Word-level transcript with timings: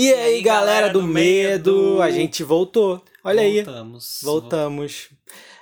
E 0.00 0.14
aí, 0.14 0.40
galera 0.42 0.90
do 0.90 1.02
medo, 1.02 2.00
a 2.00 2.08
gente 2.08 2.44
voltou. 2.44 3.04
Olha 3.24 3.42
aí. 3.42 3.62
Voltamos. 3.64 4.20
Voltamos. 4.22 5.08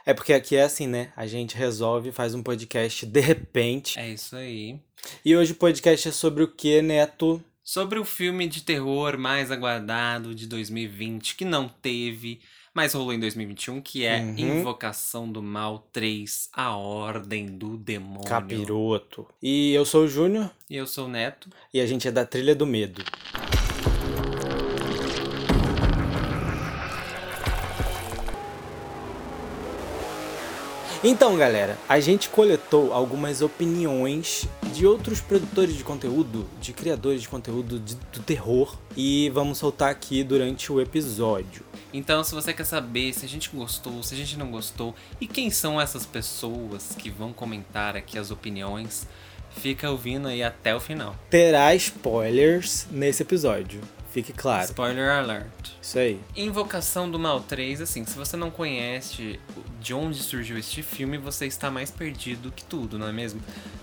É 0.05 0.12
porque 0.12 0.35
aqui 0.35 0.57
é 0.57 0.62
assim, 0.65 0.87
né? 0.87 1.11
A 1.17 1.27
gente 1.27 1.57
resolve, 1.57 2.12
faz 2.12 2.34
um 2.34 2.42
podcast 2.42 3.07
de 3.07 3.20
repente. 3.20 3.99
É 3.99 4.07
isso 4.10 4.36
aí. 4.36 4.78
E 5.25 5.34
hoje 5.34 5.52
o 5.52 5.57
podcast 5.57 6.07
é 6.10 6.12
sobre 6.12 6.42
o 6.44 6.49
que, 6.49 6.83
Neto? 6.83 7.42
Sobre 7.64 7.99
o 7.99 8.04
filme 8.04 8.46
de 8.46 8.61
terror 8.61 9.16
mais 9.16 9.50
aguardado 9.50 10.35
de 10.35 10.46
2020, 10.46 11.34
que 11.34 11.46
não 11.46 11.66
teve, 11.66 12.39
mas 12.75 12.93
rolou 12.93 13.14
em 13.14 13.18
2021, 13.18 13.80
que 13.80 14.05
é 14.05 14.18
Uhum. 14.21 14.34
Invocação 14.59 15.32
do 15.32 15.43
Mal 15.43 15.89
3, 15.91 16.50
A 16.53 16.77
Ordem 16.77 17.46
do 17.46 17.79
Demônio. 17.79 18.29
Capiroto. 18.29 19.27
E 19.43 19.73
eu 19.73 19.87
sou 19.87 20.05
o 20.05 20.09
Júnior 20.09 20.50
E 20.68 20.77
eu 20.77 20.87
sou 20.87 21.07
o 21.07 21.09
Neto. 21.09 21.48
e 21.73 21.80
a 21.80 21.87
gente 21.87 22.07
é 22.07 22.11
da 22.12 22.27
Trilha 22.27 22.55
do 22.55 22.66
Medo. 22.66 23.03
Então, 31.09 31.37
galera, 31.37 31.78
a 31.88 32.01
gente 32.01 32.28
coletou 32.28 32.92
algumas 32.92 33.41
opiniões 33.41 34.48
de 34.73 34.84
outros 34.84 35.20
produtores 35.20 35.77
de 35.77 35.84
conteúdo, 35.84 36.45
de 36.60 36.73
criadores 36.73 37.23
de 37.23 37.28
conteúdo 37.28 37.78
de- 37.78 37.95
do 37.95 38.19
terror, 38.24 38.77
e 38.97 39.30
vamos 39.30 39.59
soltar 39.59 39.88
aqui 39.88 40.24
durante 40.24 40.73
o 40.73 40.80
episódio. 40.80 41.62
Então, 41.95 42.24
se 42.24 42.34
você 42.34 42.52
quer 42.52 42.64
saber 42.64 43.12
se 43.12 43.24
a 43.24 43.28
gente 43.28 43.50
gostou, 43.55 44.02
se 44.02 44.14
a 44.14 44.16
gente 44.16 44.37
não 44.37 44.50
gostou, 44.50 44.97
e 45.20 45.28
quem 45.28 45.48
são 45.48 45.80
essas 45.80 46.05
pessoas 46.05 46.97
que 46.98 47.09
vão 47.09 47.33
comentar 47.33 47.95
aqui 47.95 48.19
as 48.19 48.33
opiniões, 48.33 49.06
fica 49.61 49.88
ouvindo 49.88 50.27
aí 50.27 50.42
até 50.42 50.75
o 50.75 50.80
final. 50.80 51.14
Terá 51.30 51.73
spoilers 51.77 52.88
nesse 52.91 53.23
episódio, 53.23 53.80
fique 54.16 54.33
claro. 54.33 54.65
Spoiler 54.65 55.11
alert. 55.11 55.73
Isso 55.83 55.98
aí. 55.98 56.19
Invocação 56.34 57.11
do 57.11 57.19
Mal 57.19 57.41
3, 57.41 57.83
assim, 57.83 58.05
se 58.06 58.17
você 58.17 58.34
não 58.34 58.50
conhece 58.50 59.39
de 59.78 59.92
onde 59.92 60.22
surgiu 60.22 60.56
este 60.56 60.83
filme, 60.83 61.19
você 61.19 61.47
está 61.47 61.70
mais 61.70 61.91
perdido 61.91 62.50
que 62.50 62.64
tudo, 62.64 62.98
não 62.98 63.09
é 63.09 63.12
mesmo? 63.12 63.42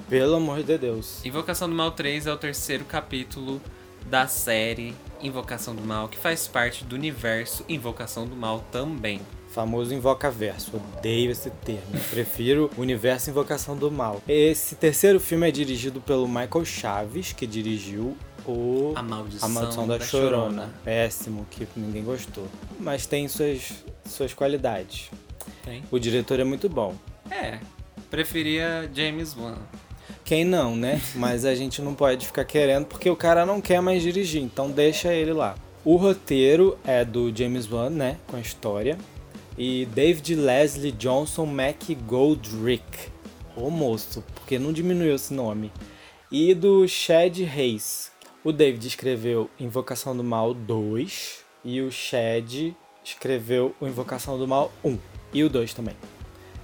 Pelo 0.09 0.35
amor 0.35 0.63
de 0.63 0.75
Deus. 0.75 1.23
Invocação 1.23 1.69
do 1.69 1.75
Mal 1.75 1.91
3 1.91 2.25
é 2.25 2.33
o 2.33 2.37
terceiro 2.37 2.83
capítulo 2.83 3.61
da 4.09 4.25
série 4.25 4.95
Invocação 5.21 5.75
do 5.75 5.83
Mal, 5.83 6.09
que 6.09 6.17
faz 6.17 6.47
parte 6.47 6.83
do 6.83 6.95
universo 6.95 7.63
Invocação 7.69 8.25
do 8.25 8.35
Mal 8.35 8.65
também. 8.71 9.21
Famoso 9.49 9.93
Invocaverso. 9.93 10.81
Odeio 10.97 11.29
esse 11.29 11.51
termo. 11.51 11.83
Eu 11.93 12.01
prefiro 12.09 12.71
Universo 12.75 13.29
Invocação 13.29 13.77
do 13.77 13.91
Mal. 13.91 14.19
Esse 14.27 14.75
terceiro 14.75 15.19
filme 15.19 15.47
é 15.47 15.51
dirigido 15.51 16.01
pelo 16.01 16.27
Michael 16.27 16.65
Chaves, 16.65 17.33
que 17.33 17.45
dirigiu 17.45 18.17
o 18.45 18.93
A 18.95 19.03
Maldição, 19.03 19.47
A 19.47 19.51
Maldição 19.51 19.87
da, 19.87 19.99
Chorona. 19.99 20.73
Péssimo, 20.83 21.45
que 21.49 21.67
ninguém 21.75 22.03
gostou. 22.03 22.47
Mas 22.79 23.05
tem 23.05 23.27
suas, 23.27 23.83
suas 24.05 24.33
qualidades. 24.33 25.09
Tem? 25.63 25.83
O 25.91 25.99
diretor 25.99 26.39
é 26.39 26.43
muito 26.43 26.67
bom. 26.67 26.95
É, 27.29 27.59
preferia 28.09 28.89
James 28.93 29.35
Wan. 29.35 29.57
Quem 30.23 30.45
não, 30.45 30.75
né? 30.75 31.01
Mas 31.15 31.45
a 31.45 31.53
gente 31.53 31.81
não 31.81 31.93
pode 31.93 32.25
ficar 32.25 32.45
querendo 32.45 32.85
porque 32.85 33.09
o 33.09 33.15
cara 33.15 33.45
não 33.45 33.59
quer 33.59 33.81
mais 33.81 34.01
dirigir, 34.01 34.41
então 34.41 34.71
deixa 34.71 35.13
ele 35.13 35.33
lá. 35.33 35.55
O 35.83 35.97
roteiro 35.97 36.77
é 36.85 37.03
do 37.03 37.35
James 37.35 37.69
Wan, 37.69 37.89
né? 37.89 38.17
Com 38.27 38.37
a 38.37 38.39
história. 38.39 38.97
E 39.57 39.85
David 39.87 40.35
Leslie 40.35 40.93
Johnson 40.93 41.45
McGoldrick. 41.45 43.11
Ô 43.55 43.69
moço, 43.69 44.23
porque 44.33 44.57
não 44.57 44.71
diminuiu 44.71 45.15
esse 45.15 45.33
nome. 45.33 45.71
E 46.31 46.53
do 46.55 46.87
Chad 46.87 47.37
Hayes. 47.41 48.12
O 48.45 48.51
David 48.51 48.85
escreveu 48.85 49.49
Invocação 49.57 50.17
do 50.17 50.21
Mal 50.21 50.53
2 50.53 51.45
e 51.63 51.79
o 51.79 51.89
Chad 51.89 52.73
escreveu 53.01 53.73
o 53.79 53.87
Invocação 53.87 54.37
do 54.37 54.45
Mal 54.45 54.69
1 54.83 54.97
e 55.33 55.43
o 55.45 55.49
2 55.49 55.73
também. 55.73 55.95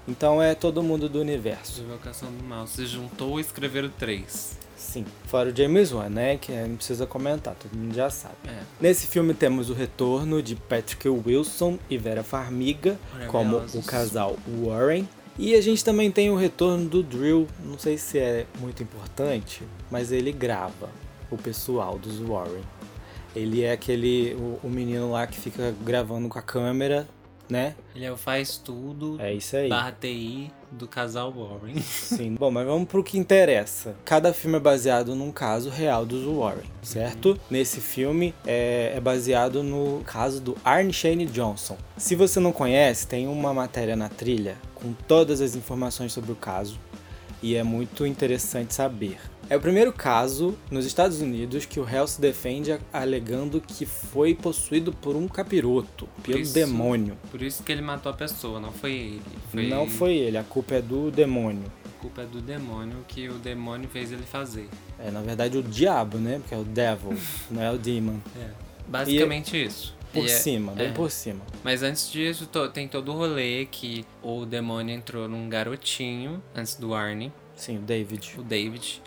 Então 0.05 0.44
é 0.44 0.53
todo 0.53 0.83
mundo 0.83 1.07
do 1.07 1.22
universo. 1.22 1.79
Invocação 1.79 2.29
do 2.34 2.44
Mal. 2.44 2.68
Se 2.68 2.85
juntou 2.85 3.39
e 3.39 3.41
escreveram 3.44 3.89
três. 3.97 4.57
Sim. 4.75 5.06
Fora 5.28 5.51
o 5.51 5.56
James 5.56 5.94
Wan, 5.94 6.09
né? 6.09 6.35
Que 6.35 6.51
não 6.51 6.75
precisa 6.75 7.06
comentar, 7.06 7.56
todo 7.56 7.73
mundo 7.73 7.95
já 7.95 8.09
sabe. 8.09 8.35
É. 8.45 8.59
Nesse 8.81 9.07
filme 9.07 9.34
temos 9.34 9.69
o 9.69 9.73
retorno 9.73 10.44
de 10.44 10.57
Patrick 10.57 11.07
Wilson 11.07 11.79
e 11.89 11.97
Vera 11.97 12.23
Farmiga 12.23 13.00
como 13.28 13.56
o 13.56 13.81
casal 13.84 14.35
Warren. 14.66 15.07
E 15.38 15.56
a 15.56 15.62
gente 15.62 15.85
também 15.85 16.12
tem 16.12 16.29
o 16.29 16.35
retorno 16.35 16.89
do 16.89 17.01
Drill, 17.01 17.47
não 17.63 17.79
sei 17.79 17.97
se 17.97 18.19
é 18.19 18.45
muito 18.59 18.84
importante, 18.84 19.63
mas 19.89 20.12
ele 20.12 20.34
grava 20.34 20.89
o 21.31 21.38
pessoal 21.38 21.97
dos 21.97 22.19
Warren. 22.19 22.63
Ele 23.35 23.63
é 23.63 23.72
aquele, 23.72 24.34
o, 24.35 24.59
o 24.63 24.69
menino 24.69 25.12
lá 25.12 25.28
que 25.28 25.38
fica 25.38 25.73
gravando 25.84 26.28
com 26.28 26.40
a 26.40 26.41
câmera, 26.41 27.07
né? 27.47 27.75
Ele 27.95 28.06
é 28.06 28.12
o 28.12 28.17
faz 28.17 28.57
tudo 28.57 29.19
É 29.19 29.34
isso 29.34 29.56
aí. 29.56 29.69
barra 29.69 29.91
TI 29.91 30.51
do 30.72 30.88
casal 30.88 31.31
Warren. 31.31 31.79
Sim. 31.81 32.35
Bom, 32.35 32.51
mas 32.51 32.66
vamos 32.66 32.88
pro 32.88 33.03
que 33.03 33.18
interessa. 33.18 33.95
Cada 34.06 34.34
filme 34.34 34.57
é 34.57 34.59
baseado 34.59 35.16
num 35.16 35.31
caso 35.31 35.69
real 35.69 36.06
dos 36.06 36.23
Warren, 36.25 36.69
certo? 36.84 37.39
Nesse 37.50 37.81
filme 37.81 38.35
é, 38.45 38.94
é 38.95 39.00
baseado 39.00 39.63
no 39.63 40.01
caso 40.06 40.39
do 40.39 40.56
Arne 40.63 40.94
Shane 40.94 41.25
Johnson. 41.25 41.78
Se 41.97 42.16
você 42.16 42.39
não 42.39 42.51
conhece, 42.51 43.07
tem 43.07 43.28
uma 43.28 43.53
matéria 43.53 43.95
na 43.95 44.09
trilha 44.09 44.56
com 44.75 44.94
todas 45.07 45.41
as 45.41 45.56
informações 45.56 46.13
sobre 46.13 46.31
o 46.31 46.35
caso 46.35 46.79
e 47.41 47.56
é 47.56 47.63
muito 47.63 48.06
interessante 48.06 48.73
saber. 48.73 49.18
É 49.50 49.58
o 49.58 49.60
primeiro 49.60 49.92
caso 49.92 50.56
nos 50.70 50.86
Estados 50.86 51.22
Unidos 51.22 51.66
que 51.66 51.80
o 51.80 51.84
réu 51.84 52.06
se 52.06 52.22
defende 52.22 52.78
alegando 52.94 53.60
que 53.60 53.84
foi 53.84 54.36
possuído 54.36 54.94
por 54.94 55.16
um 55.16 55.28
capiroto, 55.28 56.08
pelo 56.22 56.38
isso- 56.40 56.54
demônio. 56.54 57.18
Por 57.32 57.42
isso 57.42 57.64
que 57.64 57.72
ele 57.72 57.82
matou 57.82 58.12
a 58.12 58.16
pessoa, 58.16 58.60
não 58.60 58.72
foi 58.72 58.92
ele. 58.94 59.22
Foi 59.52 59.68
Não 59.68 59.88
foi 59.88 60.16
ele, 60.18 60.38
a 60.38 60.44
culpa 60.44 60.76
é 60.76 60.82
do 60.84 61.10
demônio. 61.10 61.64
A 61.84 62.02
culpa 62.02 62.22
é 62.22 62.26
do 62.26 62.40
demônio 62.42 62.98
que 63.08 63.28
o 63.28 63.34
demônio 63.40 63.90
fez 63.90 64.12
ele 64.12 64.22
fazer. 64.24 64.70
É, 65.00 65.10
na 65.10 65.22
verdade, 65.22 65.58
o 65.58 65.64
diabo, 65.64 66.18
né? 66.20 66.38
Porque 66.40 66.54
é 66.54 66.58
o 66.58 66.64
devil, 66.64 67.18
não 67.50 67.62
é 67.62 67.72
o 67.72 67.78
demon. 67.78 68.20
É. 68.40 68.50
Basicamente 68.88 69.62
isso. 69.62 69.98
Por 70.14 70.24
E 70.24 70.26
é- 70.26 70.38
cima, 70.38 70.72
bem 70.74 70.88
é. 70.88 70.92
por 70.92 71.10
cima. 71.12 71.42
Mas 71.64 71.81
antes 71.84 72.12
disso, 72.12 72.46
to- 72.48 72.70
tem 72.70 72.88
todo 72.88 73.12
o 73.12 73.16
rolê 73.16 73.66
que 73.70 74.06
o 74.24 74.46
demônio 74.46 74.94
entrou 74.96 75.28
num 75.28 75.48
garotinho, 75.50 76.42
antes 76.56 76.76
do 76.76 76.94
Arnie, 76.96 77.31
Sim, 77.56 77.78
o 77.78 77.81
David. 77.81 78.34
o 78.38 78.42
David, 78.44 79.02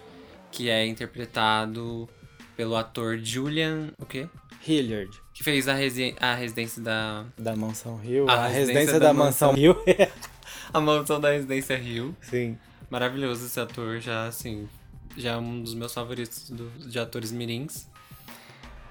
que 0.52 0.68
é 0.70 0.86
interpretado 0.86 2.08
pelo 2.56 2.76
ator 2.76 3.18
Julian. 3.18 3.88
O 3.98 4.06
quê? 4.06 4.28
Hilliard, 4.64 5.10
Que 5.34 5.42
fez 5.42 5.66
a, 5.66 5.74
resi 5.74 6.14
a 6.20 6.34
residência 6.36 6.80
da. 6.80 7.24
da 7.36 7.56
Mansão 7.56 7.96
Rio. 7.96 8.28
A 8.30 8.34
A, 8.34 8.46
residência 8.46 8.60
residência 8.74 9.00
da 9.00 9.06
da, 9.08 9.12
Mansão 9.14 9.52
Rio. 9.52 9.76
A 10.72 10.80
maldição 10.80 11.20
da 11.20 11.32
residência 11.32 11.76
Rio. 11.76 12.16
Sim. 12.22 12.56
Maravilhoso 12.88 13.44
esse 13.44 13.58
ator, 13.58 13.98
já 14.00 14.26
assim. 14.28 14.68
Já 15.16 15.32
é 15.32 15.36
um 15.36 15.60
dos 15.62 15.74
meus 15.74 15.92
favoritos 15.92 16.48
do- 16.48 16.70
de 16.88 16.98
atores 16.98 17.32
mirins. 17.32 17.88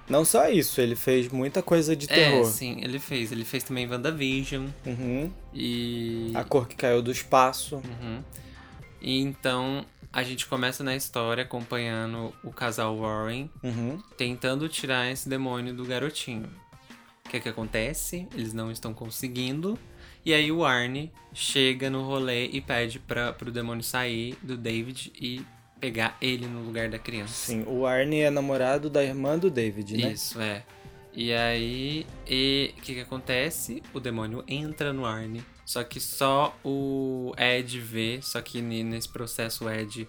Não 0.10 0.26
só 0.26 0.50
isso, 0.50 0.82
ele 0.82 0.96
fez 0.96 1.30
muita 1.30 1.62
coisa 1.64 1.96
de 1.96 2.06
É, 2.06 2.14
terror. 2.16 2.46
sim, 2.46 2.82
ele 2.84 3.00
fez. 3.00 3.32
Ele 3.32 3.46
fez 3.46 3.64
também 3.64 3.88
WandaVision. 3.90 4.68
Uhum. 4.86 5.32
E. 5.54 6.32
A 6.36 6.44
cor 6.44 6.68
que 6.68 6.76
caiu 6.76 7.02
do 7.02 7.12
espaço. 7.12 7.76
Uhum. 7.78 8.22
E 9.02 9.20
então 9.20 9.86
a 10.14 10.24
gente 10.24 10.46
começa 10.46 10.84
na 10.84 10.96
história 10.96 11.44
acompanhando 11.44 12.34
o 12.44 12.52
casal 12.52 12.98
Warren 12.98 13.50
Uhum. 13.64 14.02
tentando 14.18 14.68
tirar 14.70 15.10
esse 15.12 15.28
demônio 15.28 15.74
do 15.74 15.86
garotinho. 15.86 16.50
O 17.26 17.30
que 17.30 17.38
é 17.38 17.40
que 17.40 17.50
acontece? 17.50 18.28
Eles 18.34 18.54
não 18.54 18.72
estão 18.72 18.94
conseguindo. 18.94 19.78
E 20.26 20.34
aí 20.34 20.52
o 20.52 20.64
Arnie 20.66 21.12
chega 21.34 21.90
no 21.90 22.04
rolê 22.04 22.48
e 22.48 22.62
pede 22.62 23.00
para 23.00 23.32
pro 23.34 23.52
demônio 23.52 23.84
sair 23.84 24.38
do 24.42 24.56
David 24.58 25.12
e 25.20 25.42
pegar 25.80 26.16
ele 26.22 26.46
no 26.46 26.62
lugar 26.62 26.90
da 26.90 27.00
criança. 27.00 27.34
Sim, 27.48 27.64
o 27.66 27.88
Arnie 27.88 28.22
é 28.22 28.30
namorado 28.30 28.88
da 28.90 29.04
irmã 29.04 29.40
do 29.40 29.50
David, 29.50 29.98
né? 29.98 30.12
Isso, 30.12 30.40
é. 30.40 30.64
E 31.14 31.34
aí, 31.34 32.06
e 32.28 32.74
o 32.78 32.82
que, 32.82 32.94
que 32.96 33.00
acontece? 33.02 33.82
O 33.94 34.00
demônio 34.00 34.44
entra 34.48 34.94
no 34.94 35.06
Arnie. 35.06 35.44
Só 35.72 35.86
que 35.86 36.02
só 36.02 36.54
o 36.66 37.32
Ed 37.38 37.80
vê, 37.80 38.20
só 38.22 38.42
que 38.42 38.62
ne- 38.62 38.84
nesse 38.84 39.08
processo 39.08 39.64
o 39.64 39.70
Ed 39.72 40.06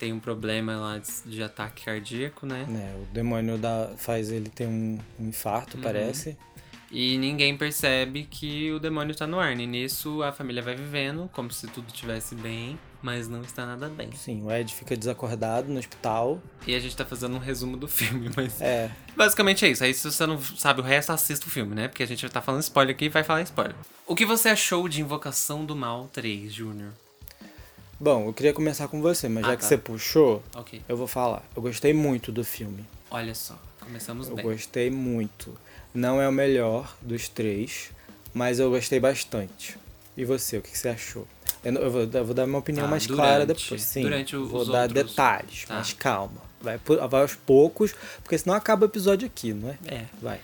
tem 0.00 0.12
um 0.12 0.18
problema 0.18 0.74
lá 0.76 0.98
de, 0.98 1.30
de 1.30 1.40
ataque 1.44 1.84
cardíaco, 1.84 2.44
né? 2.44 2.66
É, 2.68 3.00
o 3.00 3.06
demônio 3.14 3.56
dá, 3.56 3.92
faz 3.96 4.32
ele 4.32 4.48
ter 4.50 4.66
um, 4.66 4.70
um 4.72 4.98
Uhum. 5.20 5.28
infarto, 5.28 5.78
parece. 5.78 6.36
E 6.90 7.16
ninguém 7.18 7.56
percebe 7.56 8.24
que 8.28 8.72
o 8.72 8.80
demônio 8.80 9.14
tá 9.14 9.28
no 9.28 9.38
Arnie. 9.38 9.68
Nisso 9.68 10.24
a 10.24 10.32
família 10.32 10.60
vai 10.60 10.74
vivendo 10.74 11.30
como 11.32 11.52
se 11.52 11.68
tudo 11.68 11.86
estivesse 11.86 12.34
bem, 12.34 12.76
mas 13.06 13.28
não 13.28 13.40
está 13.42 13.64
nada 13.64 13.88
bem. 13.88 14.10
Sim, 14.16 14.42
o 14.42 14.50
Ed 14.52 14.74
fica 14.74 14.96
desacordado 14.96 15.72
no 15.72 15.78
hospital. 15.78 16.42
E 16.66 16.74
a 16.74 16.80
gente 16.80 16.96
tá 16.96 17.04
fazendo 17.06 17.36
um 17.36 17.38
resumo 17.38 17.76
do 17.76 17.86
filme, 17.86 18.28
mas 18.36 18.60
É, 18.60 18.90
Basicamente 19.16 19.64
é 19.64 19.68
isso. 19.70 19.84
Aí 19.84 19.94
se 19.94 20.02
você 20.10 20.26
não 20.26 20.42
sabe 20.42 20.80
o 20.80 20.82
resto, 20.82 21.12
assista 21.12 21.46
o 21.46 21.50
filme, 21.50 21.72
né? 21.74 21.86
Porque 21.86 22.02
a 22.02 22.06
gente 22.06 22.28
tá 22.28 22.42
falando 22.42 22.62
spoiler 22.62 22.96
aqui 22.96 23.04
e 23.04 23.08
vai 23.08 23.22
falar 23.22 23.42
spoiler. 23.42 23.76
O 24.08 24.16
que 24.16 24.26
você 24.26 24.48
achou 24.48 24.88
de 24.88 25.00
Invocação 25.00 25.64
do 25.64 25.76
Mal 25.76 26.08
3, 26.12 26.52
Júnior? 26.52 26.90
Bom, 27.98 28.26
eu 28.26 28.32
queria 28.32 28.52
começar 28.52 28.88
com 28.88 29.00
você, 29.00 29.28
mas 29.28 29.44
Ah, 29.44 29.48
já 29.50 29.56
que 29.56 29.62
tá. 29.62 29.68
você 29.68 29.78
puxou, 29.78 30.42
Ok. 30.54 30.82
eu 30.88 30.96
vou 30.96 31.06
falar. 31.06 31.42
Eu 31.54 31.62
gostei 31.62 31.94
muito 31.94 32.32
do 32.32 32.44
filme. 32.44 32.84
Olha 33.10 33.34
só. 33.36 33.56
Começamos 33.80 34.28
Eu 34.28 34.34
bem. 34.34 34.44
gostei 34.44 34.90
muito. 34.90 35.56
Não 35.94 36.20
é 36.20 36.28
o 36.28 36.32
melhor 36.32 36.94
dos 37.00 37.28
três, 37.28 37.90
mas 38.34 38.58
eu 38.58 38.68
gostei 38.68 38.98
bastante. 39.00 39.78
E 40.16 40.24
você, 40.24 40.58
o 40.58 40.62
que 40.62 40.72
que 40.72 40.78
você 40.78 40.88
achou? 40.88 41.26
Eu, 41.68 41.74
eu 41.82 41.90
vou, 41.90 42.02
eu 42.02 42.24
vou 42.24 42.34
dar 42.34 42.46
minha 42.46 42.58
opinião 42.58 42.86
Ah, 42.86 42.88
mais 42.90 43.06
clara 43.06 43.44
durante- 43.46 43.62
depois. 43.64 43.82
Sim, 43.82 44.02
durante 44.02 44.36
o- 44.36 44.46
vou 44.46 44.64
dar 44.64 44.82
outros- 44.88 45.10
detalhes, 45.10 45.64
Tá. 45.64 45.74
mas 45.74 45.92
calma. 45.92 46.46
Vai, 46.60 46.78
vai 46.78 47.20
aos 47.22 47.34
poucos, 47.34 47.94
porque 48.22 48.36
senão 48.38 48.54
acaba 48.56 48.84
o 48.84 48.88
episódio 48.88 49.26
aqui, 49.26 49.52
não 49.52 49.70
é? 49.70 49.78
É. 49.86 50.04
Vai. 50.20 50.40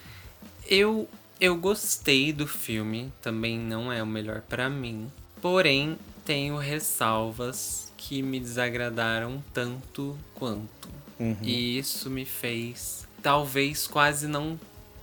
Eu, 0.69 1.09
eu 1.41 1.57
gostei 1.57 2.33
do 2.33 2.47
filme, 2.47 3.13
também 3.23 3.59
não 3.59 3.93
é 3.93 4.03
o 4.03 4.07
melhor 4.07 4.43
pra 4.49 4.69
mim. 4.71 5.11
Porém, 5.41 5.99
tenho 6.25 6.57
ressalvas 6.57 7.93
que 7.97 8.23
me 8.23 8.39
desagradaram 8.41 9.43
tanto 9.53 10.17
quanto. 10.35 10.89
Uhum. 11.19 11.37
E 11.43 11.79
isso 11.79 12.09
me 12.11 12.25
fez, 12.25 13.07
talvez, 13.23 13.87
quase 13.87 14.27
não 14.27 14.59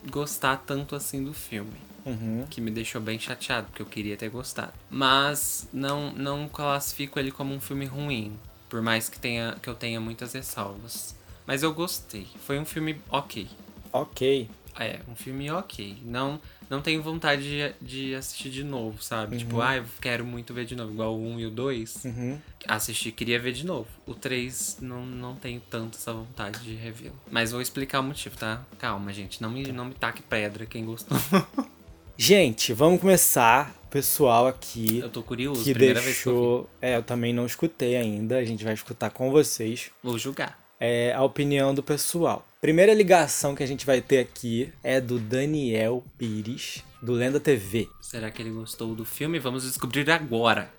gostar 0.09 0.57
tanto 0.65 0.95
assim 0.95 1.23
do 1.23 1.33
filme. 1.33 1.77
Uhum. 2.05 2.45
Que 2.49 2.61
me 2.61 2.71
deixou 2.71 3.01
bem 3.01 3.19
chateado, 3.19 3.67
porque 3.67 3.81
eu 3.81 3.85
queria 3.85 4.17
ter 4.17 4.29
gostado. 4.29 4.73
Mas 4.89 5.67
não, 5.73 6.11
não 6.13 6.47
classifico 6.47 7.19
ele 7.19 7.31
como 7.31 7.53
um 7.53 7.59
filme 7.59 7.85
ruim. 7.85 8.37
Por 8.69 8.81
mais 8.81 9.09
que, 9.09 9.19
tenha, 9.19 9.57
que 9.61 9.69
eu 9.69 9.75
tenha 9.75 9.99
muitas 9.99 10.33
ressalvas. 10.33 11.15
Mas 11.45 11.63
eu 11.63 11.73
gostei. 11.73 12.27
Foi 12.45 12.59
um 12.59 12.65
filme 12.65 13.01
ok. 13.09 13.47
Ok. 13.91 14.49
É, 14.79 14.99
um 15.09 15.15
filme 15.15 15.49
ok. 15.51 15.97
Não, 16.05 16.39
não 16.69 16.81
tenho 16.81 17.01
vontade 17.01 17.41
de, 17.41 17.73
de 17.81 18.15
assistir 18.15 18.49
de 18.49 18.63
novo, 18.63 19.01
sabe? 19.01 19.37
Tipo, 19.37 19.59
ah, 19.59 19.77
eu 19.77 19.85
quero 19.99 20.23
muito 20.23 20.53
ver 20.53 20.65
de 20.65 20.75
novo. 20.75 20.93
Igual 20.93 21.15
o 21.15 21.33
1 21.33 21.39
e 21.39 21.45
o 21.47 21.49
2. 21.49 22.05
Uhum. 22.05 22.39
Assisti, 22.67 23.11
queria 23.11 23.39
ver 23.39 23.51
de 23.51 23.65
novo. 23.65 23.87
O 24.05 24.13
3, 24.13 24.77
não, 24.79 25.05
não 25.05 25.35
tenho 25.35 25.59
tanto 25.69 25.97
essa 25.97 26.13
vontade 26.13 26.59
de 26.59 26.75
revê-lo. 26.75 27.19
Mas 27.31 27.51
vou 27.51 27.61
explicar 27.61 27.99
o 27.99 28.03
motivo, 28.03 28.37
tá? 28.37 28.63
Calma, 28.77 29.11
gente. 29.11 29.41
Não 29.41 29.49
me, 29.49 29.71
não 29.71 29.85
me 29.85 29.95
taque 29.95 30.21
pedra 30.21 30.65
quem 30.65 30.85
gostou. 30.85 31.17
Gente, 32.21 32.73
vamos 32.73 32.99
começar. 32.99 33.73
Pessoal 33.89 34.45
aqui 34.45 34.99
eu 34.99 35.09
tô 35.09 35.23
curioso. 35.23 35.63
que 35.63 35.73
primeira 35.73 36.01
vez 36.01 36.21
que 36.21 36.27
eu 36.27 36.33
deixou. 36.33 36.69
É, 36.81 36.97
eu 36.97 37.01
também 37.01 37.31
não 37.31 37.45
escutei 37.45 37.95
ainda. 37.95 38.37
A 38.37 38.43
gente 38.43 38.61
vai 38.61 38.73
escutar 38.73 39.09
com 39.09 39.31
vocês. 39.31 39.89
Vou 40.03 40.17
julgar. 40.19 40.59
é, 40.81 41.13
a 41.13 41.23
opinião 41.23 41.73
do 41.73 41.81
pessoal. 41.81 42.45
Primeira 42.59 42.93
ligação 42.93 43.55
que 43.55 43.63
a 43.63 43.65
gente 43.65 43.85
vai 43.85 44.01
ter 44.01 44.19
aqui 44.19 44.69
é 44.83 44.99
do 44.99 45.17
Daniel 45.17 46.03
Pires, 46.17 46.83
do 47.01 47.13
Lenda 47.13 47.39
TV. 47.39 47.87
Será 48.01 48.29
que 48.29 48.41
ele 48.41 48.51
gostou 48.51 48.93
do 48.93 49.05
filme? 49.05 49.39
Vamos 49.39 49.63
descobrir 49.63 50.11
agora. 50.11 50.69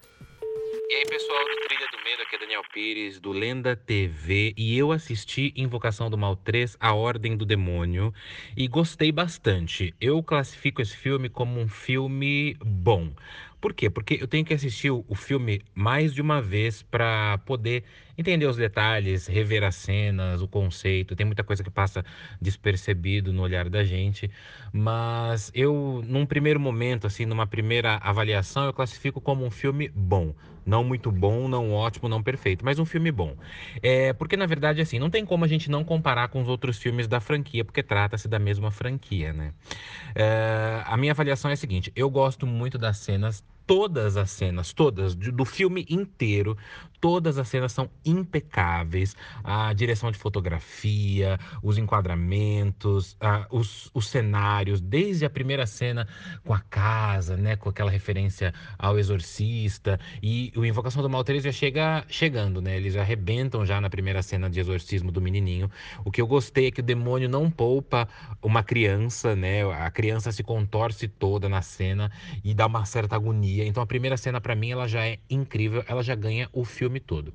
E 0.90 0.94
aí, 0.94 1.06
pessoal 1.06 1.39
Daniel 2.50 2.64
Pires, 2.74 3.20
do 3.20 3.30
Lenda 3.30 3.76
TV, 3.76 4.52
e 4.56 4.76
eu 4.76 4.90
assisti 4.90 5.52
Invocação 5.54 6.10
do 6.10 6.18
Mal 6.18 6.34
3, 6.34 6.76
A 6.80 6.92
Ordem 6.92 7.36
do 7.36 7.46
Demônio, 7.46 8.12
e 8.56 8.66
gostei 8.66 9.12
bastante. 9.12 9.94
Eu 10.00 10.20
classifico 10.20 10.82
esse 10.82 10.96
filme 10.96 11.28
como 11.28 11.60
um 11.60 11.68
filme 11.68 12.56
bom. 12.60 13.12
Por 13.60 13.72
quê? 13.72 13.88
Porque 13.88 14.18
eu 14.20 14.26
tenho 14.26 14.44
que 14.44 14.52
assistir 14.52 14.90
o 14.90 15.14
filme 15.14 15.62
mais 15.72 16.12
de 16.12 16.20
uma 16.20 16.42
vez 16.42 16.82
para 16.82 17.38
poder 17.46 17.84
entender 18.20 18.46
os 18.46 18.56
detalhes, 18.56 19.26
rever 19.26 19.64
as 19.64 19.74
cenas, 19.74 20.42
o 20.42 20.48
conceito. 20.48 21.16
Tem 21.16 21.26
muita 21.26 21.42
coisa 21.42 21.62
que 21.62 21.70
passa 21.70 22.04
despercebido 22.40 23.32
no 23.32 23.42
olhar 23.42 23.68
da 23.68 23.82
gente, 23.84 24.30
mas 24.72 25.50
eu, 25.54 26.02
num 26.06 26.26
primeiro 26.26 26.60
momento, 26.60 27.06
assim, 27.06 27.26
numa 27.26 27.46
primeira 27.46 27.96
avaliação, 27.96 28.64
eu 28.64 28.72
classifico 28.72 29.20
como 29.20 29.44
um 29.44 29.50
filme 29.50 29.88
bom. 29.88 30.34
Não 30.64 30.84
muito 30.84 31.10
bom, 31.10 31.48
não 31.48 31.72
ótimo, 31.72 32.08
não 32.08 32.22
perfeito, 32.22 32.64
mas 32.64 32.78
um 32.78 32.84
filme 32.84 33.10
bom. 33.10 33.34
É, 33.82 34.12
porque, 34.12 34.36
na 34.36 34.46
verdade, 34.46 34.80
assim, 34.80 34.98
não 34.98 35.10
tem 35.10 35.24
como 35.24 35.44
a 35.44 35.48
gente 35.48 35.70
não 35.70 35.82
comparar 35.82 36.28
com 36.28 36.42
os 36.42 36.48
outros 36.48 36.78
filmes 36.78 37.08
da 37.08 37.18
franquia, 37.18 37.64
porque 37.64 37.82
trata-se 37.82 38.28
da 38.28 38.38
mesma 38.38 38.70
franquia, 38.70 39.32
né? 39.32 39.52
É, 40.14 40.82
a 40.84 40.96
minha 40.96 41.12
avaliação 41.12 41.50
é 41.50 41.54
a 41.54 41.56
seguinte: 41.56 41.90
eu 41.96 42.10
gosto 42.10 42.46
muito 42.46 42.78
das 42.78 42.98
cenas, 42.98 43.42
todas 43.70 44.16
as 44.16 44.32
cenas, 44.32 44.72
todas, 44.72 45.14
do 45.14 45.44
filme 45.44 45.86
inteiro, 45.88 46.56
todas 47.00 47.38
as 47.38 47.46
cenas 47.46 47.70
são 47.70 47.88
impecáveis. 48.04 49.14
A 49.44 49.72
direção 49.72 50.10
de 50.10 50.18
fotografia, 50.18 51.38
os 51.62 51.78
enquadramentos, 51.78 53.16
os, 53.48 53.88
os 53.94 54.08
cenários, 54.08 54.80
desde 54.80 55.24
a 55.24 55.30
primeira 55.30 55.66
cena 55.66 56.08
com 56.44 56.52
a 56.52 56.58
casa, 56.58 57.36
né, 57.36 57.54
com 57.54 57.68
aquela 57.68 57.92
referência 57.92 58.52
ao 58.76 58.98
exorcista, 58.98 60.00
e 60.20 60.52
o 60.56 60.64
Invocação 60.64 61.00
do 61.00 61.08
Mal 61.08 61.22
3 61.22 61.44
já 61.44 61.52
chega 61.52 62.04
chegando, 62.08 62.60
né? 62.60 62.76
Eles 62.76 62.94
já 62.94 63.02
arrebentam 63.02 63.64
já 63.64 63.80
na 63.80 63.88
primeira 63.88 64.20
cena 64.20 64.50
de 64.50 64.58
exorcismo 64.58 65.12
do 65.12 65.20
menininho. 65.20 65.70
O 66.04 66.10
que 66.10 66.20
eu 66.20 66.26
gostei 66.26 66.66
é 66.66 66.70
que 66.72 66.80
o 66.80 66.84
demônio 66.84 67.28
não 67.28 67.48
poupa 67.48 68.08
uma 68.42 68.64
criança, 68.64 69.36
né? 69.36 69.62
A 69.62 69.90
criança 69.92 70.32
se 70.32 70.42
contorce 70.42 71.06
toda 71.06 71.48
na 71.48 71.62
cena 71.62 72.10
e 72.42 72.52
dá 72.52 72.66
uma 72.66 72.84
certa 72.84 73.14
agonia. 73.14 73.59
Então 73.66 73.82
a 73.82 73.86
primeira 73.86 74.16
cena 74.16 74.40
pra 74.40 74.54
mim 74.54 74.70
ela 74.70 74.86
já 74.86 75.06
é 75.06 75.18
incrível, 75.28 75.84
ela 75.86 76.02
já 76.02 76.14
ganha 76.14 76.48
o 76.52 76.64
filme 76.64 77.00
todo. 77.00 77.32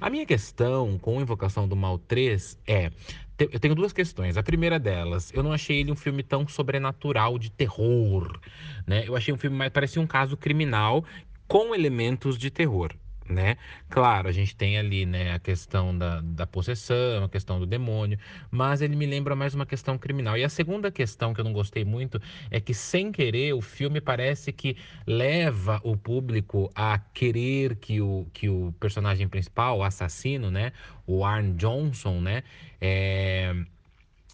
A 0.00 0.10
minha 0.10 0.26
questão 0.26 0.98
com 0.98 1.20
Invocação 1.20 1.66
do 1.68 1.76
Mal 1.76 1.98
3 1.98 2.58
é 2.66 2.90
eu 3.38 3.60
tenho 3.60 3.74
duas 3.74 3.92
questões. 3.92 4.36
A 4.36 4.42
primeira 4.42 4.80
delas, 4.80 5.32
eu 5.32 5.44
não 5.44 5.52
achei 5.52 5.78
ele 5.78 5.92
um 5.92 5.96
filme 5.96 6.24
tão 6.24 6.48
sobrenatural 6.48 7.38
de 7.38 7.50
terror, 7.50 8.36
né? 8.84 9.04
Eu 9.06 9.14
achei 9.14 9.32
um 9.32 9.38
filme 9.38 9.56
mais 9.56 9.70
parecia 9.70 10.02
um 10.02 10.06
caso 10.06 10.36
criminal 10.36 11.04
com 11.46 11.74
elementos 11.74 12.36
de 12.36 12.50
terror. 12.50 12.92
Né? 13.28 13.58
Claro, 13.90 14.28
a 14.28 14.32
gente 14.32 14.56
tem 14.56 14.78
ali 14.78 15.04
né, 15.04 15.34
a 15.34 15.38
questão 15.38 15.96
da, 15.96 16.20
da 16.22 16.46
possessão, 16.46 17.24
a 17.24 17.28
questão 17.28 17.58
do 17.58 17.66
demônio, 17.66 18.18
mas 18.50 18.80
ele 18.80 18.96
me 18.96 19.04
lembra 19.04 19.36
mais 19.36 19.54
uma 19.54 19.66
questão 19.66 19.98
criminal. 19.98 20.36
E 20.38 20.44
a 20.44 20.48
segunda 20.48 20.90
questão 20.90 21.34
que 21.34 21.40
eu 21.40 21.44
não 21.44 21.52
gostei 21.52 21.84
muito 21.84 22.20
é 22.50 22.58
que, 22.58 22.72
sem 22.72 23.12
querer, 23.12 23.52
o 23.52 23.60
filme 23.60 24.00
parece 24.00 24.50
que 24.50 24.76
leva 25.06 25.78
o 25.84 25.94
público 25.94 26.70
a 26.74 26.98
querer 26.98 27.76
que 27.76 28.00
o, 28.00 28.26
que 28.32 28.48
o 28.48 28.74
personagem 28.80 29.28
principal, 29.28 29.78
o 29.78 29.84
assassino, 29.84 30.50
né, 30.50 30.72
o 31.06 31.22
Arn 31.24 31.52
Johnson, 31.54 32.20
né, 32.22 32.42
é, 32.80 33.54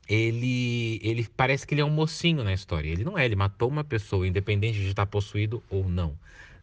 ele, 0.08 1.00
ele 1.02 1.26
parece 1.36 1.66
que 1.66 1.74
ele 1.74 1.80
é 1.80 1.84
um 1.84 1.90
mocinho 1.90 2.44
na 2.44 2.52
história. 2.52 2.88
Ele 2.88 3.04
não 3.04 3.18
é, 3.18 3.24
ele 3.24 3.36
matou 3.36 3.68
uma 3.68 3.84
pessoa, 3.84 4.26
independente 4.26 4.78
de 4.78 4.88
estar 4.88 5.06
possuído 5.06 5.62
ou 5.70 5.88
não. 5.88 6.16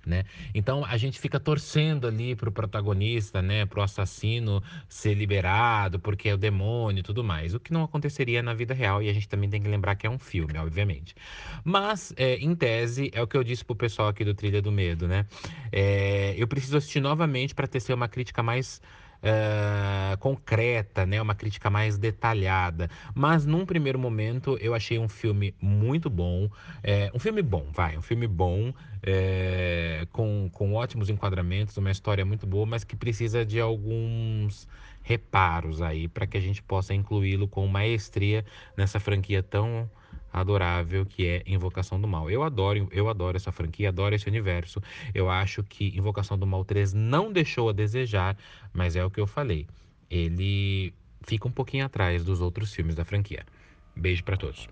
Né? 0.06 0.24
Então 0.54 0.84
a 0.86 0.98
gente 0.98 1.20
fica 1.20 1.40
torcendo 1.40 2.08
ali 2.08 2.36
pro 2.36 2.52
protagonista, 2.52 3.42
né, 3.42 3.66
pro 3.68 3.82
assassino 3.84 4.64
ser 4.90 5.14
liberado, 5.14 6.00
porque 6.00 6.30
é 6.30 6.34
o 6.34 6.38
demônio 6.38 7.02
e 7.02 7.04
tudo 7.04 7.24
mais. 7.24 7.54
O 7.54 7.60
que 7.60 7.72
não 7.72 7.84
aconteceria 7.84 8.42
na 8.42 8.54
vida 8.54 8.74
real, 8.74 9.04
e 9.04 9.10
a 9.10 9.14
gente 9.14 9.30
também 9.30 9.50
tem 9.50 9.62
que 9.62 9.68
lembrar 9.68 9.96
que 9.96 10.08
é 10.08 10.10
um 10.10 10.18
filme, 10.18 10.58
obviamente. 10.58 11.16
Mas, 11.64 12.14
é, 12.18 12.36
em 12.38 12.56
tese, 12.56 13.12
é 13.14 13.22
o 13.22 13.28
que 13.28 13.38
eu 13.38 13.44
disse 13.44 13.64
pro 13.64 13.76
pessoal 13.76 14.08
aqui 14.08 14.26
do 14.26 14.34
Trilha 14.34 14.62
do 14.62 14.72
Medo, 14.72 15.08
né? 15.08 15.26
É, 15.72 16.34
eu 16.38 16.48
preciso 16.48 16.78
assistir 16.78 17.00
novamente 17.00 17.54
para 17.54 17.68
tecer 17.68 17.94
uma 17.94 18.08
crítica 18.08 18.42
mais 18.42 18.82
eh, 19.24 20.16
concreta, 20.20 21.06
né? 21.06 21.22
Uma 21.22 21.36
crítica 21.36 21.70
mais 21.70 21.98
detalhada. 21.98 22.90
Mas 23.14 23.46
num 23.46 23.66
primeiro 23.66 24.00
momento 24.00 24.58
eu 24.60 24.74
achei 24.74 24.98
um 24.98 25.08
filme 25.08 25.54
muito 25.62 26.10
bom. 26.10 26.50
É, 26.84 27.12
um 27.14 27.20
filme 27.20 27.42
bom, 27.42 27.68
vai, 27.72 27.98
um 27.98 28.02
filme 28.02 28.28
bom, 28.28 28.74
é, 29.04 30.08
com, 30.12 30.50
com 30.52 30.74
ótimos 30.74 31.10
enquadramentos, 31.10 31.78
uma 31.78 31.92
história 31.92 32.26
muito 32.26 32.48
boa, 32.48 32.66
mas 32.66 32.84
que 32.84 32.96
precisa 32.96 33.46
de 33.46 33.60
alguns 33.60 34.68
reparos 35.04 35.82
aí 35.82 36.08
para 36.08 36.28
que 36.28 36.38
a 36.38 36.42
gente 36.42 36.62
possa 36.62 36.94
incluí-lo 36.94 37.48
com 37.48 37.66
maestria 37.68 38.46
nessa 38.78 39.00
franquia 39.00 39.42
tão 39.42 39.90
adorável 40.32 41.06
que 41.06 41.26
é 41.28 41.44
Invocação 41.46 42.00
do 42.00 42.08
Mal. 42.08 42.30
Eu 42.30 42.44
adoro, 42.44 42.88
eu 42.92 43.10
adoro 43.10 43.38
essa 43.38 43.52
franquia, 43.52 43.90
adoro 43.90 44.16
esse 44.16 44.28
universo. 44.28 44.82
Eu 45.14 45.30
acho 45.30 45.64
que 45.64 45.96
Invocação 45.98 46.38
do 46.38 46.48
Mal 46.48 46.64
3 46.66 46.94
não 46.94 47.32
deixou 47.32 47.70
a 47.70 47.74
desejar, 47.74 48.38
mas 48.74 48.96
é 48.96 49.04
o 49.04 49.12
que 49.12 49.20
eu 49.20 49.28
falei. 49.28 49.68
Ele 50.10 50.94
fica 51.24 51.48
um 51.48 51.52
pouquinho 51.52 51.86
atrás 51.86 52.24
dos 52.24 52.42
outros 52.42 52.74
filmes 52.74 52.96
da 52.96 53.06
franquia. 53.06 53.46
Beijo 53.96 54.24
pra 54.24 54.38
todos. 54.38 54.68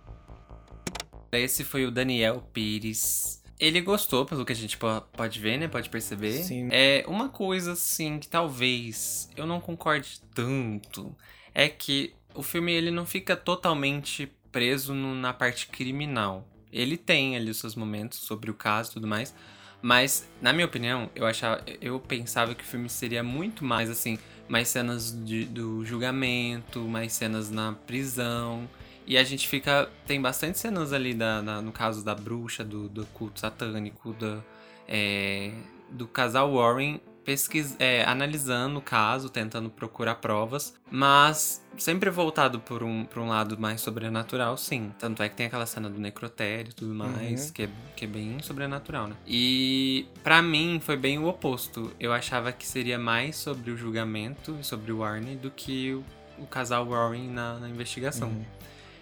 Esse 1.32 1.64
foi 1.64 1.86
o 1.86 1.92
Daniel 1.92 2.42
Pires. 2.54 3.44
Ele 3.60 3.82
gostou, 3.82 4.26
pelo 4.26 4.46
que 4.46 4.54
a 4.54 4.56
gente 4.56 4.78
po- 4.78 5.02
pode 5.14 5.40
ver, 5.40 5.58
né? 5.58 5.68
Pode 5.68 5.90
perceber. 5.90 6.32
Sim. 6.44 6.70
É 6.72 7.04
uma 7.08 7.30
coisa, 7.30 7.74
assim, 7.74 8.18
que 8.18 8.28
talvez 8.28 9.30
eu 9.36 9.46
não 9.46 9.60
concorde 9.60 10.22
tanto. 10.34 11.16
É 11.54 11.68
que 11.68 12.14
o 12.34 12.42
filme, 12.42 12.72
ele 12.72 12.90
não 12.90 13.06
fica 13.06 13.36
totalmente 13.36 14.32
preso 14.52 14.94
no- 14.94 15.16
na 15.16 15.34
parte 15.34 15.68
criminal. 15.68 16.48
Ele 16.72 16.98
tem 16.98 17.36
ali 17.36 17.50
os 17.50 17.58
seus 17.58 17.76
momentos 17.76 18.20
sobre 18.20 18.52
o 18.52 18.54
caso 18.54 18.92
e 18.92 18.94
tudo 18.94 19.08
mais. 19.08 19.34
Mas, 19.82 20.28
na 20.42 20.52
minha 20.52 20.66
opinião, 20.66 21.10
eu 21.16 21.26
achava, 21.26 21.64
eu 21.82 22.00
pensava 22.00 22.54
que 22.54 22.64
o 22.64 22.68
filme 22.68 22.90
seria 22.90 23.24
muito 23.24 23.64
mais 23.64 23.90
assim, 23.90 24.20
mais 24.48 24.68
cenas 24.68 25.12
de- 25.26 25.46
do 25.46 25.86
julgamento, 25.86 26.82
mais 26.82 27.14
cenas 27.14 27.50
na 27.50 27.74
prisão. 27.88 28.70
E 29.08 29.18
a 29.18 29.24
gente 29.24 29.48
fica. 29.48 29.90
Tem 30.06 30.22
bastante 30.22 30.60
cenas 30.60 30.92
ali 30.94 31.14
da, 31.14 31.42
da- 31.42 31.62
no 31.62 31.72
caso 31.72 32.04
da 32.04 32.14
bruxa, 32.14 32.64
do, 32.64 32.90
do 32.90 33.06
culto 33.08 33.40
satânico, 33.40 34.14
da, 34.14 34.44
é, 34.88 35.52
do 35.90 36.08
casal 36.08 36.54
Warren 36.54 37.00
pesquis... 37.30 37.76
É, 37.78 38.04
analisando 38.06 38.80
o 38.80 38.82
caso, 38.82 39.30
tentando 39.30 39.70
procurar 39.70 40.16
provas, 40.16 40.74
mas 40.90 41.64
sempre 41.78 42.10
voltado 42.10 42.60
por 42.60 42.82
um, 42.82 43.06
por 43.06 43.22
um 43.22 43.28
lado 43.30 43.60
mais 43.60 43.82
sobrenatural, 43.82 44.58
sim. 44.58 44.92
Tanto 44.98 45.22
é 45.22 45.30
que 45.30 45.36
tem 45.36 45.46
aquela 45.46 45.68
cena 45.68 45.90
do 45.90 46.00
necrotério 46.00 46.72
e 46.72 46.74
tudo 46.74 46.94
mais, 46.96 47.48
Uhum. 47.48 47.54
que, 47.54 47.64
é, 47.64 47.70
que 47.96 48.06
é 48.06 48.08
bem 48.08 48.42
sobrenatural, 48.42 49.08
né? 49.08 49.16
E 49.28 50.08
pra 50.24 50.42
mim 50.42 50.82
foi 50.84 50.98
bem 50.98 51.20
o 51.20 51.28
oposto. 51.28 51.92
Eu 52.00 52.12
achava 52.12 52.52
que 52.52 52.66
seria 52.66 52.98
mais 52.98 53.36
sobre 53.36 53.70
o 53.70 53.78
julgamento 53.78 54.58
e 54.60 54.64
sobre 54.64 54.92
o 54.92 55.04
Arnie 55.04 55.36
do 55.36 55.52
que 55.52 55.94
o, 55.94 56.04
o 56.40 56.48
casal 56.48 56.88
Warren 56.88 57.30
na, 57.30 57.60
na 57.60 57.70
investigação. 57.70 58.30
Uhum. 58.30 58.46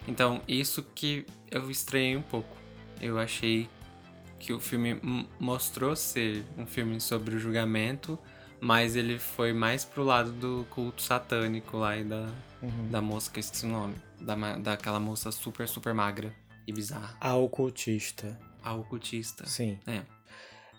Então, 0.06 0.42
isso 0.48 0.86
que 0.94 1.26
eu 1.50 1.72
estranhei 1.72 2.18
um 2.18 2.22
pouco. 2.22 2.58
Eu 3.00 3.20
achei 3.20 3.70
que 4.40 4.54
o 4.54 4.60
filme 4.60 5.00
mostrou 5.40 5.96
ser 5.96 6.44
um 6.58 6.66
filme 6.66 7.00
sobre 7.02 7.36
o 7.36 7.40
julgamento, 7.40 8.18
mas 8.60 8.96
ele 8.96 9.18
foi 9.20 9.54
mais 9.54 9.84
pro 9.86 10.04
lado 10.04 10.32
do 10.32 10.66
culto 10.70 11.02
satânico 11.02 11.78
lá 11.78 11.98
e 11.98 12.04
da, 12.04 12.28
Uhum. 12.62 12.90
da 12.90 13.00
moça, 13.02 13.30
que 13.32 13.38
eu 13.38 13.42
esqueci 13.42 13.66
o 13.66 13.70
nome. 13.70 13.96
Da, 14.20 14.36
daquela 14.58 15.00
moça 15.00 15.32
super, 15.32 15.68
super 15.68 15.94
magra 15.94 16.34
e 16.66 16.74
bizarra. 16.74 17.16
A 17.22 17.36
ocultista. 17.36 18.40
A 18.64 18.74
ocultista. 18.74 19.46
Sim. 19.46 19.78
É. 19.86 20.02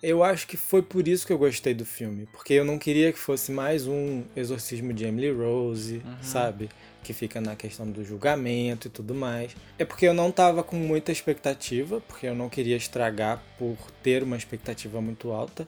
Eu 0.02 0.22
acho 0.24 0.46
que 0.46 0.56
foi 0.56 0.82
por 0.82 1.06
isso 1.08 1.26
que 1.26 1.32
eu 1.32 1.38
gostei 1.38 1.74
do 1.74 1.84
filme. 1.84 2.26
Porque 2.26 2.52
eu 2.52 2.64
não 2.64 2.78
queria 2.78 3.12
que 3.12 3.18
fosse 3.18 3.50
mais 3.52 3.86
um 3.86 4.24
exorcismo 4.36 4.92
de 4.92 5.04
Emily 5.04 5.30
Rose, 5.32 6.02
Uhum. 6.04 6.16
sabe? 6.22 6.68
Que 7.02 7.12
fica 7.12 7.40
na 7.40 7.56
questão 7.56 7.90
do 7.90 8.04
julgamento 8.04 8.88
e 8.88 8.90
tudo 8.90 9.14
mais. 9.14 9.56
É 9.78 9.84
porque 9.84 10.06
eu 10.06 10.12
não 10.14 10.30
tava 10.30 10.62
com 10.62 10.76
muita 10.76 11.10
expectativa, 11.12 12.00
porque 12.02 12.26
eu 12.26 12.34
não 12.34 12.48
queria 12.48 12.76
estragar 12.76 13.42
por 13.58 13.76
ter 14.02 14.22
uma 14.22 14.36
expectativa 14.36 15.00
muito 15.00 15.30
alta. 15.32 15.66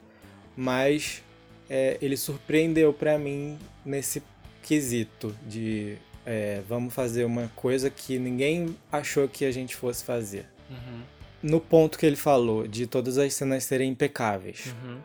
Mas 0.57 1.23
é, 1.69 1.97
ele 2.03 2.17
surpreendeu 2.17 2.93
pra 2.93 3.19
mim 3.19 3.59
nesse 3.85 4.23
quesito 4.63 5.35
de 5.47 5.97
é, 6.27 6.61
vamos 6.69 6.93
fazer 6.93 7.25
uma 7.25 7.51
coisa 7.57 7.89
que 7.89 8.19
ninguém 8.19 8.77
achou 8.93 9.27
que 9.29 9.45
a 9.45 9.51
gente 9.53 9.75
fosse 9.75 10.05
fazer. 10.05 10.47
Uhum, 10.69 11.01
No 11.43 11.61
ponto 11.61 11.99
que 11.99 12.05
ele 12.05 12.17
falou, 12.17 12.67
de 12.69 12.87
todas 12.87 13.17
as 13.19 13.33
cenas 13.35 13.65
serem 13.65 13.91
impecáveis. 13.91 14.67
uhum. 14.85 14.99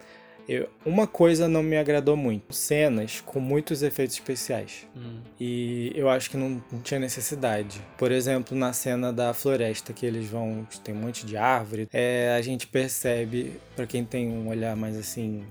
Eu- 0.48 0.70
uma 0.86 1.08
coisa 1.08 1.48
não 1.48 1.64
me 1.64 1.76
agradou 1.78 2.16
muito: 2.16 2.54
cenas 2.54 3.20
com 3.22 3.40
muitos 3.40 3.82
efeitos 3.82 4.16
especiais. 4.16 4.86
Hum. 4.96 5.20
E 5.40 5.92
eu 5.96 6.08
acho 6.10 6.30
que 6.30 6.38
não, 6.38 6.62
não 6.72 6.80
tinha 6.82 7.00
necessidade. 7.00 7.82
Por 7.98 8.12
exemplo, 8.12 8.56
na 8.58 8.72
cena 8.74 9.12
da 9.12 9.34
floresta, 9.34 9.92
que 9.94 10.06
eles 10.06 10.28
vão. 10.28 10.68
tem 10.84 10.94
um 10.94 11.00
monte 11.00 11.26
de 11.26 11.36
árvore, 11.38 11.88
é, 11.92 12.36
a 12.38 12.42
gente 12.42 12.68
percebe, 12.68 13.60
pra 13.76 13.88
quem 13.88 14.04
tem 14.06 14.28
um 14.28 14.48
olhar 14.48 14.76
mais 14.76 14.96
assim. 14.98 15.44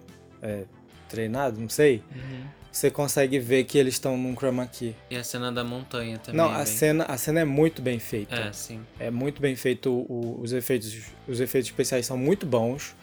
é, 0.42 0.64
treinado, 1.08 1.58
não 1.60 1.68
sei, 1.70 2.02
Uhum. 2.14 2.44
você 2.70 2.90
consegue 2.90 3.38
ver 3.38 3.64
que 3.64 3.78
eles 3.78 3.94
estão 3.94 4.14
num 4.18 4.34
chroma 4.36 4.66
key. 4.66 4.94
E 5.10 5.16
a 5.16 5.24
cena 5.24 5.50
da 5.50 5.64
montanha 5.64 6.18
também. 6.18 6.36
não, 6.36 6.50
é 6.50 6.54
a 6.54 6.56
bem- 6.58 6.66
cena, 6.66 7.04
a 7.04 7.16
cena 7.16 7.40
é 7.40 7.44
muito 7.44 7.80
bem 7.80 7.98
feita. 7.98 8.34
É, 8.34 8.52
sim. 8.52 8.80
É 9.00 9.10
muito 9.10 9.40
bem 9.40 9.56
feito, 9.56 9.90
o- 9.90 10.38
os 10.42 10.52
efeitos, 10.52 10.94
os 11.26 11.40
efeitos 11.40 11.70
especiais 11.70 12.04
são 12.04 12.18
muito 12.18 12.44
bons, 12.44 12.94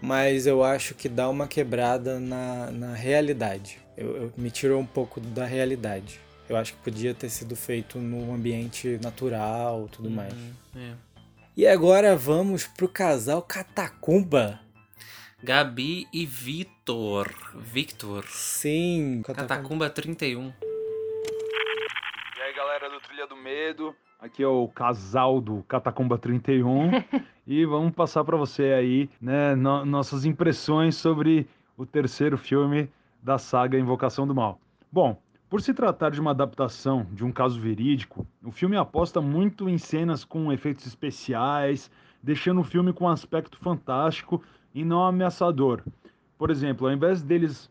mas 0.00 0.46
eu 0.46 0.62
acho 0.64 0.94
que 0.94 1.08
dá 1.08 1.28
uma 1.28 1.46
quebrada 1.46 2.18
na, 2.20 2.70
na 2.70 2.94
realidade. 2.94 3.78
Eu, 3.96 4.16
eu- 4.16 4.32
me 4.36 4.50
tirou 4.50 4.80
um 4.80 4.86
pouco 4.86 5.20
da 5.20 5.44
realidade. 5.44 6.20
Eu 6.48 6.56
acho 6.56 6.72
que 6.74 6.78
podia 6.80 7.14
ter 7.14 7.28
sido 7.28 7.54
feito 7.54 7.98
num 7.98 8.34
ambiente 8.34 8.98
natural, 9.02 9.88
tudo 9.92 10.10
mais. 10.10 10.32
Uhum, 10.32 10.52
é. 10.76 10.92
E 11.56 11.66
agora 11.66 12.16
vamos 12.16 12.66
pro 12.66 12.88
casal 12.88 13.42
Catacumba. 13.42 14.58
Gabi 15.42 16.06
e 16.12 16.26
Vitor. 16.26 17.32
Victor. 17.54 18.24
Sim, 18.28 19.22
Catacumba 19.24 19.88
31. 19.88 20.52
E 22.36 22.42
aí, 22.42 22.54
galera 22.54 22.90
do 22.90 23.00
Trilha 23.00 23.26
do 23.26 23.36
Medo, 23.36 23.94
aqui 24.18 24.42
é 24.42 24.46
o 24.46 24.68
casal 24.68 25.40
do 25.40 25.62
Catacumba 25.68 26.18
31 26.18 26.90
e 27.50 27.66
vamos 27.66 27.90
passar 27.90 28.22
para 28.22 28.36
você 28.36 28.62
aí, 28.72 29.10
né, 29.20 29.56
no- 29.56 29.84
nossas 29.84 30.24
impressões 30.24 30.94
sobre 30.94 31.48
o 31.76 31.84
terceiro 31.84 32.38
filme 32.38 32.88
da 33.20 33.38
saga 33.38 33.76
Invocação 33.76 34.24
do 34.24 34.32
Mal. 34.32 34.60
Bom, 34.92 35.20
por 35.48 35.60
se 35.60 35.74
tratar 35.74 36.10
de 36.10 36.20
uma 36.20 36.30
adaptação 36.30 37.08
de 37.10 37.24
um 37.24 37.32
caso 37.32 37.58
verídico, 37.60 38.24
o 38.44 38.52
filme 38.52 38.76
aposta 38.76 39.20
muito 39.20 39.68
em 39.68 39.78
cenas 39.78 40.24
com 40.24 40.52
efeitos 40.52 40.86
especiais, 40.86 41.90
deixando 42.22 42.60
o 42.60 42.64
filme 42.64 42.92
com 42.92 43.06
um 43.06 43.08
aspecto 43.08 43.58
fantástico 43.58 44.40
e 44.72 44.84
não 44.84 45.04
ameaçador. 45.04 45.82
Por 46.38 46.52
exemplo, 46.52 46.86
ao 46.86 46.92
invés 46.92 47.20
deles 47.20 47.68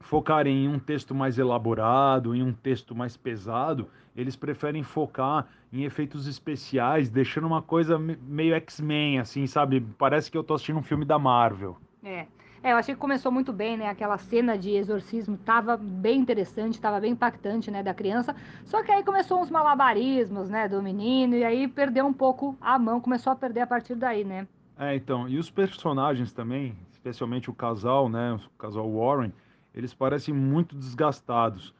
focarem 0.00 0.64
em 0.64 0.68
um 0.68 0.78
texto 0.78 1.14
mais 1.14 1.38
elaborado, 1.38 2.34
em 2.34 2.42
um 2.42 2.54
texto 2.54 2.94
mais 2.94 3.18
pesado, 3.18 3.86
eles 4.14 4.36
preferem 4.36 4.82
focar 4.82 5.46
em 5.72 5.84
efeitos 5.84 6.26
especiais, 6.26 7.10
deixando 7.10 7.46
uma 7.46 7.62
coisa 7.62 7.98
me- 7.98 8.16
meio 8.16 8.54
X-Men, 8.54 9.18
assim, 9.18 9.46
sabe? 9.46 9.80
Parece 9.98 10.30
que 10.30 10.38
eu 10.38 10.44
tô 10.44 10.54
assistindo 10.54 10.78
um 10.78 10.82
filme 10.82 11.04
da 11.04 11.18
Marvel. 11.18 11.76
É. 12.02 12.26
É, 12.62 12.72
eu 12.72 12.78
achei 12.78 12.94
que 12.94 13.00
começou 13.00 13.30
muito 13.30 13.52
bem, 13.52 13.76
né? 13.76 13.90
Aquela 13.90 14.16
cena 14.16 14.56
de 14.56 14.70
exorcismo 14.70 15.36
tava 15.36 15.76
bem 15.76 16.18
interessante, 16.18 16.80
tava 16.80 16.98
bem 16.98 17.12
impactante, 17.12 17.70
né, 17.70 17.82
da 17.82 17.92
criança. 17.92 18.34
Só 18.64 18.82
que 18.82 18.90
aí 18.90 19.04
começou 19.04 19.42
uns 19.42 19.50
malabarismos, 19.50 20.48
né, 20.48 20.66
do 20.66 20.82
menino, 20.82 21.34
e 21.34 21.44
aí 21.44 21.68
perdeu 21.68 22.06
um 22.06 22.12
pouco 22.12 22.56
a 22.62 22.78
mão, 22.78 23.02
começou 23.02 23.34
a 23.34 23.36
perder 23.36 23.60
a 23.60 23.66
partir 23.66 23.94
daí, 23.94 24.24
né? 24.24 24.48
É, 24.78 24.96
então, 24.96 25.28
e 25.28 25.38
os 25.38 25.50
personagens 25.50 26.32
também, 26.32 26.74
especialmente 26.90 27.50
o 27.50 27.54
casal, 27.54 28.08
né, 28.08 28.32
o 28.32 28.58
casal 28.58 28.90
Warren, 28.90 29.30
eles 29.74 29.92
parecem 29.92 30.32
muito 30.32 30.74
desgastados. 30.74 31.74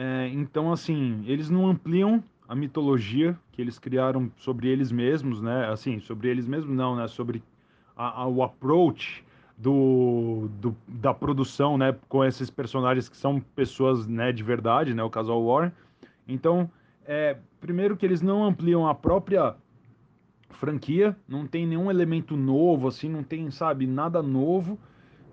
É, 0.00 0.28
então, 0.28 0.70
assim, 0.70 1.24
eles 1.26 1.50
não 1.50 1.66
ampliam 1.66 2.22
a 2.46 2.54
mitologia 2.54 3.36
que 3.50 3.60
eles 3.60 3.80
criaram 3.80 4.30
sobre 4.36 4.68
eles 4.68 4.92
mesmos, 4.92 5.42
né? 5.42 5.66
Assim, 5.68 5.98
sobre 5.98 6.28
eles 6.28 6.46
mesmos 6.46 6.76
não, 6.76 6.94
né? 6.94 7.08
Sobre 7.08 7.42
a- 7.96 8.22
a- 8.22 8.28
o 8.28 8.40
approach 8.44 9.24
do, 9.56 10.48
do- 10.60 10.76
da 10.86 11.12
produção, 11.12 11.76
né? 11.76 11.96
Com 12.08 12.24
esses 12.24 12.48
personagens 12.48 13.08
que 13.08 13.16
são 13.16 13.40
pessoas, 13.56 14.06
né? 14.06 14.30
De 14.30 14.44
verdade, 14.44 14.94
né? 14.94 15.02
O 15.02 15.10
casal 15.10 15.44
Warren. 15.44 15.72
Então, 16.28 16.70
é, 17.04 17.36
primeiro 17.60 17.96
que 17.96 18.06
eles 18.06 18.22
não 18.22 18.44
ampliam 18.44 18.86
a 18.86 18.94
própria 18.94 19.56
franquia, 20.50 21.16
não 21.26 21.44
tem 21.44 21.66
nenhum 21.66 21.90
elemento 21.90 22.36
novo, 22.36 22.86
assim, 22.86 23.08
não 23.08 23.24
tem, 23.24 23.50
sabe, 23.50 23.84
nada 23.84 24.22
novo. 24.22 24.78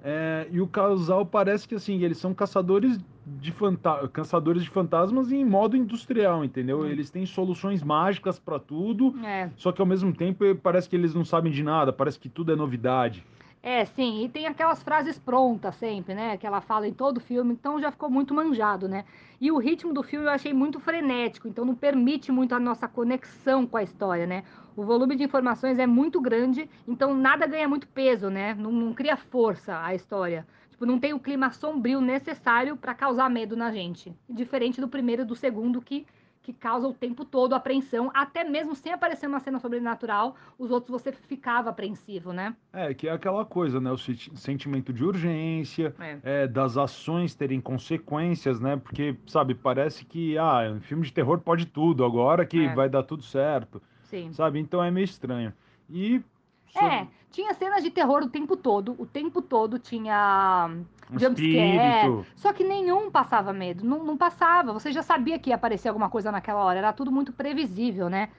É, 0.07 0.47
e 0.51 0.62
o 0.62 0.67
casal 0.67 1.25
parece 1.25 1.67
que, 1.67 1.74
assim, 1.74 2.03
eles 2.03 2.19
são 2.19 2.31
caçadores 2.31 3.00
de, 3.25 3.51
fanta 3.51 4.07
caçadores 4.09 4.63
de 4.63 4.69
fantasmas 4.69 5.31
em 5.31 5.43
modo 5.43 5.75
industrial, 5.75 6.45
entendeu? 6.45 6.81
Hum. 6.81 6.85
Eles 6.85 7.09
têm 7.09 7.25
soluções 7.25 7.81
mágicas 7.81 8.38
para 8.38 8.59
tudo, 8.59 9.15
É. 9.25 9.50
só 9.57 9.71
que 9.71 9.81
ao 9.81 9.88
mesmo 9.88 10.13
tempo 10.13 10.43
parece 10.62 10.88
que 10.88 10.95
eles 10.95 11.15
não 11.15 11.25
sabem 11.25 11.51
de 11.51 11.63
nada, 11.63 11.91
parece 11.91 12.19
que 12.19 12.29
tudo 12.29 12.51
é 12.53 12.55
novidade. 12.55 13.25
É, 13.67 13.84
sim, 13.84 14.24
e 14.24 14.29
tem 14.29 14.45
aquelas 14.45 14.84
frases 14.84 15.17
prontas 15.17 15.75
sempre, 15.77 16.13
né? 16.13 16.38
Que 16.38 16.45
ela 16.45 16.62
fala 16.62 16.88
em 16.88 16.93
todo 16.93 17.19
filme, 17.19 17.51
então 17.51 17.81
já 17.81 17.89
ficou 17.89 18.12
muito 18.12 18.31
manjado, 18.31 18.88
né? 18.88 19.05
E 19.41 19.51
o 19.51 19.57
ritmo 19.57 19.91
do 19.91 20.03
filme 20.03 20.27
eu 20.27 20.29
achei 20.29 20.53
muito 20.53 20.79
frenético, 20.79 21.48
então 21.48 21.65
não 21.65 21.74
permite 21.74 22.31
muito 22.31 22.53
a 22.53 22.60
nossa 22.60 22.88
conexão 22.88 23.65
com 23.65 23.75
a 23.75 23.81
história, 23.81 24.27
né? 24.27 24.43
O 24.75 24.84
volume 24.84 25.15
de 25.15 25.24
informações 25.24 25.79
é 25.79 25.88
muito 25.88 26.22
grande, 26.22 26.69
então 26.88 27.15
nada 27.15 27.48
ganha 27.48 27.67
muito 27.67 27.88
peso, 27.88 28.29
né? 28.29 28.53
Não, 28.53 28.72
não 28.72 28.93
cria 28.93 29.17
força 29.17 29.84
a 29.84 29.95
história. 29.95 30.45
Tipo, 30.69 30.86
não 30.86 31.00
tem 31.00 31.13
o 31.15 31.19
clima 31.19 31.50
sombrio 31.50 32.00
necessário 32.01 32.77
para 32.77 32.93
causar 32.93 33.31
medo 33.31 33.55
na 33.55 33.72
gente. 33.72 34.13
Diferente 34.29 34.79
do 34.79 34.88
primeiro 34.88 35.24
e 35.24 35.25
do 35.25 35.36
segundo, 35.36 35.81
que, 35.81 36.05
que 36.46 36.54
causa 36.54 36.88
o 36.88 36.94
tempo 36.94 37.25
todo 37.25 37.54
apreensão, 37.56 38.12
até 38.14 38.44
mesmo 38.44 38.75
sem 38.75 38.94
aparecer 38.94 39.25
uma 39.28 39.40
cena 39.40 39.58
sobrenatural, 39.60 40.36
os 40.60 40.70
outros 40.70 41.02
você 41.02 41.12
ficava 41.12 41.72
apreensivo, 41.72 42.32
né? 42.32 42.56
É, 42.72 42.94
que 42.94 43.08
é 43.08 43.12
aquela 43.12 43.44
coisa, 43.44 43.82
né? 43.82 43.92
O 43.92 43.98
senti- 43.98 44.32
sentimento 44.38 44.94
de 44.94 45.04
urgência, 45.04 45.96
É. 46.00 46.20
é, 46.44 46.48
das 46.48 46.78
ações 46.78 47.34
terem 47.34 47.60
consequências, 47.60 48.60
né? 48.60 48.78
Porque, 48.78 49.18
sabe, 49.25 49.56
parece 49.56 50.06
que, 50.06 50.38
ah, 50.38 50.72
um 50.72 50.82
filme 50.82 51.04
de 51.04 51.12
terror 51.12 51.40
pode 51.40 51.66
tudo, 51.66 52.06
agora 52.06 52.46
que 52.46 52.66
É. 52.68 52.75
vai 52.75 52.88
dar 52.88 53.02
tudo 53.02 53.24
certo, 53.24 53.82
Sim. 54.04 54.32
sabe? 54.32 54.60
Então 54.60 54.84
é 54.84 54.92
meio 54.92 55.06
estranho. 55.06 55.52
E. 55.90 56.22
sobre 56.68 56.88
É, 56.88 57.08
tinha 57.32 57.54
cenas 57.56 57.84
de 57.84 57.90
terror 57.90 58.22
o 58.24 58.30
tempo 58.30 58.56
todo. 58.56 58.96
O 59.00 59.06
tempo 59.06 59.42
todo 59.42 59.80
tinha 59.80 60.70
um 61.12 61.19
jumpscare. 61.19 62.25
Só 62.35 62.53
que 62.53 62.63
nenhum 62.63 63.12
passava 63.12 63.53
medo. 63.53 63.85
Não, 63.85 64.03
não 64.03 64.17
passava. 64.17 64.74
Você 64.74 64.91
já 64.91 65.03
sabia 65.03 65.38
que 65.39 65.50
ia 65.50 65.55
aparecer 65.55 65.88
alguma 65.89 66.09
coisa 66.09 66.31
naquela 66.31 66.63
hora. 66.63 66.77
Era 66.79 66.93
tudo 66.93 67.12
muito 67.12 67.31
previsível, 67.31 68.09
né? 68.09 68.29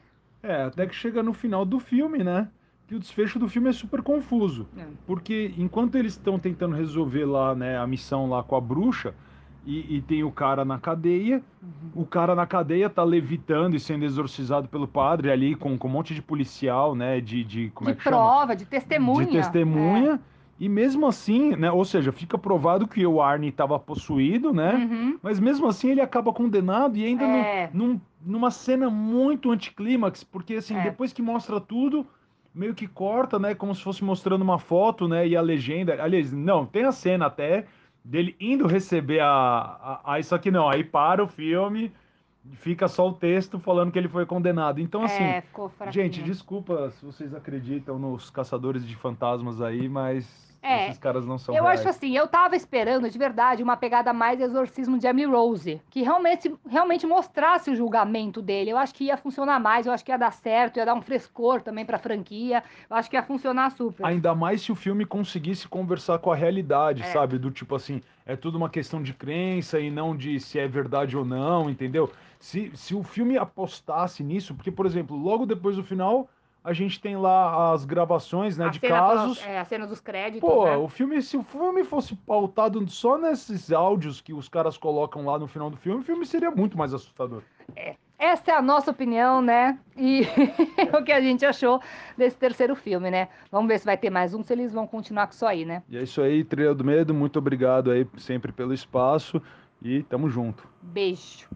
É, 0.43 0.63
até 0.65 0.87
que 0.87 0.95
chega 0.95 1.23
no 1.23 1.33
final 1.33 1.65
do 1.65 1.81
filme, 1.81 2.23
né? 2.23 2.49
Que 2.87 2.95
o 2.95 2.99
desfecho 2.99 3.39
do 3.39 3.49
filme 3.49 3.69
é 3.69 3.73
super 3.73 4.03
confuso. 4.03 4.69
É. 4.77 4.85
Porque 5.07 5.53
enquanto 5.59 5.97
eles 5.97 6.13
estão 6.13 6.39
tentando 6.39 6.77
resolver 6.77 7.25
lá, 7.25 7.55
né, 7.55 7.79
a 7.79 7.87
missão 7.87 8.29
lá 8.29 8.43
com 8.45 8.55
a 8.55 8.61
bruxa, 8.61 9.13
e, 9.67 9.97
e 9.97 10.01
tem 10.01 10.23
o 10.23 10.31
cara 10.31 10.65
na 10.65 10.79
cadeia, 10.79 11.43
o 11.93 12.07
cara 12.07 12.37
na 12.37 12.47
cadeia 12.47 12.89
tá 12.89 13.03
levitando 13.03 13.75
e 13.75 13.81
sendo 13.81 14.05
exorcizado 14.05 14.69
pelo 14.69 14.87
padre 14.87 15.31
ali, 15.31 15.57
com, 15.57 15.77
com 15.77 15.89
um 15.89 15.91
monte 15.91 16.15
de 16.15 16.23
policial, 16.23 16.95
né? 16.95 17.21
De, 17.21 17.43
de 17.43 17.71
como 17.71 17.91
de 17.91 17.95
é 17.95 17.97
que 17.97 18.05
chama? 18.05 18.17
prova, 18.17 18.55
de 18.55 18.65
testemunha. 18.65 19.27
De 19.27 19.33
testemunha. 19.33 20.21
E 20.59 20.69
mesmo 20.69 21.07
assim, 21.07 21.55
né? 21.55 21.71
Ou 21.71 21.85
seja, 21.85 22.11
fica 22.13 22.39
provado 22.39 22.87
que 22.89 23.07
o 23.07 23.21
Arnie 23.21 23.51
estava 23.51 23.79
possuído, 23.79 24.53
né? 24.55 24.75
Uhum. 24.75 25.19
Mas 25.23 25.39
mesmo 25.39 25.67
assim 25.67 25.91
ele 25.91 26.01
acaba 26.01 26.33
condenado 26.33 26.97
e 26.97 27.05
ainda 27.05 27.25
É. 27.25 27.71
num- 27.75 27.89
num- 27.95 28.01
numa 28.25 28.51
cena 28.51 28.89
muito 28.91 29.51
anticlímax, 29.53 30.25
porque 30.25 30.55
assim, 30.55 30.75
É. 30.77 30.83
depois 30.85 31.13
que 31.13 31.21
mostra 31.23 31.61
tudo, 31.61 32.07
meio 32.55 32.75
que 32.75 32.87
corta, 32.87 33.39
né? 33.39 33.55
Como 33.55 33.75
se 33.75 33.83
fosse 33.83 34.03
mostrando 34.03 34.41
uma 34.43 34.59
foto, 34.59 35.07
né? 35.07 35.29
E 35.29 35.37
a 35.37 35.43
legenda. 35.43 36.03
Aliás, 36.03 36.33
não, 36.33 36.65
tem 36.65 36.85
a 36.85 36.93
cena 36.93 37.27
até 37.27 37.67
dele 38.03 38.35
indo 38.41 38.67
receber 38.67 39.21
a. 39.21 39.29
a, 39.29 40.15
a- 40.15 40.21
isso 40.21 40.35
aqui 40.35 40.51
não, 40.51 40.69
aí 40.71 40.83
para 40.83 41.23
o 41.23 41.29
filme, 41.29 41.93
fica 42.55 42.89
só 42.89 43.09
o 43.09 43.13
texto 43.13 43.59
falando 43.59 43.93
que 43.93 43.99
ele 43.99 44.09
foi 44.09 44.27
condenado. 44.27 44.81
Então, 44.81 45.03
assim. 45.03 45.23
é, 45.23 45.41
ficou 45.41 45.69
fraquinho. 45.69 46.05
Gente, 46.05 46.23
desculpa 46.23 46.91
se 46.91 47.05
vocês 47.05 47.35
acreditam 47.35 47.99
nos 47.99 48.31
caçadores 48.31 48.87
de 48.87 48.97
fantasmas 48.97 49.61
aí, 49.61 49.89
mas 49.89 50.56
É, 50.67 50.87
esses 50.87 50.99
caras 50.99 51.25
não 51.27 51.39
são 51.39 51.55
Eu 51.55 51.63
reais. 51.65 51.81
acho 51.81 51.89
assim, 51.89 52.17
eu 52.17 52.27
tava 52.27 52.57
esperando 52.57 53.09
de 53.09 53.19
verdade 53.19 53.63
uma 53.63 53.77
pegada 53.77 54.13
mais 54.13 54.41
exorcismo 54.41 54.99
de 54.99 55.07
Amy 55.07 55.25
Rose, 55.25 55.81
que 55.91 56.03
realmente, 56.03 56.53
realmente 56.69 57.07
mostrasse 57.07 57.71
o 57.71 57.77
julgamento 57.77 58.43
dele. 58.43 58.71
Eu 58.71 58.79
acho 58.79 58.95
que 58.95 59.05
ia 59.05 59.17
funcionar 59.17 59.61
mais, 59.61 59.87
eu 59.87 59.93
acho 59.93 60.05
que 60.05 60.11
ia 60.11 60.17
dar 60.19 60.33
certo, 60.33 60.79
ia 60.79 60.85
dar 60.87 60.95
um 60.95 61.03
frescor 61.03 61.61
também 61.63 61.85
pra 61.85 61.99
franquia. 61.99 62.63
Eu 62.91 62.97
acho 62.97 63.09
que 63.09 63.17
ia 63.17 63.23
funcionar 63.23 63.71
super. 63.71 64.05
Ainda 64.05 64.35
mais 64.35 64.61
se 64.63 64.73
o 64.73 64.75
filme 64.75 65.05
conseguisse 65.05 65.69
conversar 65.69 66.19
com 66.19 66.31
a 66.33 66.37
realidade, 66.37 67.03
É. 67.03 67.07
sabe? 67.07 67.39
Do 67.39 67.51
tipo 67.51 67.75
assim, 67.75 68.03
é 68.25 68.35
tudo 68.37 68.57
uma 68.57 68.69
questão 68.69 69.03
de 69.03 69.13
crença 69.15 69.79
e 69.79 69.91
não 69.91 70.17
de 70.17 70.41
se 70.41 70.59
é 70.59 70.67
verdade 70.67 71.17
ou 71.17 71.25
não, 71.25 71.71
entendeu? 71.71 72.11
Se, 72.39 72.71
se 72.75 72.95
o 72.95 73.03
filme 73.03 73.39
apostasse 73.39 74.23
nisso, 74.23 74.55
porque, 74.55 74.71
por 74.71 74.85
exemplo, 74.87 75.17
logo 75.17 75.47
depois 75.47 75.77
do 75.77 75.83
final, 75.85 76.29
a 76.67 76.73
gente 76.73 77.01
tem 77.01 77.17
lá 77.17 77.73
as 77.73 77.85
gravações, 77.85 78.59
né, 78.59 78.67
a 78.67 78.69
de 78.71 78.81
casos. 78.81 79.41
é, 79.47 79.61
a 79.61 79.65
cena 79.65 79.87
dos 79.87 80.01
créditos. 80.01 80.41
Pô, 80.41 80.65
né? 80.65 80.77
o 80.77 80.89
filme, 80.89 81.23
se 81.23 81.37
o 81.37 81.45
filme 81.45 81.85
fosse 81.85 82.17
pautado 82.17 82.85
só 82.91 83.17
nesses 83.17 83.71
áudios 83.71 84.21
que 84.21 84.35
os 84.35 84.49
caras 84.49 84.77
colocam 84.77 85.25
lá 85.25 85.39
no 85.39 85.47
final 85.47 85.71
do 85.71 85.77
filme, 85.77 86.01
o 86.01 86.05
filme 86.05 86.27
seria 86.27 86.51
muito 86.51 86.77
mais 86.77 86.93
assustador. 86.93 87.43
Essa 88.19 88.51
é 88.51 88.55
a 88.55 88.63
nossa 88.63 88.91
opinião, 88.91 89.41
né? 89.41 89.79
E 89.97 90.23
o 90.99 91.05
que 91.05 91.13
a 91.13 91.21
gente 91.21 91.47
achou 91.47 91.81
desse 92.19 92.37
terceiro 92.37 92.75
filme, 92.75 93.13
né? 93.13 93.29
Vamos 93.49 93.69
ver 93.69 93.79
se 93.79 93.85
vai 93.85 93.97
ter 93.97 94.11
mais 94.11 94.35
um, 94.35 94.43
se 94.43 94.53
eles 94.53 94.73
vão 94.73 94.89
continuar 94.89 95.29
com 95.29 95.35
isso 95.35 95.47
aí, 95.47 95.65
né? 95.65 95.85
E 95.89 95.97
é 95.97 96.03
isso 96.03 96.21
aí, 96.21 96.43
Trilha 96.43 96.75
do 96.75 96.83
Medo, 96.83 97.15
muito 97.15 97.39
obrigado 97.39 97.93
aí 97.93 98.05
sempre 98.19 98.51
pelo 98.51 98.75
espaço 98.75 99.41
e 99.81 100.03
tamo 100.03 100.29
junto. 100.29 100.67
Beijo. 100.83 101.49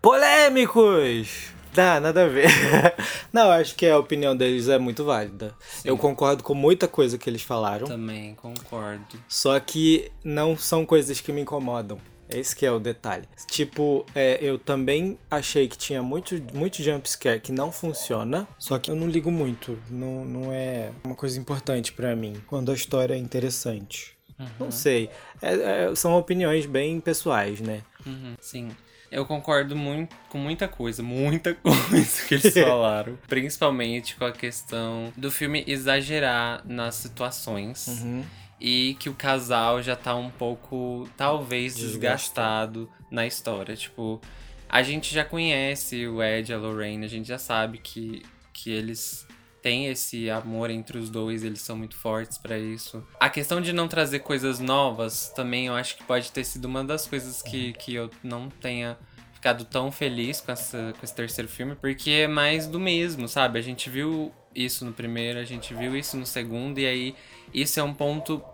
Polêmicos! 0.00 1.54
Dá, 1.74 1.98
nada 2.00 2.24
a 2.24 2.28
ver. 2.28 2.46
Não, 3.32 3.50
acho 3.50 3.74
que 3.74 3.86
a 3.86 3.98
opinião 3.98 4.36
deles 4.36 4.68
é 4.68 4.78
muito 4.78 5.04
válida. 5.04 5.54
Sim. 5.68 5.88
Eu 5.88 5.98
concordo 5.98 6.42
com 6.42 6.54
muita 6.54 6.86
coisa 6.86 7.18
que 7.18 7.28
eles 7.28 7.42
falaram, 7.42 7.86
Também 7.86 8.34
concordo. 8.36 9.04
só 9.28 9.58
que 9.58 10.10
não 10.22 10.56
são 10.56 10.86
coisas 10.86 11.20
que 11.20 11.32
me 11.32 11.40
incomodam. 11.40 11.98
Esse 12.30 12.56
que 12.56 12.64
é 12.64 12.70
o 12.72 12.78
detalhe. 12.80 13.28
Tipo, 13.48 14.06
é, 14.14 14.38
eu 14.40 14.58
também 14.58 15.18
achei 15.30 15.68
que 15.68 15.76
tinha 15.76 16.02
muito, 16.02 16.34
muito 16.54 16.82
jumpscare 16.82 17.38
que 17.38 17.52
não 17.52 17.70
funciona, 17.70 18.48
só 18.58 18.78
que 18.78 18.90
eu 18.90 18.96
não 18.96 19.06
ligo 19.08 19.30
muito. 19.30 19.78
Não, 19.90 20.24
não 20.24 20.52
é 20.52 20.90
uma 21.04 21.14
coisa 21.14 21.38
importante 21.38 21.92
pra 21.92 22.16
mim 22.16 22.34
quando 22.46 22.72
a 22.72 22.74
história 22.74 23.14
é 23.14 23.18
interessante. 23.18 24.14
Não 24.58 24.70
sei. 24.70 25.10
É- 25.40 25.84
é- 25.90 25.94
são 25.94 26.16
opiniões 26.16 26.66
bem 26.66 26.98
pessoais, 26.98 27.60
né? 27.60 27.82
Uhum, 28.06 28.34
sim. 28.40 28.70
Eu 29.14 29.24
concordo 29.24 29.76
muito 29.76 30.14
com 30.28 30.38
muita 30.38 30.66
coisa, 30.66 31.02
muita 31.02 31.54
coisa 31.62 32.26
que 32.26 32.34
eles 32.34 32.52
falaram. 32.52 33.16
Principalmente 33.28 34.16
com 34.16 34.24
a 34.24 34.32
questão 34.32 35.12
do 35.16 35.30
filme 35.30 35.64
exagerar 35.66 36.62
nas 36.66 36.96
situações. 36.96 37.86
Uhum. 37.86 38.24
E 38.60 38.96
que 38.98 39.08
o 39.08 39.14
casal 39.14 39.82
já 39.82 39.94
tá 39.94 40.14
um 40.14 40.30
pouco, 40.30 41.08
talvez, 41.16 41.76
Desgastado. 41.76 42.80
desgastado 42.86 42.90
na 43.10 43.26
história. 43.26 43.76
Tipo, 43.76 44.20
a 44.68 44.82
gente 44.82 45.14
já 45.14 45.24
conhece 45.24 46.06
o 46.06 46.22
Ed 46.22 46.50
e 46.50 46.54
a 46.54 46.58
Lorraine, 46.58 47.04
a 47.04 47.08
gente 47.08 47.28
já 47.28 47.38
sabe 47.38 47.78
que, 47.78 48.22
que 48.52 48.70
eles 48.70 49.26
têm 49.64 49.86
esse 49.86 50.28
amor 50.28 50.68
entre 50.68 50.98
os 50.98 51.08
dois, 51.08 51.42
eles 51.42 51.62
são 51.62 51.74
muito 51.74 51.96
fortes 51.96 52.36
pra 52.36 52.58
isso. 52.58 53.02
A 53.18 53.30
questão 53.30 53.62
de 53.62 53.72
não 53.72 53.88
trazer 53.88 54.18
coisas 54.18 54.60
novas 54.60 55.32
também 55.34 55.68
eu 55.68 55.74
acho 55.74 55.96
que 55.96 56.04
pode 56.04 56.30
ter 56.30 56.44
sido 56.44 56.66
uma 56.66 56.84
das 56.84 57.06
coisas 57.06 57.40
que, 57.40 57.72
que 57.72 57.94
eu 57.94 58.10
não 58.22 58.50
tenha 58.50 58.98
ficado 59.32 59.64
tão 59.64 59.90
feliz 59.90 60.38
com, 60.42 60.52
essa, 60.52 60.92
com 60.98 61.02
esse 61.02 61.14
terceiro 61.14 61.50
filme, 61.50 61.74
porque 61.76 62.10
é 62.10 62.28
mais 62.28 62.66
do 62.66 62.78
mesmo, 62.78 63.26
sabe? 63.26 63.58
A 63.58 63.62
gente 63.62 63.88
viu 63.88 64.30
isso 64.54 64.84
no 64.84 64.92
primeiro, 64.92 65.38
a 65.38 65.44
gente 65.44 65.72
viu 65.72 65.96
isso 65.96 66.14
no 66.18 66.26
segundo, 66.26 66.78
e 66.78 66.84
aí 66.84 67.14
isso 67.52 67.80
é 67.80 67.82
um 67.82 67.94
ponto, 67.94 68.44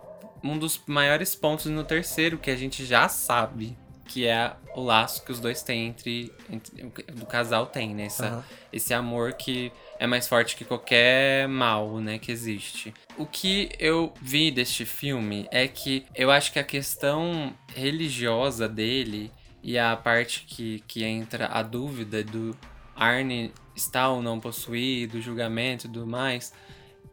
um 0.41 0.57
dos 0.57 0.81
maiores 0.87 1.35
pontos 1.35 1.65
no 1.65 1.83
terceiro, 1.83 2.37
que 2.37 2.49
a 2.49 2.55
gente 2.55 2.85
já 2.85 3.09
sabe, 3.09 3.77
que 4.05 4.25
é 4.25 4.53
o 4.73 4.81
laço 4.81 5.25
que 5.25 5.31
os 5.31 5.41
dois 5.41 5.61
têm 5.61 5.87
entre, 5.87 6.33
entre 6.49 7.03
do 7.11 7.25
casal 7.25 7.65
tem, 7.65 7.93
né? 7.93 8.05
Essa, 8.05 8.27
Aham. 8.27 8.43
esse 8.71 8.93
amor 8.93 9.33
que 9.33 9.73
é 10.01 10.07
mais 10.07 10.27
forte 10.27 10.55
que 10.55 10.65
qualquer 10.65 11.47
mal, 11.47 11.99
né, 11.99 12.17
que 12.17 12.31
existe. 12.31 12.91
O 13.19 13.23
que 13.23 13.69
eu 13.77 14.11
vi 14.19 14.49
deste 14.49 14.83
filme 14.83 15.47
é 15.51 15.67
que 15.67 16.07
eu 16.15 16.31
acho 16.31 16.51
que 16.51 16.57
a 16.57 16.63
questão 16.63 17.55
religiosa 17.75 18.67
dele 18.67 19.31
e 19.61 19.77
a 19.77 19.95
parte 19.95 20.43
que, 20.47 20.83
que 20.87 21.03
entra 21.03 21.45
a 21.45 21.61
dúvida 21.61 22.23
do 22.23 22.57
Arne 22.95 23.53
está 23.75 24.09
ou 24.09 24.23
não 24.23 24.39
possuído, 24.39 25.19
o 25.19 25.21
julgamento 25.21 25.85
e 25.85 25.89
tudo 25.91 26.07
mais, 26.07 26.51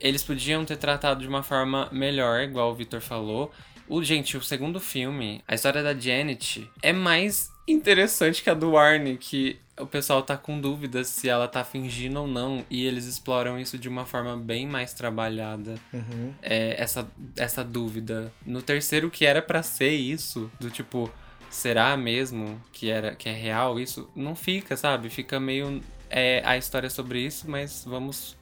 eles 0.01 0.25
podiam 0.25 0.65
ter 0.65 0.79
tratado 0.79 1.21
de 1.21 1.29
uma 1.29 1.43
forma 1.43 1.91
melhor, 1.93 2.41
igual 2.41 2.71
o 2.71 2.75
Victor 2.75 3.03
falou. 3.03 3.53
O, 3.87 4.03
gente, 4.03 4.35
o 4.35 4.41
segundo 4.41 4.81
filme, 4.81 5.43
a 5.47 5.55
história 5.55 5.83
da 5.83 5.93
Janet, 5.93 6.67
é 6.83 6.95
mais 6.95 7.51
interessante 7.69 8.43
que 8.43 8.49
a 8.49 8.55
do 8.55 8.79
Arne, 8.79 9.19
que 9.19 9.61
o 9.81 9.87
pessoal 9.87 10.23
tá 10.23 10.37
com 10.37 10.61
dúvidas 10.61 11.09
se 11.09 11.29
ela 11.29 11.47
tá 11.49 11.63
fingindo 11.65 12.21
ou 12.21 12.27
não, 12.27 12.65
e 12.71 12.85
eles 12.87 13.05
exploram 13.05 13.59
isso 13.59 13.79
de 13.79 13.89
uma 13.89 14.05
forma 14.05 14.37
bem 14.37 14.67
mais 14.67 14.93
trabalhada, 14.95 15.75
Uhum. 15.93 16.33
é, 16.43 16.81
essa, 16.81 17.07
essa 17.37 17.65
dúvida. 17.65 18.33
No 18.45 18.63
terceiro, 18.63 19.11
que 19.11 19.25
era 19.27 19.41
pra 19.43 19.63
ser 19.63 19.91
isso, 19.93 20.51
do 20.61 20.71
tipo, 20.71 21.11
será 21.51 21.97
mesmo 21.97 22.61
que, 22.73 22.91
era, 22.91 23.15
que 23.15 23.29
é 23.29 23.33
real 23.33 23.79
isso? 23.81 24.09
Não 24.15 24.35
fica, 24.35 24.77
sabe? 24.77 25.09
Fica 25.09 25.39
meio 25.41 25.81
é, 26.11 26.43
a 26.45 26.57
história 26.57 26.91
sobre 26.91 27.21
isso, 27.21 27.51
mas 27.51 27.85
vamos, 27.87 28.37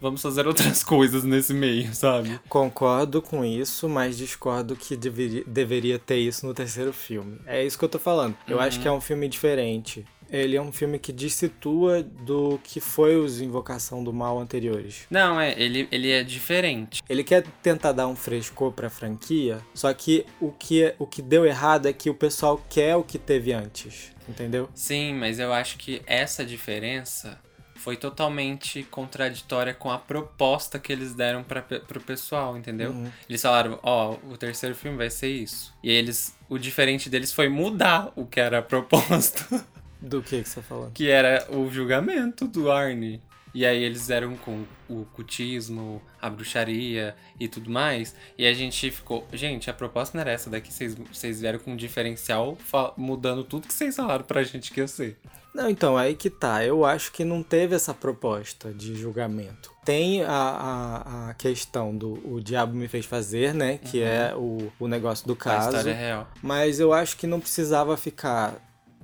vamos 0.00 0.20
fazer 0.22 0.46
outras 0.46 0.82
coisas 0.84 1.24
nesse 1.24 1.52
meio, 1.54 1.94
sabe? 1.94 2.40
Concordo 2.48 3.20
com 3.22 3.44
isso, 3.44 3.88
mas 3.88 4.16
discordo 4.16 4.74
que 4.76 4.96
deveria, 4.96 5.44
deveria 5.46 5.98
ter 5.98 6.18
isso 6.18 6.46
no 6.46 6.54
terceiro 6.54 6.92
filme. 6.92 7.38
É 7.46 7.64
isso 7.64 7.78
que 7.78 7.84
eu 7.84 7.88
tô 7.88 7.98
falando. 7.98 8.36
Eu 8.48 8.58
acho 8.60 8.80
que 8.80 8.88
é 8.88 8.92
um 8.92 9.00
filme 9.00 9.28
diferente. 9.28 10.04
Ele 10.30 10.56
é 10.56 10.62
um 10.62 10.72
filme 10.72 10.98
que 10.98 11.12
destitua 11.12 12.02
do 12.02 12.60
que 12.62 12.80
foi 12.80 13.16
os 13.16 13.40
Invocação 13.40 14.02
do 14.02 14.12
Mal 14.12 14.38
anteriores. 14.38 15.06
Não, 15.10 15.40
é, 15.40 15.60
ele, 15.60 15.88
ele 15.90 16.10
é 16.10 16.22
diferente. 16.22 17.02
Ele 17.08 17.24
quer 17.24 17.44
tentar 17.62 17.92
dar 17.92 18.06
um 18.06 18.16
frescor 18.16 18.72
pra 18.72 18.88
franquia, 18.88 19.60
só 19.74 19.92
que 19.92 20.24
o 20.40 20.52
que, 20.52 20.94
o 20.98 21.06
que 21.06 21.22
deu 21.22 21.44
errado 21.44 21.86
é 21.86 21.92
que 21.92 22.08
o 22.08 22.14
pessoal 22.14 22.62
quer 22.68 22.96
o 22.96 23.02
que 23.02 23.18
teve 23.18 23.52
antes, 23.52 24.12
entendeu? 24.28 24.68
Sim, 24.74 25.14
mas 25.14 25.38
eu 25.38 25.52
acho 25.52 25.76
que 25.78 26.02
essa 26.06 26.44
diferença 26.44 27.38
foi 27.80 27.96
totalmente 27.96 28.82
contraditória 28.84 29.72
com 29.72 29.90
a 29.90 29.98
proposta 29.98 30.78
que 30.78 30.92
eles 30.92 31.14
deram 31.14 31.42
para 31.42 31.62
pro 31.62 32.00
pessoal, 32.00 32.56
entendeu? 32.56 32.90
Uhum. 32.90 33.10
Eles 33.28 33.40
falaram, 33.40 33.80
ó, 33.82 34.16
o 34.28 34.36
terceiro 34.36 34.74
filme 34.74 34.98
vai 34.98 35.08
ser 35.08 35.28
isso. 35.28 35.72
E 35.82 35.90
eles, 35.90 36.36
o 36.48 36.58
diferente 36.58 37.08
deles 37.08 37.32
foi 37.32 37.48
mudar 37.48 38.12
o 38.14 38.26
que 38.26 38.38
era 38.38 38.58
a 38.58 38.62
proposta, 38.62 39.64
Do 40.00 40.22
que 40.22 40.42
que 40.42 40.48
você 40.48 40.56
tá 40.56 40.62
falando? 40.62 40.92
que 40.92 41.08
era 41.08 41.46
o 41.50 41.68
julgamento 41.70 42.46
do 42.46 42.70
Arnie. 42.70 43.20
E 43.52 43.66
aí 43.66 43.82
eles 43.82 44.10
eram 44.10 44.36
com 44.36 44.64
o 44.88 45.04
cultismo, 45.06 46.00
a 46.22 46.30
bruxaria 46.30 47.16
e 47.38 47.48
tudo 47.48 47.68
mais. 47.68 48.14
E 48.38 48.46
a 48.46 48.52
gente 48.54 48.90
ficou, 48.92 49.26
gente, 49.32 49.68
a 49.68 49.74
proposta 49.74 50.16
não 50.16 50.22
era 50.22 50.30
essa 50.30 50.48
daqui, 50.48 50.72
vocês, 50.72 50.94
vocês 50.94 51.40
vieram 51.40 51.58
com 51.58 51.72
um 51.72 51.76
diferencial 51.76 52.56
mudando 52.96 53.42
tudo 53.42 53.66
que 53.66 53.74
vocês 53.74 53.96
falaram 53.96 54.24
pra 54.24 54.44
gente 54.44 54.70
que 54.70 54.78
ia 54.80 54.86
ser. 54.86 55.18
Não, 55.52 55.68
então, 55.68 55.96
aí 55.96 56.14
que 56.14 56.30
tá. 56.30 56.64
Eu 56.64 56.84
acho 56.84 57.10
que 57.10 57.24
não 57.24 57.42
teve 57.42 57.74
essa 57.74 57.92
proposta 57.92 58.72
de 58.72 58.94
julgamento. 58.94 59.72
Tem 59.84 60.22
a, 60.22 60.30
a, 60.30 61.30
a 61.30 61.34
questão 61.34 61.96
do 61.96 62.12
o 62.32 62.40
diabo 62.40 62.72
me 62.76 62.86
fez 62.86 63.04
fazer, 63.04 63.52
né? 63.52 63.78
Que 63.78 64.00
é 64.00 64.32
o, 64.36 64.70
o 64.78 64.86
negócio 64.86 65.26
do 65.26 65.32
A 65.32 65.36
caso. 65.36 65.70
história 65.70 65.90
é 65.90 65.94
real. 66.06 66.30
Mas 66.40 66.78
eu 66.78 66.92
acho 66.92 67.16
que 67.16 67.26
não 67.26 67.40
precisava 67.40 67.96
ficar 67.96 68.54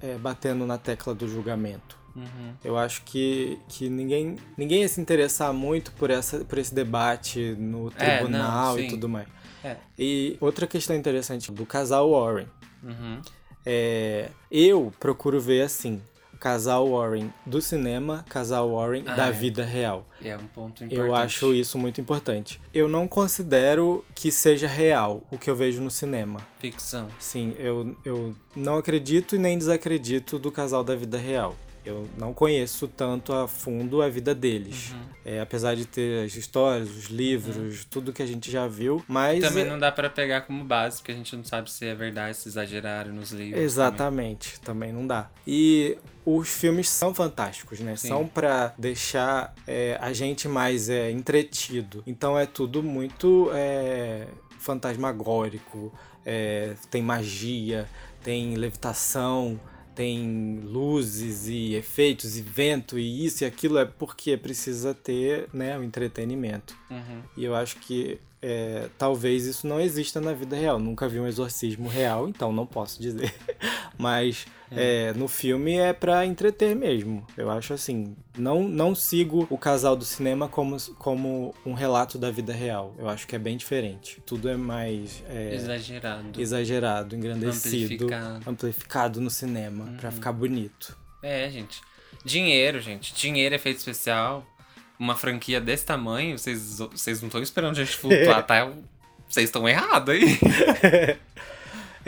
é, 0.01 0.17
batendo 0.17 0.67
na 0.67 0.79
tecla 0.79 1.15
do 1.15 1.29
julgamento. 1.29 1.97
Uhum. 2.15 2.55
Eu 2.65 2.79
acho 2.79 3.03
que, 3.03 3.59
que 3.69 3.91
ninguém, 3.91 4.37
ninguém 4.57 4.81
ia 4.81 4.89
se 4.89 5.01
interessar 5.01 5.53
muito 5.53 5.93
por, 5.93 6.11
essa, 6.11 6.45
por 6.45 6.57
esse 6.59 6.75
debate 6.75 7.55
no 7.59 7.93
É, 7.99 8.19
tribunal 8.19 8.75
não, 8.75 8.81
e 8.81 8.89
tudo 8.89 9.09
mais. 9.09 9.29
É. 9.63 9.77
E 9.99 10.37
outra 10.41 10.67
questão 10.67 10.97
interessante 10.97 11.53
do 11.53 11.67
casal 11.67 12.11
Warren. 12.11 12.47
Uhum. 12.83 13.21
É, 13.65 14.31
eu 14.51 14.93
procuro 14.99 15.41
ver 15.41 15.63
assim. 15.63 16.01
Casal 16.39 16.89
Warren 16.91 17.33
do 17.45 17.61
cinema, 17.61 18.25
casal 18.29 18.71
Warren 18.71 19.05
Ah, 19.07 19.15
da 19.15 19.27
é. 19.29 19.33
vida 19.33 19.65
real. 19.65 20.07
É 20.23 20.37
um 20.37 20.47
ponto 20.47 20.85
importante. 20.85 20.95
Eu 21.09 21.15
acho 21.15 21.55
isso 21.55 21.79
muito 21.79 22.01
importante. 22.01 22.61
Eu 22.73 22.89
não 22.89 23.07
considero 23.09 24.05
que 24.15 24.31
seja 24.31 24.67
real 24.67 25.23
o 25.31 25.39
que 25.39 25.49
eu 25.51 25.57
vejo 25.57 25.81
no 25.83 25.91
cinema. 25.91 26.41
Ficção. 26.59 27.09
Sim, 27.19 27.55
eu, 27.59 27.97
eu 28.05 28.35
não 28.55 28.77
acredito 28.79 29.37
e 29.37 29.39
nem 29.39 29.59
desacredito 29.59 30.39
do 30.39 30.51
casal 30.53 30.83
da 30.85 30.95
vida 30.95 31.19
real. 31.19 31.55
Eu 31.87 32.09
não 32.19 32.35
conheço 32.35 32.89
tanto 32.89 33.33
a 33.33 33.47
fundo 33.47 34.03
a 34.03 34.09
vida 34.09 34.35
deles. 34.35 34.91
Uhum. 34.91 35.01
É, 35.25 35.41
apesar 35.41 35.75
de 35.77 35.85
ter 35.87 36.25
as 36.27 36.35
histórias, 36.35 36.91
os 36.91 37.05
livros, 37.07 37.85
tudo 37.85 38.13
que 38.13 38.23
a 38.23 38.27
gente 38.27 38.51
já 38.51 38.67
viu, 38.67 39.05
mas. 39.09 39.41
Também 39.41 39.65
é- 39.65 39.69
não 39.69 39.79
dá 39.79 39.91
pra 39.93 40.11
pegar 40.11 40.43
como 40.43 40.65
base, 40.65 40.99
porque 40.99 41.13
a 41.13 41.15
gente 41.15 41.35
não 41.37 41.45
sabe 41.45 41.71
se 41.71 41.87
é 41.87 41.95
verdade, 41.95 42.37
se 42.37 42.49
exageraram 42.49 43.13
nos 43.13 43.31
livros. 43.31 43.63
Exatamente, 43.63 44.61
também 44.61 44.93
não 44.93 45.07
dá. 45.07 45.31
E 45.47 45.97
os 46.25 46.49
filmes 46.49 46.89
são 46.89 47.15
fantásticos, 47.15 47.79
né? 47.81 47.95
Sim. 47.97 48.09
São 48.09 48.27
pra 48.27 48.75
deixar 48.77 49.55
é, 49.67 49.97
a 50.01 50.13
gente 50.13 50.49
mais 50.49 50.89
é, 50.89 51.11
entretido. 51.11 52.03
Então 52.07 52.37
é 52.39 52.47
tudo 52.47 52.83
muito 52.83 53.51
é, 53.55 54.27
fantasmagórico, 54.59 55.93
é, 56.25 56.75
tem 56.91 57.03
magia, 57.03 57.89
tem 58.23 58.57
levitação, 58.57 59.61
tem 59.97 60.61
luzes 60.63 61.49
e 61.49 61.75
efeitos 61.75 62.37
e 62.37 62.43
vento 62.43 62.99
e 62.99 63.25
isso 63.25 63.43
e 63.43 63.47
aquilo 63.47 63.79
é 63.79 63.87
porque 63.87 64.37
precisa 64.37 64.95
ter 64.95 65.49
né, 65.53 65.77
o 65.77 65.83
entretenimento. 65.83 66.77
Uhum. 66.91 67.23
E 67.35 67.45
eu 67.45 67.57
acho 67.57 67.77
que 67.79 68.21
é, 68.43 68.91
talvez 68.99 69.47
isso 69.47 69.67
não 69.67 69.81
exista 69.81 70.21
na 70.21 70.35
vida 70.35 70.55
real. 70.55 70.79
Nunca 70.79 71.09
vi 71.09 71.19
um 71.19 71.27
exorcismo 71.27 71.89
real, 71.89 72.29
então 72.29 72.53
não 72.53 72.67
posso 72.67 73.01
dizer. 73.01 73.35
Mas 73.99 74.47
é, 74.71 75.13
no 75.15 75.29
filme 75.29 75.77
é 75.77 75.93
pra 75.93 76.27
entreter 76.27 76.75
mesmo. 76.75 77.27
Eu 77.37 77.51
acho 77.51 77.73
assim. 77.73 78.17
Não, 78.37 78.63
não 78.69 78.95
sigo 78.95 79.47
o 79.49 79.57
casal 79.57 79.97
do 79.97 80.05
cinema 80.05 80.49
como, 80.49 80.77
como 80.99 81.55
um 81.65 81.73
relato 81.73 82.19
da 82.19 82.31
vida 82.31 82.53
real. 82.53 82.95
Eu 82.99 83.09
acho 83.09 83.27
que 83.27 83.35
é 83.37 83.39
bem 83.39 83.57
diferente. 83.57 84.21
Tudo 84.27 84.49
é 84.49 84.57
mais 84.57 85.23
é, 85.29 85.55
Exagerado. 85.55 86.41
exagerado, 86.41 87.17
engrandecido, 87.17 88.05
Amplificado. 88.05 88.51
amplificado 88.51 89.21
no 89.21 89.31
cinema, 89.31 89.95
pra 89.99 90.11
ficar 90.11 90.33
bonito. 90.33 90.97
É, 91.23 91.49
gente. 91.49 91.81
Dinheiro, 92.25 92.81
gente. 92.81 93.15
Dinheiro, 93.15 93.55
efeito 93.55 93.79
especial. 93.79 94.45
Uma 94.99 95.15
franquia 95.15 95.61
desse 95.61 95.85
tamanho, 95.85 96.39
vocês, 96.39 96.79
vocês 96.79 97.21
não 97.21 97.29
estão 97.29 97.43
esperando 97.43 97.73
a 97.79 97.85
gente 97.85 97.97
flutuar, 97.97 98.43
tá? 98.47 98.73
Vocês 99.29 99.45
estão 99.49 99.69
errados 99.69 100.15
aí. 100.15 100.39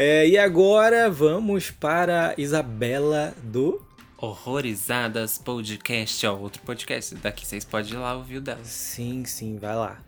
É, 0.01 0.29
e 0.29 0.39
agora 0.39 1.11
vamos 1.11 1.73
para 1.73 2.33
Isabela 2.39 3.35
do 3.43 3.85
Horrorizadas 4.17 5.39
Podcast, 5.39 6.25
ó. 6.25 6.37
Outro 6.37 6.63
podcast. 6.63 7.17
Daqui 7.17 7.45
vocês 7.45 7.65
podem 7.65 7.95
ir 7.95 7.97
lá 7.97 8.15
ouvir 8.15 8.37
o 8.37 8.41
dela. 8.41 8.63
Sim, 8.63 9.25
sim, 9.25 9.59
vai 9.59 9.75
lá. 9.75 10.01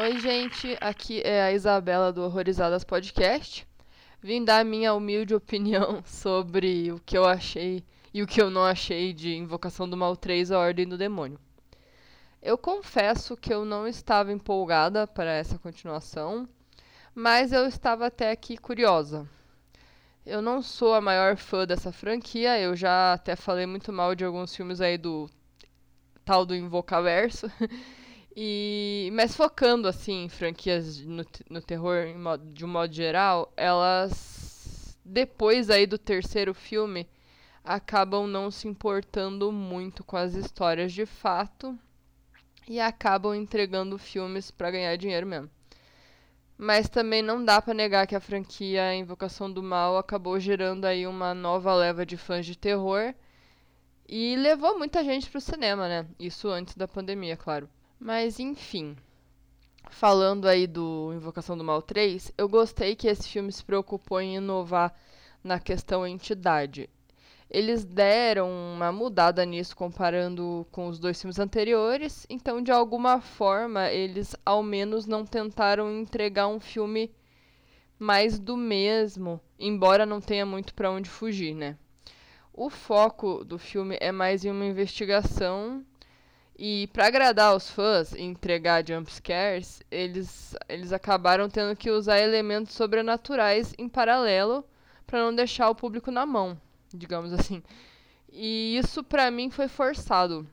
Oi, 0.00 0.18
gente, 0.18 0.78
aqui 0.80 1.20
é 1.20 1.42
a 1.42 1.52
Isabela 1.52 2.10
do 2.10 2.22
Horrorizadas 2.22 2.84
Podcast. 2.84 3.68
Vim 4.22 4.42
dar 4.42 4.64
minha 4.64 4.94
humilde 4.94 5.34
opinião 5.34 6.02
sobre 6.08 6.90
o 6.90 6.98
que 7.04 7.18
eu 7.18 7.26
achei 7.26 7.84
e 8.14 8.22
o 8.22 8.26
que 8.26 8.40
eu 8.40 8.48
não 8.48 8.64
achei 8.64 9.12
de 9.12 9.36
Invocação 9.36 9.86
do 9.86 9.94
Mal 9.94 10.16
3, 10.16 10.52
A 10.52 10.58
Ordem 10.58 10.88
do 10.88 10.96
Demônio. 10.96 11.38
Eu 12.42 12.56
confesso 12.56 13.36
que 13.36 13.52
eu 13.52 13.66
não 13.66 13.86
estava 13.86 14.32
empolgada 14.32 15.06
para 15.06 15.34
essa 15.34 15.58
continuação, 15.58 16.48
mas 17.18 17.52
eu 17.52 17.66
estava 17.66 18.06
até 18.06 18.30
aqui 18.30 18.56
curiosa. 18.56 19.28
Eu 20.26 20.42
não 20.42 20.62
sou 20.62 20.94
a 20.94 21.00
maior 21.00 21.36
fã 21.36 21.66
dessa 21.66 21.92
franquia, 21.92 22.60
eu 22.60 22.76
já 22.76 23.14
até 23.14 23.34
falei 23.36 23.66
muito 23.66 23.92
mal 23.92 24.14
de 24.14 24.24
alguns 24.24 24.54
filmes 24.54 24.80
aí 24.80 24.98
do 24.98 25.28
tal 26.24 26.46
do 26.46 26.54
Invocaverso. 26.56 27.48
E, 28.40 29.10
mas 29.14 29.34
focando 29.36 29.88
assim 29.88 30.24
em 30.24 30.28
franquias 30.28 31.00
no, 31.00 31.26
no 31.50 31.60
terror 31.60 32.06
modo- 32.16 32.52
de 32.52 32.64
um 32.64 32.68
modo 32.68 32.92
geral, 32.94 33.52
elas 33.56 34.96
depois 35.04 35.70
aí 35.70 35.86
do 35.86 35.98
terceiro 35.98 36.54
filme 36.54 37.08
acabam 37.64 38.26
não 38.28 38.50
se 38.50 38.68
importando 38.68 39.52
muito 39.52 40.04
com 40.04 40.16
as 40.16 40.34
histórias 40.34 40.92
de 40.92 41.06
fato 41.06 41.78
e 42.68 42.80
acabam 42.80 43.34
entregando 43.34 43.98
filmes 43.98 44.50
pra 44.50 44.70
ganhar 44.70 44.96
dinheiro 44.96 45.26
mesmo. 45.26 45.50
Mas 46.58 46.88
também 46.88 47.22
não 47.22 47.44
dá 47.44 47.62
pra 47.62 47.72
negar 47.72 48.04
que 48.04 48.16
a 48.16 48.20
franquia 48.20 48.92
Invocação 48.92 49.50
do 49.50 49.62
Mal 49.62 49.96
acabou 49.96 50.40
gerando 50.40 50.86
aí 50.86 51.06
uma 51.06 51.32
nova 51.32 51.72
leva 51.72 52.04
de 52.04 52.16
fãs 52.16 52.44
de 52.44 52.58
terror 52.58 53.14
e 54.08 54.34
levou 54.34 54.76
muita 54.76 55.04
gente 55.04 55.30
pro 55.30 55.40
cinema, 55.40 55.88
né? 55.88 56.06
Isso 56.18 56.48
antes 56.48 56.74
da 56.74 56.88
pandemia, 56.88 57.36
claro. 57.36 57.70
Mas 58.00 58.40
enfim, 58.40 58.96
falando 59.88 60.48
aí 60.48 60.66
do 60.66 61.12
Invocação 61.14 61.56
do 61.56 61.62
Mal 61.62 61.80
3, 61.80 62.32
eu 62.36 62.48
gostei 62.48 62.96
que 62.96 63.06
esse 63.06 63.28
filme 63.28 63.52
se 63.52 63.64
preocupou 63.64 64.20
em 64.20 64.36
inovar 64.36 64.92
na 65.44 65.60
questão 65.60 66.04
entidade. 66.04 66.90
Eles 67.50 67.84
deram 67.84 68.50
uma 68.50 68.92
mudada 68.92 69.44
nisso 69.44 69.74
comparando 69.74 70.66
com 70.70 70.86
os 70.88 70.98
dois 70.98 71.20
filmes 71.20 71.38
anteriores, 71.38 72.26
então 72.28 72.60
de 72.62 72.70
alguma 72.70 73.20
forma 73.20 73.90
eles 73.90 74.36
ao 74.44 74.62
menos 74.62 75.06
não 75.06 75.24
tentaram 75.24 75.90
entregar 75.90 76.46
um 76.46 76.60
filme 76.60 77.10
mais 77.98 78.38
do 78.38 78.56
mesmo, 78.56 79.40
embora 79.58 80.04
não 80.04 80.20
tenha 80.20 80.44
muito 80.44 80.74
pra 80.74 80.90
onde 80.90 81.08
fugir, 81.08 81.54
né? 81.54 81.76
O 82.52 82.68
foco 82.68 83.44
do 83.44 83.58
filme 83.58 83.96
é 84.00 84.12
mais 84.12 84.44
em 84.44 84.50
uma 84.50 84.66
investigação. 84.66 85.84
E 86.58 86.88
para 86.92 87.06
agradar 87.06 87.54
os 87.54 87.70
fãs 87.70 88.12
e 88.12 88.20
entregar 88.20 88.84
jumpscares, 88.86 89.80
eles, 89.90 90.56
eles 90.68 90.92
acabaram 90.92 91.48
tendo 91.48 91.76
que 91.76 91.88
usar 91.88 92.18
elementos 92.18 92.74
sobrenaturais 92.74 93.72
em 93.78 93.88
paralelo 93.88 94.64
para 95.06 95.20
não 95.20 95.32
deixar 95.32 95.70
o 95.70 95.74
público 95.74 96.10
na 96.10 96.26
mão, 96.26 96.60
digamos 96.92 97.32
assim. 97.32 97.62
E 98.30 98.76
isso 98.76 99.02
para 99.02 99.30
mim 99.30 99.50
foi 99.50 99.68
forçado, 99.68 100.46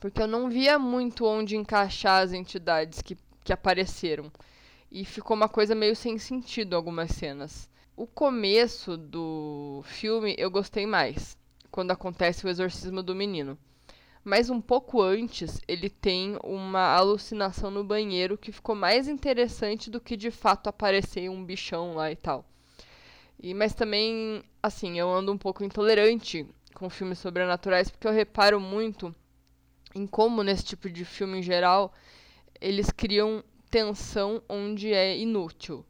porque 0.00 0.22
eu 0.22 0.26
não 0.26 0.48
via 0.48 0.78
muito 0.78 1.26
onde 1.26 1.56
encaixar 1.56 2.22
as 2.22 2.32
entidades 2.32 3.02
que, 3.02 3.16
que 3.42 3.52
apareceram. 3.52 4.30
E 4.90 5.04
ficou 5.04 5.36
uma 5.36 5.48
coisa 5.48 5.74
meio 5.74 5.96
sem 5.96 6.18
sentido 6.18 6.74
algumas 6.74 7.10
cenas. 7.10 7.68
O 7.96 8.06
começo 8.06 8.96
do 8.96 9.82
filme 9.84 10.34
eu 10.38 10.50
gostei 10.50 10.86
mais, 10.86 11.36
quando 11.70 11.90
acontece 11.90 12.46
o 12.46 12.48
exorcismo 12.48 13.02
do 13.02 13.14
menino. 13.14 13.58
Mas 14.24 14.48
um 14.48 14.60
pouco 14.60 15.02
antes, 15.02 15.60
ele 15.68 15.90
tem 15.90 16.38
uma 16.42 16.96
alucinação 16.96 17.70
no 17.70 17.84
banheiro 17.84 18.38
que 18.38 18.50
ficou 18.50 18.74
mais 18.74 19.06
interessante 19.06 19.90
do 19.90 20.00
que 20.00 20.16
de 20.16 20.30
fato 20.30 20.68
aparecer 20.68 21.28
um 21.28 21.44
bichão 21.44 21.94
lá 21.94 22.10
e 22.10 22.16
tal. 22.16 22.44
E, 23.38 23.52
mas 23.52 23.74
também, 23.74 24.42
assim, 24.66 24.98
eu 24.98 25.10
ando 25.12 25.30
um 25.32 25.38
pouco 25.38 25.62
intolerante 25.64 26.46
com 26.74 26.88
filmes 26.90 27.18
sobrenaturais 27.18 27.90
porque 27.90 28.06
eu 28.06 28.12
reparo 28.12 28.58
muito 28.60 29.14
em 29.94 30.06
como, 30.06 30.42
nesse 30.42 30.64
tipo 30.64 30.90
de 30.90 31.04
filme 31.04 31.38
em 31.38 31.42
geral, 31.42 31.92
eles 32.60 32.90
criam 32.90 33.44
tensão 33.70 34.42
onde 34.48 34.92
é 34.92 35.16
inútil. 35.18 35.84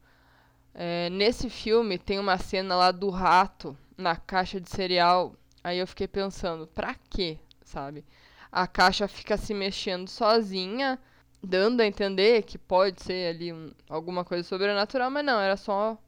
É, 0.75 1.11
nesse 1.11 1.51
filme 1.51 1.99
tem 1.99 2.19
uma 2.19 2.39
cena 2.39 2.77
lá 2.77 2.91
do 2.93 3.11
rato 3.11 3.77
na 3.97 4.17
caixa 4.17 4.61
de 4.61 4.71
cereal. 4.71 5.35
Aí 5.63 5.79
eu 5.79 5.87
fiquei 5.87 6.09
pensando, 6.09 6.67
pra 6.69 6.95
quê, 7.11 7.39
sabe? 7.65 8.05
A 8.53 8.67
caixa 8.67 9.09
fica 9.09 9.37
se 9.37 9.55
mexendo 9.55 10.09
sozinha, 10.09 10.99
dando 11.43 11.81
a 11.81 11.87
entender 11.87 12.43
que 12.43 12.59
pode 12.59 13.03
ser 13.03 13.35
ali 13.35 13.53
um- 13.53 13.73
alguma 13.89 14.25
coisa 14.25 14.45
sobrenatural, 14.49 15.11
mas 15.11 15.25
não, 15.25 15.41
era 15.41 15.57
só 15.57 15.99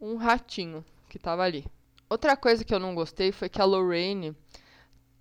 um 0.00 0.16
ratinho 0.16 0.84
que 1.08 1.18
tava 1.18 1.42
ali. 1.44 1.64
Outra 2.08 2.36
coisa 2.36 2.64
que 2.64 2.72
eu 2.72 2.78
não 2.78 2.94
gostei 2.94 3.32
foi 3.32 3.48
que 3.48 3.60
a 3.60 3.64
Lorraine 3.64 4.36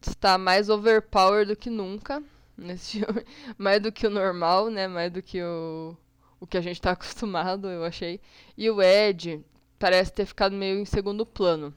está 0.02 0.38
mais 0.38 0.70
overpower 0.70 1.46
do 1.46 1.56
que 1.56 1.70
nunca 1.70 2.22
nesse 2.56 3.00
filme, 3.00 3.26
mais 3.58 3.82
do 3.82 3.92
que 3.92 4.06
o 4.06 4.10
normal, 4.10 4.70
né? 4.70 4.88
Mais 4.88 5.12
do 5.12 5.22
que 5.22 5.42
o, 5.42 5.98
o 6.40 6.46
que 6.46 6.58
a 6.58 6.62
gente 6.62 6.80
tá 6.82 6.92
acostumado, 6.94 7.68
eu 7.68 7.84
achei. 7.84 8.22
E 8.56 8.70
o 8.70 8.82
Ed 8.82 9.44
parece 9.80 10.14
ter 10.14 10.26
ficado 10.26 10.56
meio 10.56 10.80
em 10.80 10.86
segundo 10.86 11.26
plano. 11.26 11.74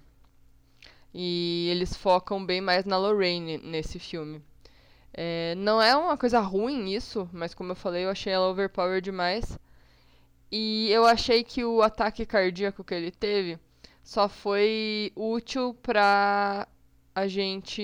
E 1.13 1.69
eles 1.71 1.97
focam 1.97 2.45
bem 2.45 2.61
mais 2.61 2.85
na 2.85 2.99
Lorraine 2.99 3.59
nesse 3.59 3.99
filme. 3.99 4.43
É, 5.15 5.55
não 5.57 5.81
é 5.81 5.97
uma 5.97 6.19
coisa 6.19 6.39
ruim 6.41 6.93
isso, 6.93 7.29
mas 7.33 7.55
como 7.55 7.73
eu 7.73 7.77
falei, 7.77 8.05
eu 8.05 8.11
achei 8.11 8.33
ela 8.33 8.49
overpower 8.49 9.01
demais. 9.01 9.59
E 10.53 10.91
eu 10.91 11.07
achei 11.07 11.43
que 11.43 11.65
o 11.65 11.83
ataque 11.83 12.27
cardíaco 12.27 12.85
que 12.85 12.95
ele 12.95 13.11
teve 13.11 13.59
só 14.09 14.29
foi 14.29 15.13
útil 15.17 15.75
pra 15.83 16.67
a 17.15 17.27
gente 17.29 17.83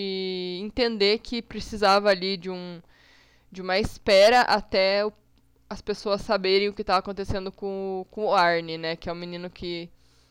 entender 0.63 1.19
que 1.19 1.43
precisava 1.43 2.09
ali 2.11 2.37
de 2.37 2.51
um 2.51 2.81
de 3.51 3.63
uma 3.63 3.79
espera 3.79 4.43
até 4.43 5.05
o- 5.07 5.13
as 5.71 5.81
pessoas 5.83 6.23
saberem 6.23 6.69
o 6.69 6.75
que 6.75 6.83
estava 6.83 7.01
acontecendo 7.01 7.51
com, 7.53 8.03
o- 8.03 8.07
com 8.11 8.27
o 8.27 8.35
Arne, 8.35 8.79
né? 8.79 8.97
Que 8.97 9.09
é 9.09 9.13
o 9.13 9.17
menino 9.17 9.51
que, 9.51 9.91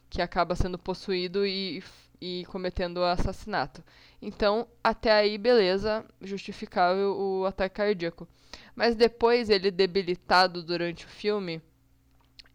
que 0.10 0.22
acaba 0.22 0.56
sendo 0.56 0.78
possuído 0.80 1.46
e, 1.46 1.84
e 2.22 2.46
cometendo 2.48 2.98
o 3.00 3.06
assassinato. 3.06 3.84
Então, 4.22 4.68
até 4.84 5.12
aí, 5.14 5.38
beleza, 5.38 6.06
justificável 6.22 7.16
o 7.18 7.46
ataque 7.46 7.76
cardíaco. 7.78 8.28
Mas 8.76 8.96
depois, 8.96 9.50
ele 9.50 9.72
debilitado 9.72 10.64
durante 10.64 11.06
o 11.06 11.10
filme, 11.10 11.62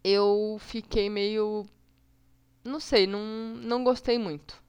eu 0.04 0.56
fiquei 0.60 1.08
meio. 1.10 1.66
Não 2.64 2.78
sei, 2.78 3.06
não, 3.06 3.20
não 3.56 3.82
gostei 3.82 4.18
muito. 4.18 4.62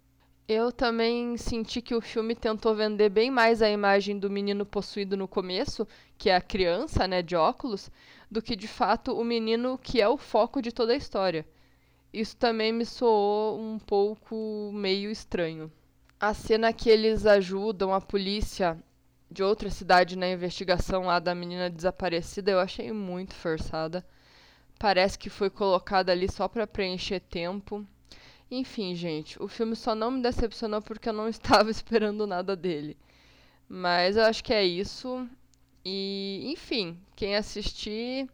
Eu 0.48 0.72
também 0.72 1.38
senti 1.38 1.82
que 1.82 1.94
o 1.96 2.02
filme 2.02 2.36
tentou 2.36 2.74
vender 2.76 3.10
bem 3.10 3.30
mais 3.30 3.62
a 3.62 3.70
imagem 3.70 4.18
do 4.18 4.30
menino 4.30 4.66
possuído 4.66 5.16
no 5.16 5.28
começo, 5.28 5.88
que 6.18 6.30
é 6.30 6.36
a 6.36 6.42
criança, 6.42 7.08
né, 7.08 7.22
de 7.22 7.36
óculos, 7.36 7.92
do 8.32 8.42
que 8.42 8.56
de 8.56 8.68
fato 8.68 9.14
o 9.14 9.24
menino 9.24 9.78
que 9.78 10.02
é 10.02 10.10
o 10.10 10.18
foco 10.18 10.62
de 10.62 10.72
toda 10.72 10.94
a 10.94 10.96
história. 10.98 11.46
Isso 12.14 12.36
também 12.38 12.74
me 12.74 12.86
soou 12.86 13.60
um 13.60 13.80
pouco 13.80 14.72
meio 14.74 15.12
estranho. 15.12 15.72
A 16.20 16.34
cena 16.34 16.74
que 16.74 16.90
eles 16.90 17.26
ajudam 17.26 17.94
a 17.94 18.02
polícia 18.02 18.78
de 19.32 19.44
outra 19.44 19.70
cidade 19.70 20.18
na 20.18 20.28
investigação 20.30 21.04
lá 21.06 21.20
da 21.20 21.36
menina 21.36 21.70
desaparecida 21.70 22.52
eu 22.52 22.60
achei 22.60 22.92
muito 22.92 23.36
forçada. 23.36 24.06
Parece 24.80 25.20
que 25.20 25.30
foi 25.30 25.50
colocada 25.50 26.12
ali 26.12 26.32
só 26.32 26.48
para 26.48 26.66
preencher 26.66 27.20
tempo. 27.20 27.86
Enfim, 28.50 28.96
gente, 28.96 29.42
o 29.42 29.48
filme 29.48 29.76
só 29.76 29.94
não 29.94 30.10
me 30.10 30.22
decepcionou 30.22 30.82
porque 30.82 31.10
eu 31.10 31.14
não 31.14 31.28
estava 31.30 31.70
esperando 31.70 32.26
nada 32.26 32.56
dele. 32.56 32.98
Mas 33.68 34.18
eu 34.18 34.24
acho 34.24 34.44
que 34.44 34.54
é 34.54 34.66
isso. 34.66 35.28
E, 35.86 36.52
enfim, 36.52 36.98
quem 37.16 37.36
assistir, 37.36 38.28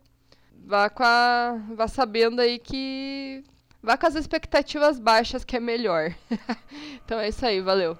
vá 0.65 0.89
com 0.89 1.03
a, 1.03 1.61
vá 1.75 1.87
sabendo 1.87 2.39
aí 2.41 2.59
que 2.59 3.43
vá 3.81 3.97
com 3.97 4.07
as 4.07 4.15
expectativas 4.15 4.99
baixas 4.99 5.43
que 5.43 5.57
é 5.57 5.59
melhor. 5.59 6.15
então 7.03 7.19
é 7.19 7.29
isso 7.29 7.45
aí, 7.45 7.59
valeu. 7.59 7.97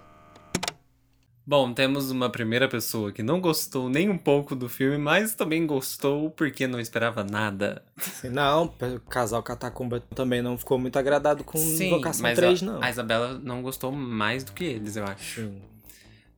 Bom, 1.48 1.72
temos 1.74 2.10
uma 2.10 2.28
primeira 2.28 2.68
pessoa 2.68 3.12
que 3.12 3.22
não 3.22 3.40
gostou 3.40 3.88
nem 3.88 4.10
um 4.10 4.18
pouco 4.18 4.56
do 4.56 4.68
filme, 4.68 4.98
mas 4.98 5.36
também 5.36 5.68
gostou 5.68 6.32
porque 6.32 6.66
não 6.66 6.80
esperava 6.80 7.24
nada. 7.24 7.84
Não, 8.24 8.66
o 8.66 9.00
casal 9.02 9.44
Catacumba 9.44 10.00
também 10.16 10.42
não 10.42 10.58
ficou 10.58 10.80
muito 10.80 10.98
agradado 10.98 11.44
com 11.44 11.58
Sim, 11.60 11.88
Invocação 11.88 12.24
mas 12.24 12.36
3, 12.36 12.64
a, 12.64 12.66
não. 12.66 12.82
a 12.84 12.90
Isabela 12.90 13.40
não 13.44 13.62
gostou 13.62 13.92
mais 13.92 14.44
do 14.44 14.54
que 14.54 14.64
eles, 14.64 14.96
eu 14.96 15.06
acho. 15.06 15.42
Sim, 15.42 15.62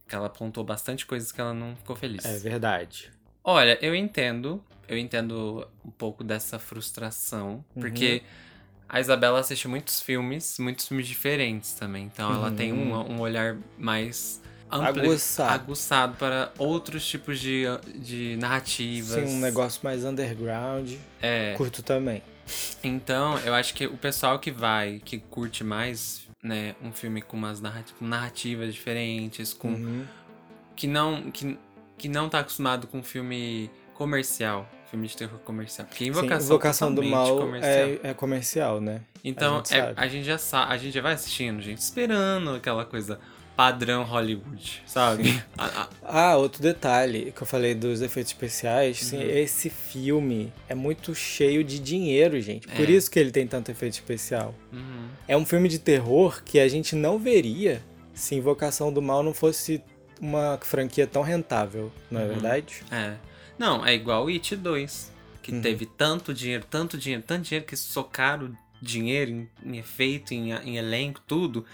Que 0.10 0.14
ela 0.14 0.28
apontou 0.28 0.66
bastante 0.66 1.06
coisas 1.06 1.32
que 1.32 1.40
ela 1.40 1.54
não 1.54 1.74
ficou 1.78 1.96
feliz. 1.96 2.26
é 2.26 2.38
verdade. 2.40 3.10
Olha, 3.44 3.78
eu 3.82 3.96
entendo. 3.96 4.62
Eu 4.90 4.98
entendo 4.98 5.66
um 5.86 5.92
pouco 5.92 6.22
dessa 6.22 6.60
frustração. 6.60 7.64
Uhum. 7.74 7.82
Porque 7.82 8.24
a 8.90 9.00
Isabela 9.00 9.40
assiste 9.40 9.70
muitos 9.70 10.02
filmes, 10.02 10.58
muitos 10.60 10.86
filmes 10.86 11.08
diferentes 11.08 11.74
também. 11.74 12.04
Então 12.14 12.30
ela 12.34 12.52
tem 12.52 12.74
um, 12.74 12.94
um 12.94 13.22
olhar 13.22 13.58
mais 13.78 14.42
Aguçado. 14.70 15.54
aguçado 15.54 16.16
para 16.18 16.52
outros 16.58 17.06
tipos 17.08 17.40
de, 17.40 17.64
de 17.96 18.36
narrativas. 18.40 19.28
Sim, 19.30 19.36
um 19.38 19.40
negócio 19.40 19.80
mais 19.84 20.04
underground. 20.04 20.94
É. 21.22 21.54
Curto 21.56 21.82
também. 21.82 22.22
Então, 22.84 23.38
eu 23.40 23.54
acho 23.54 23.74
que 23.74 23.86
o 23.86 23.98
pessoal 23.98 24.40
que 24.40 24.52
vai, 24.52 25.02
que 25.04 25.18
curte 25.20 25.64
mais, 25.64 26.28
né, 26.44 26.76
um 26.82 26.92
filme 26.92 27.22
com 27.22 27.36
umas 27.38 27.62
narrativas 28.00 28.74
diferentes, 28.74 29.54
com 29.54 29.70
Uhum. 29.70 30.06
que 30.76 30.88
não 30.88 31.30
que, 31.32 31.58
que 31.98 32.08
não 32.08 32.30
tá 32.30 32.40
acostumado 32.40 32.88
com 32.88 33.02
filme 33.04 33.70
comercial, 33.94 34.70
filme 34.90 35.08
de 35.08 35.18
terror 35.18 35.40
comercial. 35.40 35.88
Porque 35.88 36.04
Sim, 36.06 36.10
Invocação, 36.12 36.46
Invocação 36.48 36.94
do 36.96 37.04
Mal 37.04 37.38
comercial. 37.38 37.72
é, 37.74 38.00
é 38.04 38.14
comercial, 38.14 38.80
né? 38.80 39.02
Então, 39.24 39.56
a 39.56 39.58
gente 39.58 39.74
é- 39.76 39.94
a 39.98 40.08
gente 40.08 40.26
já 40.26 40.38
sabe, 40.38 40.72
a 40.74 40.78
gente 40.78 40.94
já 40.94 41.02
vai 41.02 41.14
assistindo, 41.14 41.62
gente, 41.62 41.80
esperando 41.80 42.52
aquela 42.52 42.86
coisa 42.86 43.20
padrão 43.58 44.04
Hollywood, 44.04 44.84
sabe? 44.86 45.44
Ah, 46.04 46.38
outro 46.38 46.62
detalhe 46.62 47.34
que 47.36 47.42
eu 47.42 47.48
falei 47.48 47.74
dos 47.74 48.02
efeitos 48.02 48.32
especiais, 48.32 48.98
sim, 49.00 49.18
Uhum. 49.18 49.24
esse 49.30 49.70
filme 49.70 50.54
é 50.70 50.76
muito 50.76 51.14
cheio 51.16 51.64
de 51.64 51.80
dinheiro, 51.80 52.40
gente. 52.40 52.68
Por 52.68 52.88
É. 52.88 52.92
isso 52.92 53.10
que 53.10 53.20
ele 53.20 53.32
tem 53.32 53.48
tanto 53.48 53.72
efeito 53.72 53.94
especial. 53.94 54.54
Uhum. 54.72 55.08
É 55.28 55.36
um 55.36 55.46
filme 55.46 55.68
de 55.68 55.80
terror 55.80 56.42
que 56.46 56.60
a 56.60 56.68
gente 56.68 56.96
não 56.96 57.18
veria 57.18 57.84
se 58.14 58.36
Invocação 58.36 58.94
do 58.94 59.02
Mal 59.02 59.22
não 59.24 59.34
fosse 59.34 59.82
uma 60.22 60.58
franquia 60.62 61.06
tão 61.08 61.22
rentável, 61.24 61.92
não 62.10 62.22
é 62.22 62.24
Uhum. 62.24 62.30
verdade? 62.30 62.84
É. 62.92 63.16
Não, 63.58 63.84
é 63.86 63.94
igual 63.94 64.26
o 64.26 64.28
It 64.28 64.56
2, 64.56 65.12
que 65.42 65.52
Uhum. 65.52 65.62
teve 65.62 65.86
tanto 65.88 66.32
dinheiro, 66.34 66.64
tanto 66.70 66.96
dinheiro, 66.98 67.24
tanto 67.26 67.44
dinheiro 67.44 67.66
que 67.66 67.76
socaram 67.76 68.56
dinheiro 68.82 69.32
em, 69.32 69.50
em 69.66 69.78
efeito, 69.78 70.32
em, 70.34 70.52
em 70.52 70.78
elenco, 70.78 71.20
tudo, 71.28 71.66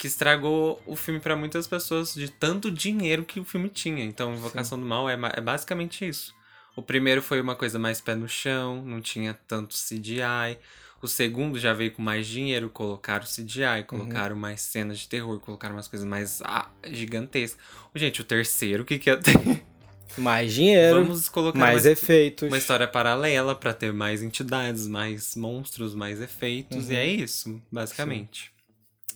que 0.00 0.06
estragou 0.06 0.82
o 0.86 0.96
filme 0.96 1.20
pra 1.20 1.36
muitas 1.36 1.66
pessoas 1.66 2.14
de 2.14 2.30
tanto 2.30 2.70
dinheiro 2.70 3.22
que 3.22 3.38
o 3.38 3.44
filme 3.44 3.68
tinha. 3.68 4.02
Então, 4.02 4.32
Invocação 4.32 4.80
do 4.80 4.86
Mal 4.86 5.10
é, 5.10 5.18
é 5.34 5.40
basicamente 5.42 6.08
isso. 6.08 6.34
O 6.74 6.80
primeiro 6.80 7.20
foi 7.20 7.38
uma 7.38 7.54
coisa 7.54 7.78
mais 7.78 8.00
pé 8.00 8.14
no 8.14 8.26
chão, 8.26 8.82
não 8.82 9.02
tinha 9.02 9.38
tanto 9.46 9.74
CGI. 9.74 10.56
O 11.02 11.06
segundo 11.06 11.58
já 11.58 11.74
veio 11.74 11.92
com 11.92 12.00
mais 12.00 12.26
dinheiro, 12.26 12.70
colocaram 12.70 13.26
CGI, 13.26 13.84
colocaram 13.86 14.34
mais 14.34 14.62
cenas 14.62 15.00
de 15.00 15.06
terror, 15.06 15.38
colocaram 15.38 15.76
umas 15.76 15.86
coisas 15.86 16.08
mais 16.08 16.40
ah, 16.46 16.70
gigantescas. 16.90 17.62
Gente, 17.94 18.22
o 18.22 18.24
terceiro, 18.24 18.82
o 18.82 18.86
que 18.86 18.98
que 18.98 19.10
ia 19.10 19.18
ter? 19.18 19.34
Mais 20.18 20.52
dinheiro, 20.52 21.04
Vamos 21.04 21.28
colocar 21.28 21.56
mais 21.56 21.84
uma, 21.84 21.92
efeitos. 21.92 22.48
uma 22.48 22.58
história 22.58 22.88
paralela 22.88 23.54
pra 23.54 23.72
ter 23.72 23.92
mais 23.92 24.24
entidades, 24.24 24.88
mais 24.88 25.36
monstros, 25.36 25.94
mais 25.94 26.20
efeitos. 26.20 26.86
Uhum. 26.86 26.92
E 26.92 26.96
é 26.96 27.06
isso, 27.06 27.62
basicamente. 27.70 28.50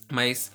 Mas, 0.08 0.52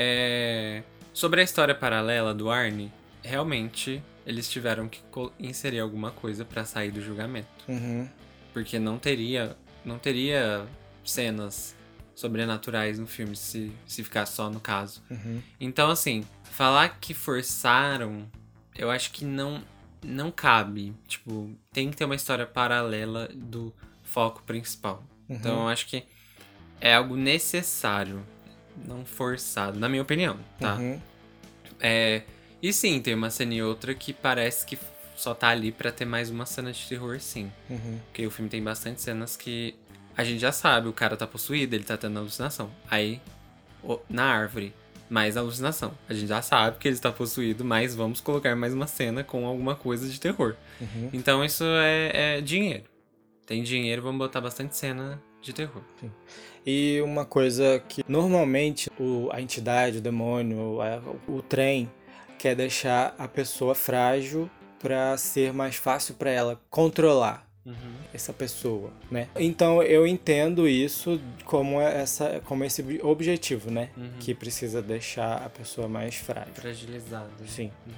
é, 0.00 0.84
sobre 1.12 1.40
a 1.40 1.44
história 1.44 1.74
paralela 1.74 2.32
do 2.32 2.48
Arne, 2.48 2.92
realmente 3.20 4.00
eles 4.24 4.48
tiveram 4.48 4.88
que 4.88 5.00
inserir 5.40 5.80
alguma 5.80 6.12
coisa 6.12 6.44
pra 6.44 6.64
sair 6.64 6.92
do 6.92 7.00
julgamento. 7.00 7.48
Uhum. 7.66 8.08
Porque 8.52 8.78
não 8.78 8.96
teria, 8.96 9.56
não 9.84 9.98
teria 9.98 10.64
cenas 11.04 11.74
sobrenaturais 12.14 12.96
no 12.96 13.08
filme 13.08 13.34
se, 13.34 13.72
se 13.88 14.04
ficar 14.04 14.26
só 14.26 14.48
no 14.48 14.60
caso. 14.60 15.02
Uhum. 15.10 15.42
Então, 15.60 15.90
assim, 15.90 16.24
falar 16.44 17.00
que 17.00 17.12
forçaram, 17.12 18.30
eu 18.76 18.92
acho 18.92 19.10
que 19.10 19.24
não 19.24 19.64
não 20.00 20.30
cabe. 20.30 20.94
Tipo, 21.08 21.50
tem 21.72 21.90
que 21.90 21.96
ter 21.96 22.04
uma 22.04 22.14
história 22.14 22.46
paralela 22.46 23.28
do 23.34 23.74
foco 24.04 24.44
principal. 24.44 25.02
Então, 25.28 25.62
eu 25.62 25.68
acho 25.68 25.88
que 25.88 26.04
é 26.80 26.94
algo 26.94 27.16
necessário, 27.16 28.24
não 28.86 29.04
forçado, 29.04 29.78
na 29.78 29.88
minha 29.88 30.02
opinião, 30.02 30.38
tá? 30.60 30.74
Uhum. 30.76 31.00
É, 31.80 32.22
e 32.62 32.72
sim, 32.72 33.00
tem 33.00 33.14
uma 33.14 33.30
cena 33.30 33.54
e 33.54 33.62
outra 33.62 33.94
que 33.94 34.12
parece 34.12 34.66
que 34.66 34.78
só 35.16 35.34
tá 35.34 35.48
ali 35.48 35.72
pra 35.72 35.90
ter 35.90 36.04
mais 36.04 36.30
uma 36.30 36.46
cena 36.46 36.72
de 36.72 36.86
terror, 36.88 37.18
sim. 37.20 37.50
Uhum. 37.68 37.98
Porque 38.06 38.26
o 38.26 38.30
filme 38.30 38.48
tem 38.50 38.62
bastante 38.62 39.00
cenas 39.00 39.36
que 39.36 39.74
a 40.16 40.24
gente 40.24 40.38
já 40.40 40.52
sabe, 40.52 40.88
o 40.88 40.92
cara 40.92 41.16
tá 41.16 41.26
possuído, 41.26 41.74
ele 41.74 41.84
tá 41.84 41.96
tendo 41.96 42.18
alucinação. 42.18 42.70
Aí, 42.90 43.20
o- 43.82 44.00
na 44.08 44.24
árvore, 44.24 44.72
mais 45.08 45.36
alucinação. 45.36 45.92
A 46.08 46.14
gente 46.14 46.28
já 46.28 46.42
sabe 46.42 46.78
que 46.78 46.86
ele 46.88 46.94
está 46.96 47.10
possuído, 47.10 47.64
mas 47.64 47.94
vamos 47.94 48.20
colocar 48.20 48.54
mais 48.56 48.74
uma 48.74 48.86
cena 48.86 49.24
com 49.24 49.46
alguma 49.46 49.74
coisa 49.74 50.08
de 50.08 50.20
terror. 50.20 50.54
Uhum. 50.80 51.10
Então 51.12 51.44
isso 51.44 51.64
é, 51.64 52.36
é 52.38 52.40
dinheiro. 52.40 52.84
Tem 53.46 53.62
dinheiro, 53.62 54.02
vamos 54.02 54.18
botar 54.18 54.40
bastante 54.40 54.76
cena 54.76 55.20
de 55.42 55.52
terror. 55.52 55.82
E 56.66 57.00
uma 57.02 57.24
coisa 57.24 57.82
que 57.88 58.04
normalmente 58.08 58.90
o, 58.98 59.28
a 59.32 59.40
entidade, 59.40 59.98
o 59.98 60.00
demônio, 60.00 60.80
a- 60.80 61.00
o 61.26 61.40
trem 61.42 61.90
quer 62.38 62.54
deixar 62.54 63.14
a 63.18 63.26
pessoa 63.26 63.74
frágil 63.74 64.50
para 64.78 65.16
ser 65.16 65.52
mais 65.52 65.76
fácil 65.76 66.14
para 66.14 66.30
ela 66.30 66.60
controlar 66.70 67.46
essa 68.14 68.32
pessoa, 68.32 68.90
né? 69.10 69.28
Então 69.36 69.82
eu 69.82 70.06
entendo 70.06 70.66
isso 70.66 71.20
como 71.44 71.78
essa, 71.80 72.40
como 72.46 72.64
esse 72.64 72.82
objetivo, 73.02 73.70
né? 73.70 73.90
Uhum. 73.94 74.10
Que 74.20 74.34
precisa 74.34 74.80
deixar 74.80 75.42
a 75.44 75.50
pessoa 75.50 75.86
mais 75.86 76.14
frágil. 76.14 76.54
Fragilizado. 76.54 77.28
Sim. 77.46 77.70
Uhum. 77.86 77.92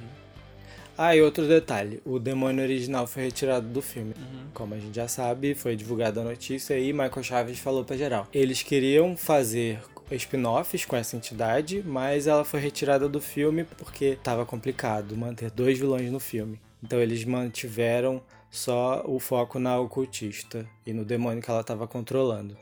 Ah, 1.03 1.17
e 1.17 1.23
outro 1.23 1.49
detalhe, 1.49 2.03
o 2.05 2.19
demônio 2.19 2.63
original 2.63 3.07
foi 3.07 3.23
retirado 3.23 3.67
do 3.67 3.81
filme. 3.81 4.13
Uhum. 4.19 4.51
Como 4.53 4.75
a 4.75 4.79
gente 4.79 4.95
já 4.95 5.09
sabe, 5.09 5.55
foi 5.55 5.75
divulgada 5.75 6.21
a 6.21 6.25
notícia 6.25 6.79
e 6.79 6.93
Michael 6.93 7.23
Chaves 7.23 7.59
falou 7.59 7.87
pra 7.87 7.97
geral. 7.97 8.29
Eles 8.35 8.63
queriam 8.63 9.17
fazer 9.17 9.81
spin-offs 10.11 10.85
com 10.85 10.95
essa 10.95 11.17
entidade, 11.17 11.83
mas 11.83 12.27
ela 12.27 12.45
foi 12.45 12.61
retirada 12.61 13.09
do 13.09 13.19
filme 13.19 13.65
porque 13.79 14.09
estava 14.09 14.45
complicado 14.45 15.17
manter 15.17 15.51
dois 15.51 15.79
vilões 15.79 16.13
no 16.13 16.21
filme. 16.21 16.61
Então 16.85 16.99
eles 16.99 17.25
mantiveram 17.25 18.21
só 18.51 19.03
o 19.07 19.19
foco 19.19 19.59
na 19.59 19.81
ocultista 19.81 20.69
e 20.85 20.93
no 20.93 21.03
demônio 21.03 21.43
que 21.43 21.51
ela 21.51 21.63
estava 21.63 21.89
controlando. 21.89 22.59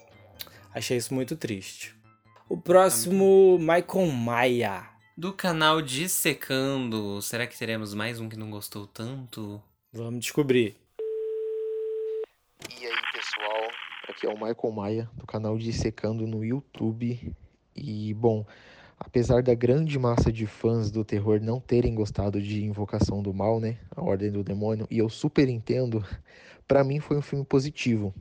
Achei 0.73 0.97
isso 0.97 1.13
muito 1.13 1.35
triste. 1.35 1.93
O 2.49 2.57
próximo, 2.57 3.59
Michael 3.59 4.13
Maia. 4.13 4.98
Do 5.19 5.33
canal 5.33 5.83
Dissecando, 5.83 7.21
será 7.21 7.45
que 7.45 7.59
teremos 7.59 7.93
mais 7.93 8.21
um 8.21 8.29
que 8.29 8.39
não 8.39 8.53
gostou 8.53 8.87
tanto? 8.87 9.61
Vamos 9.93 10.21
descobrir. 10.21 10.77
E 12.71 12.87
aí, 12.87 12.93
pessoal? 13.13 13.69
Aqui 14.09 14.27
é 14.27 14.29
o 14.29 14.35
Michael 14.35 14.73
Maia, 14.73 15.11
do 15.15 15.27
canal 15.27 15.59
Dissecando 15.59 16.25
no 16.25 16.45
YouTube. 16.45 17.35
E, 17.75 18.15
bom, 18.15 18.47
Apesar 18.97 19.43
da 19.43 19.55
grande 19.55 19.99
massa 19.99 20.33
de 20.33 20.47
fãs 20.47 20.89
do 20.89 21.05
terror 21.05 21.41
não 21.41 21.59
terem 21.59 21.97
gostado 21.97 22.41
de 22.41 22.65
Invocação 22.65 23.21
do 23.21 23.35
Mal, 23.35 23.59
né? 23.59 23.79
A 23.97 24.01
Ordem 24.01 24.31
do 24.31 24.45
Demônio, 24.45 24.87
e 24.89 24.99
eu 24.99 25.09
super 25.09 25.49
entendo, 25.49 26.05
para 26.67 26.85
mim 26.85 27.01
foi 27.01 27.17
um 27.17 27.23
filme 27.23 27.45
positivo. 27.45 28.15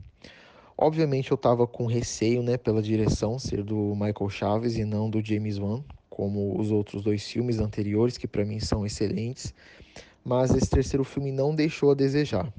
Obviamente 0.76 1.30
eu 1.30 1.36
tava 1.36 1.64
com 1.64 1.86
receio, 1.86 2.42
né, 2.42 2.56
pela 2.56 2.82
direção 2.82 3.38
ser 3.38 3.62
do 3.62 3.94
Michael 3.94 4.30
Chaves 4.30 4.76
e 4.76 4.84
não 4.84 5.08
do 5.08 5.24
James 5.24 5.58
Wan, 5.58 5.84
como 6.18 6.60
os 6.60 6.72
outros 6.72 7.04
dois 7.04 7.24
filmes 7.30 7.60
anteriores 7.60 8.18
que 8.18 8.26
para 8.26 8.44
mim 8.44 8.58
são 8.58 8.84
excelentes, 8.84 9.54
mas 10.24 10.52
esse 10.52 10.68
terceiro 10.68 11.04
filme 11.04 11.30
não 11.30 11.54
deixou 11.54 11.92
a 11.92 11.94
desejar. 11.94 12.52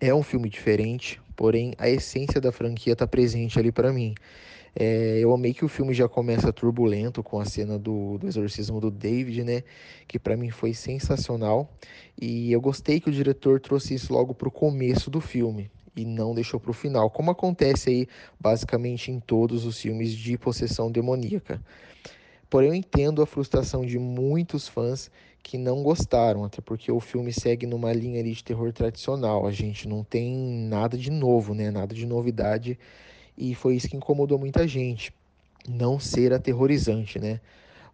É 0.00 0.12
um 0.12 0.20
filme 0.20 0.48
diferente, 0.48 1.20
porém 1.36 1.74
a 1.78 1.88
essência 1.88 2.40
da 2.40 2.50
franquia 2.50 2.94
está 2.94 3.06
presente 3.06 3.56
ali 3.56 3.70
para 3.70 3.92
mim. 3.92 4.16
É, 4.74 5.20
eu 5.20 5.32
amei 5.32 5.54
que 5.54 5.64
o 5.64 5.68
filme 5.68 5.94
já 5.94 6.08
começa 6.08 6.52
turbulento 6.52 7.22
com 7.22 7.38
a 7.38 7.44
cena 7.44 7.78
do, 7.78 8.18
do 8.18 8.26
exorcismo 8.26 8.80
do 8.80 8.90
David, 8.90 9.44
né? 9.44 9.62
Que 10.08 10.18
para 10.18 10.36
mim 10.36 10.50
foi 10.50 10.74
sensacional. 10.74 11.72
E 12.20 12.50
eu 12.50 12.60
gostei 12.60 12.98
que 12.98 13.10
o 13.10 13.12
diretor 13.12 13.60
trouxe 13.60 13.94
isso 13.94 14.12
logo 14.12 14.34
pro 14.34 14.50
começo 14.50 15.08
do 15.08 15.20
filme 15.20 15.70
e 15.94 16.04
não 16.04 16.34
deixou 16.34 16.58
para 16.58 16.72
o 16.72 16.74
final, 16.74 17.08
como 17.10 17.30
acontece 17.30 17.90
aí 17.90 18.08
basicamente 18.40 19.12
em 19.12 19.20
todos 19.20 19.64
os 19.64 19.80
filmes 19.80 20.10
de 20.10 20.36
possessão 20.36 20.90
demoníaca. 20.90 21.62
Porém, 22.52 22.68
eu 22.68 22.74
entendo 22.74 23.22
a 23.22 23.26
frustração 23.26 23.80
de 23.80 23.98
muitos 23.98 24.68
fãs 24.68 25.10
que 25.42 25.56
não 25.56 25.82
gostaram, 25.82 26.44
até 26.44 26.60
porque 26.60 26.92
o 26.92 27.00
filme 27.00 27.32
segue 27.32 27.66
numa 27.66 27.90
linha 27.94 28.22
de 28.22 28.44
terror 28.44 28.70
tradicional. 28.74 29.46
A 29.46 29.50
gente 29.50 29.88
não 29.88 30.04
tem 30.04 30.36
nada 30.68 30.98
de 30.98 31.10
novo, 31.10 31.54
né? 31.54 31.70
Nada 31.70 31.94
de 31.94 32.04
novidade. 32.04 32.78
E 33.38 33.54
foi 33.54 33.76
isso 33.76 33.88
que 33.88 33.96
incomodou 33.96 34.38
muita 34.38 34.68
gente. 34.68 35.14
Não 35.66 35.98
ser 35.98 36.34
aterrorizante, 36.34 37.18
né? 37.18 37.40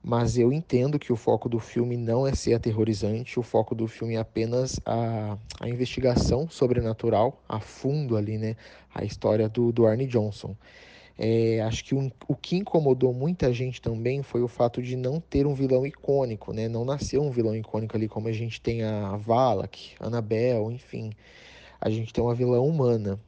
Mas 0.03 0.37
eu 0.37 0.53
entendo 0.53 0.99
que 0.99 1.13
o 1.13 1.17
foco 1.17 1.49
do 1.49 1.61
filme 1.61 1.97
não 1.97 2.27
é 2.27 2.35
ser 2.35 2.55
aterrorizante, 2.55 3.39
o 3.39 3.45
foco 3.45 3.77
do 3.77 3.87
filme 3.87 4.17
é 4.17 4.19
apenas 4.19 4.81
a, 4.85 5.39
a 5.61 5.69
investigação 5.69 6.51
sobrenatural, 6.51 7.41
a 7.49 7.61
fundo 7.61 8.17
ali, 8.17 8.37
né? 8.37 8.57
A 8.93 9.05
história 9.05 9.49
do, 9.49 9.71
do 9.71 9.87
Arne 9.87 10.09
Johnson. 10.09 10.57
É, 11.21 11.61
acho 11.63 11.85
que 11.85 11.97
um, 11.97 12.09
o 12.29 12.37
que 12.37 12.57
incomodou 12.57 13.13
muita 13.13 13.53
gente 13.53 13.83
também 13.83 14.23
foi 14.23 14.41
o 14.41 14.47
fato 14.47 14.81
de 14.81 14.97
não 14.97 15.21
ter 15.21 15.49
um 15.49 15.55
vilão 15.55 15.85
icônico, 15.85 16.53
né? 16.53 16.69
Não 16.69 16.85
nasceu 16.85 17.21
um 17.21 17.31
vilão 17.33 17.57
icônico 17.57 17.97
ali 17.97 18.09
como 18.09 18.29
a 18.29 18.33
gente 18.33 18.61
tem 18.61 18.85
a 18.85 19.17
Valak, 19.17 19.97
Annabelle, 19.99 20.73
enfim. 20.73 21.11
A 21.81 21.91
gente 21.91 22.13
tem 22.13 22.23
uma 22.23 22.37
vilã 22.37 22.61
humana. 22.61 23.19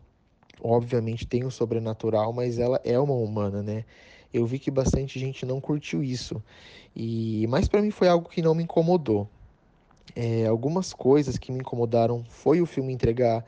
Obviamente 0.63 1.27
tem 1.27 1.45
o 1.45 1.51
sobrenatural, 1.51 2.33
mas 2.33 2.61
ela 2.61 2.81
é 2.85 2.99
uma 2.99 3.15
humana, 3.15 3.61
né? 3.61 3.85
Eu 4.33 4.47
vi 4.47 4.61
que 4.61 4.71
bastante 4.71 5.19
gente 5.19 5.45
não 5.45 5.61
curtiu 5.61 6.03
isso. 6.05 6.41
E 6.95 7.45
mas 7.49 7.67
para 7.67 7.83
mim 7.83 7.91
foi 7.91 8.07
algo 8.07 8.29
que 8.29 8.41
não 8.41 8.55
me 8.55 8.63
incomodou. 8.63 9.29
É, 10.15 10.47
algumas 10.47 10.93
coisas 10.93 11.39
que 11.39 11.51
me 11.51 11.59
incomodaram 11.59 12.25
foi 12.25 12.61
o 12.61 12.67
filme 12.67 12.93
entregar 12.93 13.45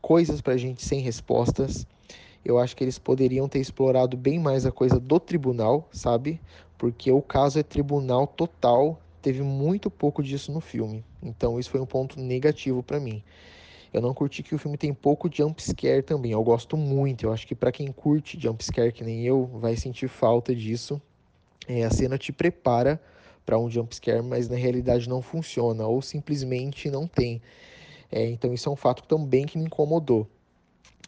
coisas 0.00 0.40
pra 0.40 0.56
gente 0.56 0.82
sem 0.82 1.00
respostas 1.00 1.86
eu 2.44 2.58
acho 2.58 2.76
que 2.76 2.82
eles 2.82 2.98
poderiam 2.98 3.48
ter 3.48 3.60
explorado 3.60 4.16
bem 4.16 4.38
mais 4.38 4.66
a 4.66 4.72
coisa 4.72 4.98
do 4.98 5.20
tribunal, 5.20 5.88
sabe? 5.92 6.40
Porque 6.76 7.10
o 7.10 7.22
caso 7.22 7.58
é 7.58 7.62
tribunal 7.62 8.26
total, 8.26 9.00
teve 9.20 9.42
muito 9.42 9.90
pouco 9.90 10.22
disso 10.22 10.50
no 10.52 10.60
filme. 10.60 11.04
Então 11.22 11.58
isso 11.58 11.70
foi 11.70 11.80
um 11.80 11.86
ponto 11.86 12.18
negativo 12.20 12.82
para 12.82 12.98
mim. 12.98 13.22
Eu 13.92 14.00
não 14.00 14.14
curti 14.14 14.42
que 14.42 14.54
o 14.54 14.58
filme 14.58 14.78
tem 14.78 14.92
pouco 14.92 15.30
jump 15.32 15.62
scare 15.62 16.02
também. 16.02 16.32
Eu 16.32 16.42
gosto 16.42 16.76
muito. 16.76 17.26
Eu 17.26 17.32
acho 17.32 17.46
que 17.46 17.54
para 17.54 17.70
quem 17.70 17.92
curte 17.92 18.40
jump 18.40 18.64
scare 18.64 18.90
que 18.90 19.04
nem 19.04 19.22
eu, 19.22 19.46
vai 19.46 19.76
sentir 19.76 20.08
falta 20.08 20.54
disso. 20.54 21.00
É, 21.68 21.84
a 21.84 21.90
cena 21.90 22.16
te 22.16 22.32
prepara 22.32 23.00
para 23.44 23.58
um 23.58 23.70
jump 23.70 23.94
scare, 23.94 24.22
mas 24.22 24.48
na 24.48 24.56
realidade 24.56 25.08
não 25.08 25.20
funciona 25.20 25.86
ou 25.86 26.00
simplesmente 26.00 26.90
não 26.90 27.06
tem. 27.06 27.42
É, 28.10 28.28
então 28.28 28.52
isso 28.52 28.68
é 28.68 28.72
um 28.72 28.76
fato 28.76 29.04
também 29.04 29.46
que 29.46 29.58
me 29.58 29.64
incomodou. 29.64 30.26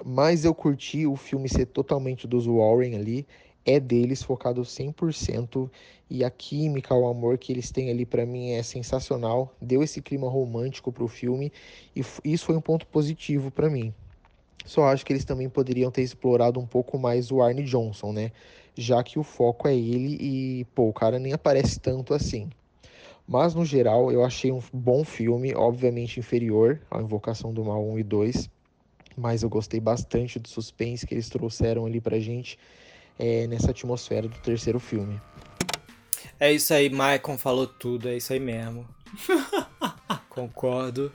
Mas 0.03 0.45
eu 0.45 0.55
curti 0.55 1.07
o 1.07 1.15
filme 1.15 1.49
ser 1.49 1.67
totalmente 1.67 2.27
dos 2.27 2.47
Warren 2.47 2.97
ali, 2.97 3.27
é 3.65 3.79
deles, 3.79 4.23
focado 4.23 4.63
100%, 4.65 5.71
e 6.11 6.25
a 6.25 6.31
química, 6.31 6.95
o 6.95 7.07
amor 7.07 7.39
que 7.39 7.53
eles 7.53 7.71
têm 7.71 7.91
ali 7.91 8.05
para 8.05 8.27
mim 8.27 8.51
é 8.51 8.63
sensacional, 8.63 9.55
deu 9.61 9.83
esse 9.83 10.03
clima 10.03 10.29
romântico 10.29 10.93
pro 10.93 11.09
filme, 11.09 11.53
e 11.95 12.03
isso 12.25 12.45
foi 12.45 12.57
um 12.57 12.61
ponto 12.61 12.87
positivo 12.87 13.51
para 13.51 13.71
mim. 13.71 13.95
Só 14.67 14.85
acho 14.85 15.05
que 15.05 15.13
eles 15.13 15.25
também 15.25 15.49
poderiam 15.49 15.91
ter 15.91 16.03
explorado 16.03 16.59
um 16.59 16.67
pouco 16.67 16.99
mais 16.99 17.31
o 17.31 17.43
Arne 17.43 17.63
Johnson, 17.63 18.13
né? 18.13 18.33
Já 18.75 19.03
que 19.03 19.19
o 19.19 19.23
foco 19.23 19.69
é 19.69 19.75
ele 19.75 20.17
e, 20.21 20.65
pô, 20.75 20.89
o 20.89 20.93
cara 20.93 21.19
nem 21.19 21.33
aparece 21.33 21.79
tanto 21.79 22.15
assim. 22.15 22.49
Mas 23.27 23.55
no 23.55 23.65
geral, 23.65 24.11
eu 24.11 24.25
achei 24.25 24.51
um 24.51 24.61
bom 24.73 25.05
filme, 25.05 25.55
obviamente 25.55 26.19
inferior 26.19 26.81
à 26.91 27.01
Invocação 27.01 27.53
do 27.53 27.65
Mal 27.65 27.87
1 27.87 27.99
e 27.99 28.03
2 28.03 28.51
mas 29.17 29.43
eu 29.43 29.49
gostei 29.49 29.81
bastante 29.81 30.39
do 30.39 30.49
suspense 30.49 31.07
que 31.07 31.15
eles 31.15 31.29
trouxeram 31.29 31.87
ali 31.87 32.01
pra 32.01 32.19
gente 32.19 32.59
é, 33.19 33.47
nessa 33.47 33.71
atmosfera 33.71 34.29
do 34.29 34.39
terceiro 34.39 34.81
filme. 34.81 35.21
É 36.39 36.53
isso 36.53 36.75
aí, 36.75 36.91
Maicon 36.91 37.39
falou 37.39 37.67
tudo, 37.67 38.09
é 38.09 38.17
isso 38.17 38.33
aí 38.33 38.41
mesmo. 38.41 38.87
Concordo. 40.29 41.13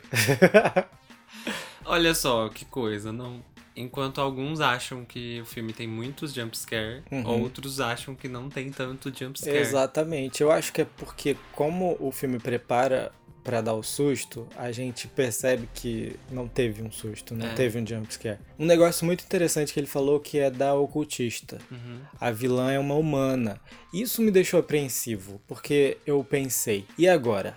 Olha 1.84 2.14
só 2.14 2.48
que 2.48 2.64
coisa, 2.64 3.12
não. 3.12 3.42
Enquanto 3.76 4.20
alguns 4.20 4.60
acham 4.60 5.04
que 5.04 5.40
o 5.40 5.44
filme 5.44 5.72
tem 5.72 5.86
muitos 5.86 6.34
jumpscare, 6.34 7.02
uhum. 7.10 7.42
outros 7.42 7.80
acham 7.80 8.14
que 8.14 8.28
não 8.28 8.48
tem 8.48 8.70
tanto 8.70 9.12
jumpscare. 9.16 9.56
Exatamente. 9.56 10.42
Eu 10.42 10.50
acho 10.50 10.72
que 10.72 10.82
é 10.82 10.84
porque 10.84 11.36
como 11.52 11.96
o 12.00 12.10
filme 12.10 12.38
prepara 12.38 13.12
para 13.50 13.60
dar 13.60 13.74
o 13.74 13.82
susto, 13.82 14.46
a 14.56 14.70
gente 14.70 15.08
percebe 15.08 15.68
que 15.74 16.14
não 16.30 16.46
teve 16.46 16.84
um 16.84 16.92
susto, 16.92 17.34
não 17.34 17.48
é. 17.48 17.54
teve 17.54 17.80
um 17.80 17.84
jumpscare. 17.84 18.38
Um 18.56 18.64
negócio 18.64 19.04
muito 19.04 19.24
interessante 19.24 19.72
que 19.72 19.80
ele 19.80 19.88
falou 19.88 20.20
que 20.20 20.38
é 20.38 20.48
da 20.48 20.72
ocultista. 20.72 21.58
Uhum. 21.68 21.98
A 22.20 22.30
vilã 22.30 22.70
é 22.70 22.78
uma 22.78 22.94
humana. 22.94 23.60
Isso 23.92 24.22
me 24.22 24.30
deixou 24.30 24.60
apreensivo, 24.60 25.40
porque 25.48 25.98
eu 26.06 26.22
pensei, 26.22 26.86
e 26.96 27.08
agora? 27.08 27.56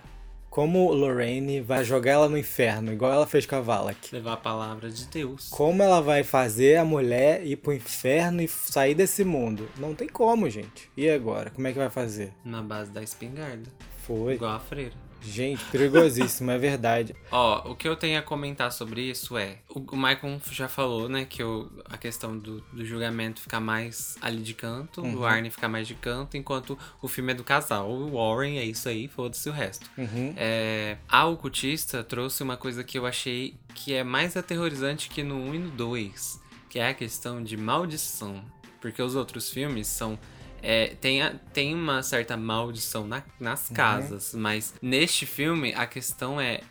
Como 0.50 0.92
Lorraine 0.92 1.60
vai 1.60 1.84
jogar 1.84 2.10
ela 2.12 2.28
no 2.28 2.36
inferno, 2.36 2.92
igual 2.92 3.12
ela 3.12 3.26
fez 3.26 3.46
com 3.46 3.54
a 3.54 3.60
Valak? 3.60 4.12
Levar 4.12 4.32
a 4.32 4.36
palavra 4.36 4.90
de 4.90 5.06
Deus. 5.06 5.48
Como 5.48 5.80
ela 5.80 6.00
vai 6.00 6.24
fazer 6.24 6.76
a 6.76 6.84
mulher 6.84 7.46
ir 7.46 7.56
pro 7.56 7.72
inferno 7.72 8.42
e 8.42 8.48
sair 8.48 8.96
desse 8.96 9.22
mundo? 9.22 9.68
Não 9.78 9.94
tem 9.94 10.08
como, 10.08 10.50
gente. 10.50 10.90
E 10.96 11.08
agora? 11.08 11.50
Como 11.50 11.68
é 11.68 11.72
que 11.72 11.78
vai 11.78 11.90
fazer? 11.90 12.32
Na 12.44 12.62
base 12.62 12.90
da 12.90 13.00
espingarda. 13.00 13.70
Foi. 13.98 14.34
Igual 14.34 14.52
a 14.52 14.60
freira. 14.60 15.03
Gente, 15.26 15.64
perigosíssimo, 15.66 16.50
é 16.50 16.58
verdade. 16.58 17.14
Ó, 17.30 17.72
o 17.72 17.76
que 17.76 17.88
eu 17.88 17.96
tenho 17.96 18.18
a 18.18 18.22
comentar 18.22 18.70
sobre 18.72 19.02
isso 19.02 19.36
é. 19.36 19.58
O, 19.68 19.80
o 19.80 19.96
Michael 19.96 20.40
já 20.50 20.68
falou, 20.68 21.08
né, 21.08 21.24
que 21.24 21.42
a 21.86 21.96
questão 21.96 22.38
do, 22.38 22.60
do 22.72 22.84
julgamento 22.84 23.40
ficar 23.40 23.60
mais 23.60 24.16
ali 24.20 24.42
de 24.42 24.54
canto, 24.54 25.00
uhum. 25.00 25.18
o 25.18 25.24
Arne 25.24 25.50
ficar 25.50 25.68
mais 25.68 25.88
de 25.88 25.94
canto, 25.94 26.36
enquanto 26.36 26.78
o 27.00 27.08
filme 27.08 27.32
é 27.32 27.34
do 27.34 27.44
casal. 27.44 27.90
O 27.90 28.12
Warren 28.12 28.58
é 28.58 28.64
isso 28.64 28.88
aí, 28.88 29.08
foda-se 29.08 29.48
o 29.48 29.52
resto. 29.52 29.90
Uhum. 29.96 30.34
É, 30.36 30.98
a 31.08 31.26
ocultista 31.26 32.02
trouxe 32.04 32.42
uma 32.42 32.56
coisa 32.56 32.84
que 32.84 32.98
eu 32.98 33.06
achei 33.06 33.56
que 33.74 33.94
é 33.94 34.04
mais 34.04 34.36
aterrorizante 34.36 35.08
que 35.08 35.22
no 35.22 35.36
1 35.36 35.54
e 35.54 35.58
no 35.58 35.70
2, 35.70 36.40
que 36.68 36.78
é 36.78 36.88
a 36.88 36.94
questão 36.94 37.42
de 37.42 37.56
maldição. 37.56 38.44
Porque 38.80 39.00
os 39.00 39.14
outros 39.14 39.50
filmes 39.50 39.86
são 39.86 40.18
é, 40.66 40.96
tem, 40.98 41.20
a, 41.20 41.34
tem 41.52 41.74
uma 41.74 42.02
certa 42.02 42.38
maldição 42.38 43.06
na, 43.06 43.22
nas 43.38 43.68
uhum. 43.68 43.76
casas, 43.76 44.32
uhum. 44.32 44.40
mas 44.40 44.74
neste 44.80 45.26
filme 45.26 45.74
a 45.74 45.86
questão 45.86 46.40
é 46.40 46.62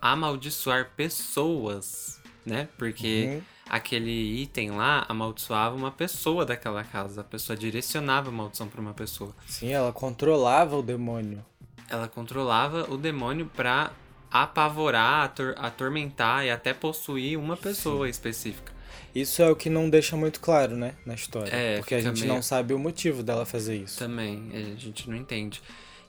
amaldiçoar 0.00 0.92
pessoas, 0.96 2.20
né? 2.46 2.68
Porque 2.78 3.26
uhum. 3.26 3.42
aquele 3.68 4.40
item 4.40 4.70
lá 4.70 5.04
amaldiçoava 5.08 5.74
uma 5.74 5.90
pessoa 5.90 6.46
daquela 6.46 6.84
casa, 6.84 7.22
a 7.22 7.24
pessoa 7.24 7.56
direcionava 7.56 8.28
a 8.28 8.32
maldição 8.32 8.68
para 8.68 8.80
uma 8.80 8.94
pessoa. 8.94 9.34
Sim, 9.44 9.72
ela 9.72 9.92
controlava 9.92 10.76
o 10.76 10.82
demônio. 10.82 11.44
Ela 11.88 12.06
controlava 12.06 12.86
o 12.92 12.96
demônio 12.96 13.50
para 13.56 13.90
apavorar, 14.30 15.24
ator 15.24 15.56
atormentar 15.58 16.44
e 16.44 16.50
até 16.50 16.72
possuir 16.72 17.36
uma 17.36 17.56
pessoa 17.56 18.06
Sim. 18.06 18.10
específica. 18.10 18.72
Isso 19.14 19.42
é 19.42 19.50
o 19.50 19.56
que 19.56 19.68
não 19.68 19.88
deixa 19.88 20.16
muito 20.16 20.40
claro, 20.40 20.76
né, 20.76 20.94
na 21.04 21.14
história. 21.14 21.50
É, 21.54 21.78
porque 21.78 21.94
a 21.94 22.00
gente 22.00 22.24
não 22.24 22.42
sabe 22.42 22.74
o 22.74 22.78
motivo 22.78 23.22
dela 23.22 23.44
fazer 23.44 23.76
isso. 23.76 23.98
Também, 23.98 24.50
a 24.54 24.78
gente 24.78 25.08
não 25.08 25.16
entende. 25.16 25.60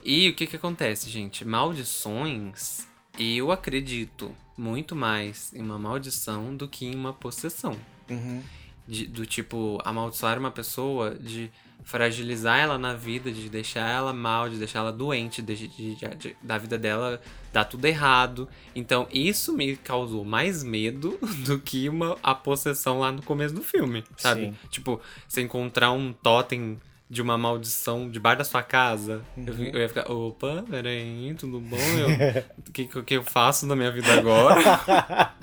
E 0.04 0.28
o 0.28 0.34
que 0.34 0.46
que 0.46 0.56
acontece, 0.56 1.08
gente? 1.08 1.44
Maldições, 1.44 2.86
eu 3.18 3.52
acredito 3.52 4.34
muito 4.56 4.96
mais 4.96 5.52
em 5.54 5.60
uma 5.60 5.78
maldição 5.78 6.56
do 6.56 6.68
que 6.68 6.86
em 6.86 6.94
uma 6.94 7.12
possessão. 7.12 7.76
Uhum. 8.10 8.42
De, 8.86 9.06
do 9.06 9.24
tipo, 9.24 9.78
amaldiçoar 9.84 10.38
uma 10.38 10.50
pessoa 10.50 11.14
de 11.14 11.50
fragilizar 11.84 12.58
ela 12.58 12.78
na 12.78 12.94
vida, 12.94 13.30
de 13.30 13.48
deixar 13.48 13.88
ela 13.90 14.12
mal, 14.12 14.48
de 14.48 14.56
deixar 14.56 14.78
ela 14.80 14.92
doente, 14.92 15.42
de, 15.42 15.66
de, 15.68 15.94
de, 15.96 16.36
da 16.42 16.56
vida 16.58 16.78
dela 16.78 17.20
dar 17.52 17.64
tudo 17.64 17.84
errado. 17.86 18.48
Então 18.74 19.06
isso 19.12 19.52
me 19.52 19.76
causou 19.76 20.24
mais 20.24 20.62
medo 20.62 21.18
do 21.44 21.58
que 21.58 21.88
uma, 21.88 22.16
a 22.22 22.34
possessão 22.34 22.98
lá 23.00 23.10
no 23.12 23.22
começo 23.22 23.54
do 23.54 23.62
filme, 23.62 24.04
sabe? 24.16 24.42
Sim. 24.46 24.54
Tipo, 24.70 25.00
você 25.28 25.42
encontrar 25.42 25.90
um 25.92 26.12
totem 26.12 26.80
de 27.10 27.20
uma 27.20 27.36
maldição 27.36 28.08
debaixo 28.10 28.38
da 28.38 28.44
sua 28.44 28.62
casa, 28.62 29.22
eu, 29.36 29.52
Uhum. 29.52 29.64
eu 29.74 29.80
ia 29.80 29.88
ficar, 29.88 30.10
opa, 30.10 30.64
peraí, 30.70 31.34
tudo 31.38 31.60
bom? 31.60 31.76
Eu- 31.76 32.42
O 32.66 32.72
que, 32.72 32.86
que 32.86 33.16
eu 33.16 33.22
faço 33.22 33.66
na 33.66 33.76
minha 33.76 33.90
vida 33.90 34.14
agora? 34.14 34.54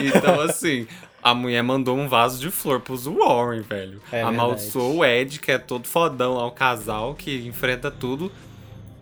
então, 0.00 0.40
assim, 0.40 0.86
a 1.24 1.34
mulher 1.34 1.62
mandou 1.62 1.96
um 1.96 2.06
vaso 2.06 2.38
de 2.38 2.50
flor 2.50 2.80
pros 2.80 3.06
Warren, 3.06 3.62
velho. 3.62 3.98
É 4.12 4.20
Amaldiçoou 4.20 4.98
o 4.98 5.04
Ed, 5.04 5.40
que 5.40 5.50
é 5.50 5.56
todo 5.58 5.88
fodão 5.88 6.34
lá, 6.34 6.46
o 6.46 6.50
casal 6.52 7.14
que 7.14 7.46
enfrenta 7.46 7.90
tudo. 7.90 8.30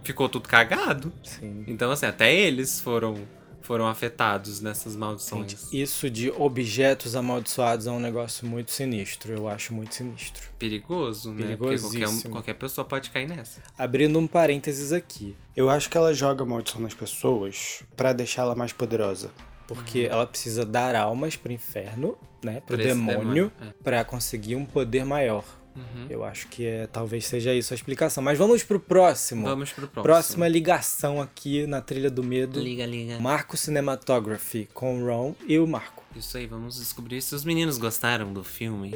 Ficou 0.04 0.28
tudo 0.28 0.48
cagado. 0.48 1.12
Sim. 1.24 1.64
Então, 1.66 1.90
assim, 1.90 2.06
até 2.06 2.32
eles 2.32 2.80
foram, 2.80 3.26
foram 3.60 3.88
afetados 3.88 4.60
nessas 4.60 4.94
maldições. 4.94 5.50
Gente, 5.50 5.82
isso 5.82 6.08
de 6.08 6.30
objetos 6.30 7.16
amaldiçoados 7.16 7.88
é 7.88 7.90
um 7.90 7.98
negócio 8.00 8.46
muito 8.46 8.70
sinistro. 8.70 9.32
Eu 9.32 9.48
acho 9.48 9.74
muito 9.74 9.92
sinistro. 9.92 10.42
Perigoso, 10.60 11.32
né? 11.32 11.56
Porque 11.56 11.56
qualquer, 11.56 11.90
Perigosíssimo. 11.90 12.30
qualquer 12.32 12.54
pessoa 12.54 12.84
pode 12.84 13.10
cair 13.10 13.28
nessa. 13.28 13.60
Abrindo 13.76 14.16
um 14.16 14.28
parênteses 14.28 14.92
aqui. 14.92 15.36
Eu 15.56 15.68
acho 15.68 15.90
que 15.90 15.96
ela 15.96 16.14
joga 16.14 16.44
maldição 16.44 16.80
nas 16.80 16.94
pessoas 16.94 17.82
pra 17.96 18.12
deixar 18.12 18.42
ela 18.42 18.54
mais 18.54 18.72
poderosa. 18.72 19.30
Porque 19.74 20.08
ela 20.10 20.26
precisa 20.26 20.64
dar 20.64 20.94
almas 20.94 21.36
pro 21.36 21.52
inferno, 21.52 22.16
né? 22.42 22.60
Pro 22.66 22.76
esse 22.76 22.88
demônio, 22.88 23.18
demônio, 23.18 23.52
é. 23.60 23.66
pra 23.82 24.04
conseguir 24.04 24.56
um 24.56 24.64
poder 24.64 25.04
maior. 25.04 25.44
Uhum. 25.74 26.06
Eu 26.10 26.22
acho 26.24 26.48
que 26.48 26.66
é, 26.66 26.86
talvez 26.86 27.26
seja 27.26 27.54
isso 27.54 27.72
a 27.72 27.76
explicação. 27.76 28.22
Mas 28.22 28.36
vamos 28.36 28.62
pro 28.62 28.78
próximo. 28.78 29.46
Vamos 29.46 29.72
pro 29.72 29.88
próximo. 29.88 30.02
Próxima 30.02 30.48
ligação 30.48 31.20
aqui 31.20 31.66
na 31.66 31.80
Trilha 31.80 32.10
do 32.10 32.22
Medo. 32.22 32.60
Liga, 32.60 32.84
liga. 32.84 33.18
Marco 33.18 33.56
Cinematography 33.56 34.68
com 34.74 35.02
o 35.02 35.06
Ron 35.06 35.34
e 35.46 35.58
o 35.58 35.66
Marco. 35.66 36.02
Isso 36.14 36.36
aí, 36.36 36.46
vamos 36.46 36.76
descobrir 36.76 37.22
se 37.22 37.34
os 37.34 37.44
meninos 37.44 37.78
gostaram 37.78 38.32
do 38.32 38.44
filme. 38.44 38.94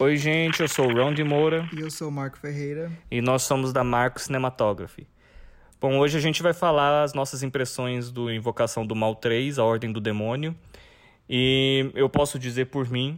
Oi, 0.00 0.16
gente, 0.16 0.60
eu 0.60 0.68
sou 0.68 0.86
o 0.86 0.94
Ron 0.94 1.12
de 1.12 1.24
Moura 1.24 1.68
E 1.76 1.80
eu 1.80 1.90
sou 1.90 2.08
o 2.08 2.12
Marco 2.12 2.38
Ferreira. 2.38 2.90
e 3.10 3.20
nós 3.20 3.42
somos 3.42 3.72
da 3.72 3.82
Marco 3.82 4.20
Cinematography. 4.20 5.06
Bom, 5.80 5.96
hoje 6.00 6.18
a 6.18 6.20
gente 6.20 6.42
vai 6.42 6.52
falar 6.52 7.04
as 7.04 7.14
nossas 7.14 7.44
impressões 7.44 8.10
do 8.10 8.32
Invocação 8.32 8.84
do 8.84 8.96
Mal 8.96 9.14
3, 9.14 9.60
A 9.60 9.64
Ordem 9.64 9.92
do 9.92 10.00
Demônio. 10.00 10.52
E 11.30 11.88
eu 11.94 12.08
posso 12.08 12.36
dizer 12.36 12.64
por 12.64 12.90
mim 12.90 13.16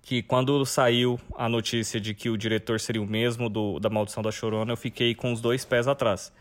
que 0.00 0.22
quando 0.22 0.64
saiu 0.64 1.18
a 1.36 1.48
notícia 1.48 2.00
de 2.00 2.14
que 2.14 2.30
o 2.30 2.38
diretor 2.38 2.78
seria 2.78 3.02
o 3.02 3.06
mesmo 3.06 3.48
do, 3.48 3.80
da 3.80 3.90
Maldição 3.90 4.22
da 4.22 4.30
Chorona, 4.30 4.70
eu 4.70 4.76
fiquei 4.76 5.12
com 5.12 5.32
os 5.32 5.40
dois 5.40 5.64
pés 5.64 5.88
atrás. 5.88 6.32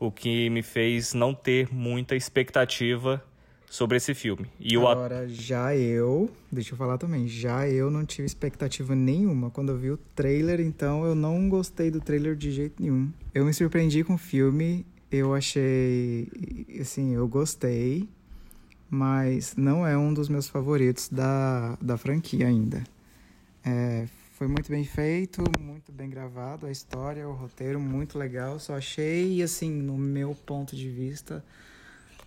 O 0.00 0.10
que 0.10 0.50
me 0.50 0.64
fez 0.64 1.14
não 1.14 1.32
ter 1.32 1.72
muita 1.72 2.16
expectativa 2.16 3.22
sobre 3.70 3.96
esse 3.96 4.14
filme. 4.14 4.46
E. 4.58 4.76
Agora, 4.76 5.28
já 5.28 5.76
eu, 5.76 6.30
deixa 6.50 6.74
eu 6.74 6.78
falar 6.78 6.98
também, 6.98 7.28
já 7.28 7.68
eu 7.68 7.90
não 7.90 8.04
tive 8.04 8.26
expectativa 8.26 8.94
nenhuma 8.94 9.50
quando 9.50 9.70
eu 9.70 9.78
vi 9.78 9.90
o 9.90 9.96
trailer, 10.14 10.60
então 10.60 11.04
eu 11.04 11.14
não 11.14 11.48
gostei 11.48 11.90
do 11.90 12.00
trailer 12.00 12.34
de 12.34 12.50
jeito 12.50 12.82
nenhum. 12.82 13.10
Eu 13.34 13.44
me 13.44 13.52
surpreendi 13.52 14.02
com 14.04 14.14
o 14.14 14.18
filme, 14.18 14.86
eu 15.10 15.34
achei, 15.34 16.28
assim, 16.80 17.14
eu 17.14 17.26
gostei, 17.28 18.08
mas 18.90 19.54
não 19.56 19.86
é 19.86 19.96
um 19.96 20.12
dos 20.12 20.28
meus 20.28 20.48
favoritos 20.48 21.08
da, 21.08 21.76
da 21.80 21.96
franquia 21.96 22.46
ainda. 22.46 22.82
É, 23.64 24.06
foi 24.32 24.46
muito 24.46 24.70
bem 24.70 24.84
feito, 24.84 25.42
muito 25.60 25.90
bem 25.92 26.08
gravado, 26.08 26.66
a 26.66 26.70
história, 26.70 27.28
o 27.28 27.32
roteiro, 27.32 27.80
muito 27.80 28.16
legal. 28.18 28.58
Só 28.58 28.76
achei, 28.76 29.42
assim, 29.42 29.70
no 29.70 29.98
meu 29.98 30.34
ponto 30.34 30.76
de 30.76 30.88
vista, 30.88 31.44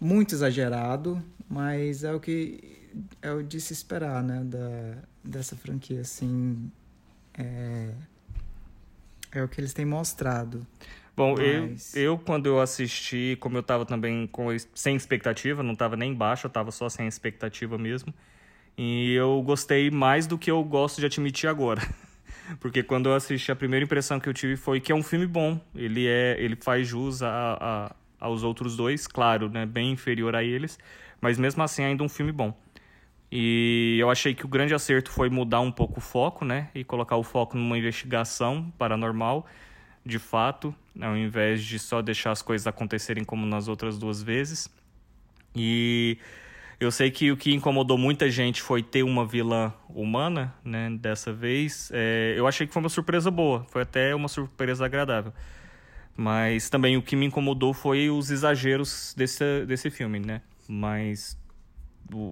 muito 0.02 0.34
exagerado, 0.34 1.24
mas 1.47 2.04
é 2.04 2.12
o 2.12 2.20
que 2.20 2.82
é 3.22 3.32
o 3.32 3.43
de 3.43 3.62
se 3.62 3.72
esperar, 3.72 4.22
né, 4.24 4.43
da, 4.43 4.97
dessa 5.24 5.56
franquia, 5.56 6.02
assim, 6.02 6.70
é, 7.38 7.91
é 9.32 9.43
o 9.43 9.47
que 9.47 9.62
eles 9.62 9.74
têm 9.74 9.86
mostrado. 9.86 10.66
Bom, 11.16 11.36
Mas- 11.38 11.93
eu, 11.95 12.02
eu 12.02 12.18
quando 12.18 12.47
eu 12.47 12.60
assisti, 12.60 13.38
como 13.39 13.58
eu 13.58 13.64
tava 13.64 13.86
também 13.86 14.26
com, 14.28 14.47
sem 14.74 14.95
expectativa, 14.95 15.62
não 15.62 15.76
tava 15.76 15.95
nem 15.95 16.14
baixo, 16.16 16.47
eu 16.47 16.52
tava 16.52 16.72
só 16.72 16.89
sem 16.89 17.08
expectativa 17.08 17.78
mesmo. 17.78 18.14
E 18.78 19.14
eu 19.14 19.41
gostei 19.45 19.91
mais 19.91 20.26
do 20.26 20.38
que 20.38 20.49
eu 20.49 20.64
gosto 20.64 20.99
de 20.99 21.06
admitir 21.06 21.47
agora. 21.47 21.82
Porque 22.60 22.82
quando 22.82 23.10
eu 23.10 23.14
assisti, 23.16 23.52
a 23.52 23.56
primeira 23.56 23.84
impressão 23.86 24.20
que 24.20 24.28
eu 24.28 24.34
tive 24.34 24.56
foi 24.58 24.80
que 24.80 24.91
é 24.91 24.95
um 24.95 25.04
filme 25.04 25.28
bom. 25.28 25.60
Ele 25.76 26.08
é, 26.08 26.36
ele 26.39 26.56
faz 26.56 26.88
jus 26.88 27.22
a, 27.22 27.58
a- 27.60 27.95
aos 28.22 28.43
outros 28.43 28.78
dois, 28.78 29.07
claro, 29.07 29.49
né, 29.49 29.65
bem 29.65 29.91
inferior 29.91 30.36
a 30.36 30.43
eles, 30.43 30.80
mas 31.19 31.38
mesmo 31.38 31.61
assim 31.63 31.84
ainda 31.84 32.03
um 32.03 32.09
filme 32.09 32.32
bom. 32.32 32.55
E 33.32 33.97
eu 33.99 34.09
achei 34.09 34.34
que 34.34 34.45
o 34.45 34.47
grande 34.47 34.74
acerto 34.74 35.09
foi 35.09 35.30
mudar 35.30 35.61
um 35.61 35.72
pouco 35.72 35.99
o 35.99 36.01
foco, 36.01 36.45
né, 36.45 36.69
e 36.76 36.84
colocar 36.84 37.17
o 37.17 37.24
foco 37.24 37.57
numa 37.57 37.78
investigação 37.78 38.72
paranormal, 38.78 39.45
de 40.05 40.19
fato, 40.19 40.74
ao 40.99 41.17
invés 41.17 41.63
de 41.63 41.80
só 41.80 42.01
deixar 42.01 42.32
as 42.32 42.41
coisas 42.41 42.67
acontecerem 42.67 43.24
como 43.24 43.45
nas 43.45 43.67
outras 43.67 43.97
duas 43.97 44.22
vezes. 44.22 44.69
E 45.55 46.17
eu 46.80 46.91
sei 46.91 47.11
que 47.11 47.32
o 47.32 47.38
que 47.38 47.53
incomodou 47.53 47.97
muita 47.97 48.30
gente 48.30 48.61
foi 48.61 48.82
ter 48.82 49.03
uma 49.03 49.26
vilã 49.26 49.72
humana, 49.88 50.53
né, 50.63 50.89
dessa 50.99 51.32
vez. 51.32 51.91
É, 51.93 52.34
eu 52.36 52.47
achei 52.47 52.65
que 52.65 52.74
foi 52.74 52.82
uma 52.82 52.89
surpresa 52.89 53.30
boa, 53.30 53.65
foi 53.69 53.84
até 53.84 54.15
uma 54.15 54.28
surpresa 54.28 54.86
agradável. 54.86 55.32
Mas 56.22 56.69
também 56.69 56.97
o 56.97 57.01
que 57.01 57.15
me 57.15 57.26
incomodou 57.26 57.74
foi 57.74 58.09
os 58.09 58.32
exageros 58.32 59.13
desse, 59.17 59.65
desse 59.65 59.89
filme, 59.89 60.19
né? 60.19 60.41
Mas 60.67 61.38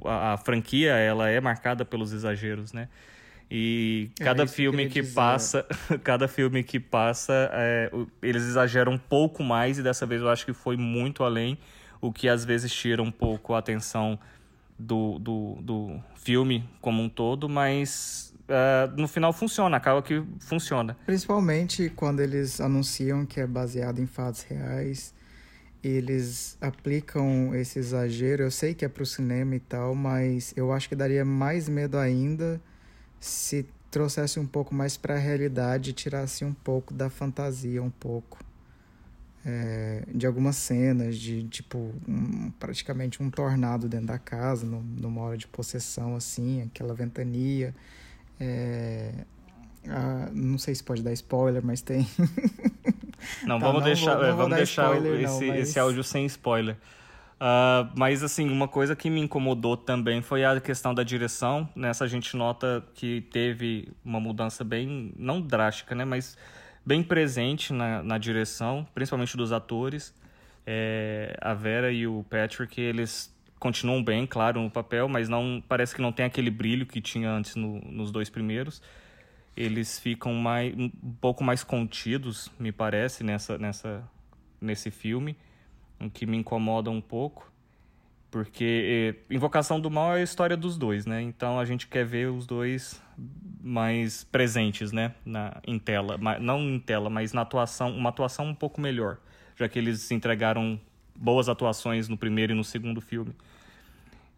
a, 0.05 0.33
a 0.33 0.37
franquia, 0.37 0.91
ela 0.91 1.29
é 1.29 1.39
marcada 1.39 1.85
pelos 1.85 2.13
exageros, 2.13 2.73
né? 2.73 2.87
E 3.51 4.11
É, 4.19 4.25
cada 4.25 4.45
que 4.67 4.75
eu 4.75 4.79
filme 4.79 4.85
que 4.87 5.01
dizer. 5.01 5.15
passa, 5.15 5.65
cada 6.03 6.27
filme 6.27 6.63
que 6.63 6.79
passa, 6.79 7.49
é, 7.53 7.91
eles 8.21 8.43
exageram 8.43 8.93
um 8.93 8.97
pouco 8.97 9.43
mais 9.43 9.79
e 9.79 9.83
dessa 9.83 10.05
vez 10.05 10.21
eu 10.21 10.29
acho 10.29 10.45
que 10.45 10.53
foi 10.53 10.77
muito 10.77 11.23
além, 11.23 11.57
o 11.99 12.11
que 12.13 12.29
às 12.29 12.45
vezes 12.45 12.71
tira 12.73 13.01
um 13.01 13.11
pouco 13.11 13.53
a 13.55 13.59
atenção 13.59 14.19
do, 14.77 15.19
do, 15.19 15.57
do 15.61 15.99
filme 16.15 16.63
como 16.81 17.01
um 17.01 17.09
todo, 17.09 17.49
mas 17.49 18.33
ah, 18.49 18.91
no 18.97 19.07
final 19.07 19.31
funciona, 19.31 19.77
acaba 19.77 20.01
que 20.01 20.23
funciona. 20.39 20.97
Principalmente 21.05 21.89
quando 21.95 22.19
eles 22.19 22.59
anunciam 22.59 23.25
que 23.25 23.39
é 23.39 23.47
baseado 23.47 23.99
em 23.99 24.05
fatos 24.07 24.41
reais, 24.43 25.13
eles 25.83 26.57
aplicam 26.59 27.55
esse 27.55 27.79
exagero. 27.79 28.43
Eu 28.43 28.51
sei 28.51 28.73
que 28.73 28.83
é 28.83 28.89
pro 28.89 29.05
cinema 29.05 29.55
e 29.55 29.59
tal, 29.59 29.95
mas 29.95 30.53
eu 30.57 30.73
acho 30.73 30.89
que 30.89 30.95
daria 30.95 31.23
mais 31.23 31.69
medo 31.69 31.97
ainda 31.97 32.59
se 33.19 33.65
trouxesse 33.89 34.39
um 34.39 34.45
pouco 34.45 34.73
mais 34.75 34.97
para 34.97 35.15
a 35.15 35.17
realidade 35.17 35.93
tirasse 35.93 36.43
um 36.45 36.53
pouco 36.53 36.93
da 36.93 37.09
fantasia, 37.09 37.81
um 37.81 37.89
pouco. 37.89 38.37
É, 39.45 40.03
de 40.13 40.27
algumas 40.27 40.57
cenas, 40.57 41.17
de 41.17 41.43
tipo, 41.45 41.93
um- 42.07 42.51
praticamente 42.59 43.23
um 43.23 43.29
tornado 43.29 43.87
dentro 43.87 44.07
da 44.07 44.19
casa, 44.19 44.65
no- 44.65 44.81
numa 44.83 45.21
hora 45.21 45.37
de 45.37 45.47
possessão, 45.47 46.13
assim, 46.15 46.61
aquela 46.63 46.93
ventania. 46.93 47.73
É, 48.39 49.11
ah, 49.87 50.29
não 50.33 50.57
sei 50.57 50.73
se 50.75 50.83
pode 50.83 51.01
dar 51.03 51.11
spoiler, 51.13 51.63
mas 51.65 51.81
tem. 51.81 52.07
Não, 53.45 53.59
Tá, 53.59 53.65
vamos 53.67 53.81
não 53.81 53.87
deixar, 53.87 54.13
vou- 54.13 54.21
não 54.21 54.25
é, 54.25 54.29
vou 54.31 54.37
vamos 54.43 54.55
deixar 54.57 54.83
spoiler, 54.95 55.21
não, 55.21 55.35
esse, 55.35 55.45
mas- 55.47 55.59
esse 55.69 55.79
áudio 55.79 56.03
sem 56.03 56.25
spoiler. 56.25 56.77
Ah, 57.39 57.89
mas 57.95 58.23
assim, 58.23 58.49
uma 58.49 58.67
coisa 58.67 58.95
que 58.95 59.09
me 59.09 59.19
incomodou 59.19 59.75
também 59.77 60.21
foi 60.21 60.43
a 60.45 60.59
questão 60.61 60.93
da 60.93 61.03
direção. 61.03 61.67
Nessa 61.75 62.05
a 62.05 62.07
gente 62.07 62.35
nota 62.37 62.83
que 62.95 63.21
teve 63.31 63.89
uma 64.05 64.19
mudança 64.21 64.63
bem, 64.63 65.13
não 65.17 65.41
drástica, 65.41 65.93
né? 65.95 66.05
Mas 66.05 66.37
bem 66.85 67.03
presente 67.03 67.73
na, 67.73 68.01
na 68.03 68.17
direção, 68.17 68.87
principalmente 68.95 69.35
dos 69.37 69.51
atores. 69.51 70.13
É, 70.65 71.37
a 71.41 71.53
Vera 71.53 71.91
e 71.91 72.07
o 72.07 72.25
Patrick, 72.29 72.79
eles 72.79 73.33
continuam 73.59 74.03
bem, 74.03 74.25
claro, 74.25 74.61
no 74.61 74.69
papel, 74.71 75.07
mas 75.09 75.27
não 75.29 75.61
parece 75.67 75.93
que 75.93 76.01
não 76.01 76.11
tem 76.11 76.25
aquele 76.25 76.49
brilho 76.49 76.85
que 76.85 77.01
tinha 77.01 77.29
antes 77.29 77.55
no- 77.55 77.81
nos 77.81 78.11
dois 78.11 78.29
primeiros 78.29 78.81
eles 79.59 79.99
ficam 79.99 80.33
mais, 80.33 80.73
um 80.77 80.89
pouco 81.19 81.43
mais 81.43 81.63
contidos, 81.65 82.49
me 82.57 82.71
parece, 82.71 83.25
nessa, 83.25 83.57
nessa, 83.57 84.09
nesse 84.61 84.89
filme, 84.89 85.35
o 85.99 86.09
que 86.09 86.25
me 86.25 86.37
incomoda 86.37 86.89
um 86.89 87.01
pouco, 87.01 87.51
porque 88.31 89.15
eh, 89.29 89.33
Invocação 89.35 89.79
do 89.81 89.89
Mal 89.91 90.15
é 90.15 90.21
a 90.21 90.23
história 90.23 90.55
dos 90.55 90.77
dois, 90.77 91.05
né? 91.05 91.21
Então 91.21 91.59
a 91.59 91.65
gente 91.65 91.87
quer 91.87 92.05
ver 92.05 92.29
os 92.31 92.45
dois 92.45 93.01
mais 93.61 94.23
presentes, 94.23 94.93
né? 94.93 95.13
Na, 95.25 95.59
em 95.67 95.77
tela, 95.77 96.17
não 96.39 96.59
em 96.61 96.79
tela, 96.79 97.09
mas 97.09 97.33
na 97.33 97.41
atuação, 97.41 97.91
uma 97.91 98.09
atuação 98.09 98.45
um 98.45 98.55
pouco 98.55 98.79
melhor, 98.79 99.17
já 99.57 99.67
que 99.67 99.77
eles 99.77 100.09
entregaram 100.09 100.79
boas 101.13 101.49
atuações 101.49 102.07
no 102.07 102.17
primeiro 102.17 102.53
e 102.53 102.55
no 102.55 102.63
segundo 102.63 103.01
filme. 103.01 103.33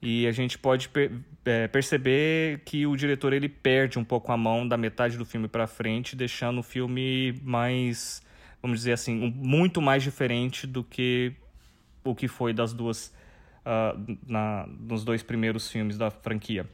E 0.02 0.26
a 0.26 0.32
gente 0.32 0.58
pode 0.58 0.90
per- 0.90 1.12
é, 1.46 1.68
perceber 1.68 2.62
que 2.66 2.88
o 2.88 2.96
diretor 2.96 3.34
ele 3.34 3.48
perde 3.48 4.00
um 4.00 4.04
pouco 4.04 4.32
a 4.32 4.38
mão 4.38 4.68
da 4.68 4.76
metade 4.78 5.18
do 5.18 5.26
filme 5.26 5.48
para 5.48 5.68
frente, 5.68 6.16
deixando 6.16 6.60
o 6.60 6.64
filme 6.64 7.40
mais, 7.44 8.22
vamos 8.62 8.80
dizer 8.80 8.94
assim, 8.94 9.22
um- 9.24 9.30
muito 9.30 9.82
mais 9.82 10.02
diferente 10.02 10.66
do 10.66 10.84
que 10.84 11.34
o 12.04 12.16
que 12.16 12.28
foi 12.28 12.52
das 12.54 12.74
duas 12.74 13.14
ah, 13.64 13.96
na, 14.28 14.68
nos 14.68 15.04
dois 15.04 15.22
primeiros 15.22 15.70
filmes 15.70 15.98
da 15.98 16.10
franquia. 16.10 16.66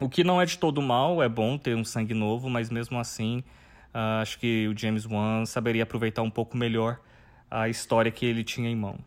O 0.00 0.08
que 0.08 0.24
não 0.24 0.40
é 0.40 0.46
de 0.46 0.58
todo 0.58 0.80
mal, 0.80 1.22
é 1.22 1.28
bom 1.28 1.58
ter 1.58 1.76
um 1.76 1.84
sangue 1.84 2.14
novo, 2.14 2.48
mas 2.48 2.70
mesmo 2.70 2.98
assim 2.98 3.42
Uh, 3.94 4.18
acho 4.20 4.40
que 4.40 4.66
o 4.66 4.76
James 4.76 5.06
Wan 5.06 5.46
saberia 5.46 5.84
aproveitar 5.84 6.20
um 6.22 6.28
pouco 6.30 6.56
melhor 6.56 6.98
a 7.48 7.68
história 7.68 8.10
que 8.10 8.26
ele 8.26 8.42
tinha 8.42 8.68
em 8.68 8.74
mão. 8.74 8.98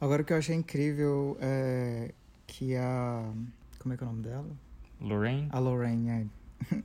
Agora 0.00 0.22
o 0.22 0.24
que 0.24 0.32
eu 0.32 0.38
achei 0.38 0.54
incrível 0.56 1.36
é 1.38 2.14
que 2.52 2.76
a. 2.76 3.32
Como 3.78 3.94
é 3.94 3.96
que 3.96 4.04
é 4.04 4.06
o 4.06 4.10
nome 4.10 4.22
dela? 4.22 4.50
Lorraine? 5.00 5.48
A 5.50 5.58
Lorraine, 5.58 6.08
é. 6.10 6.26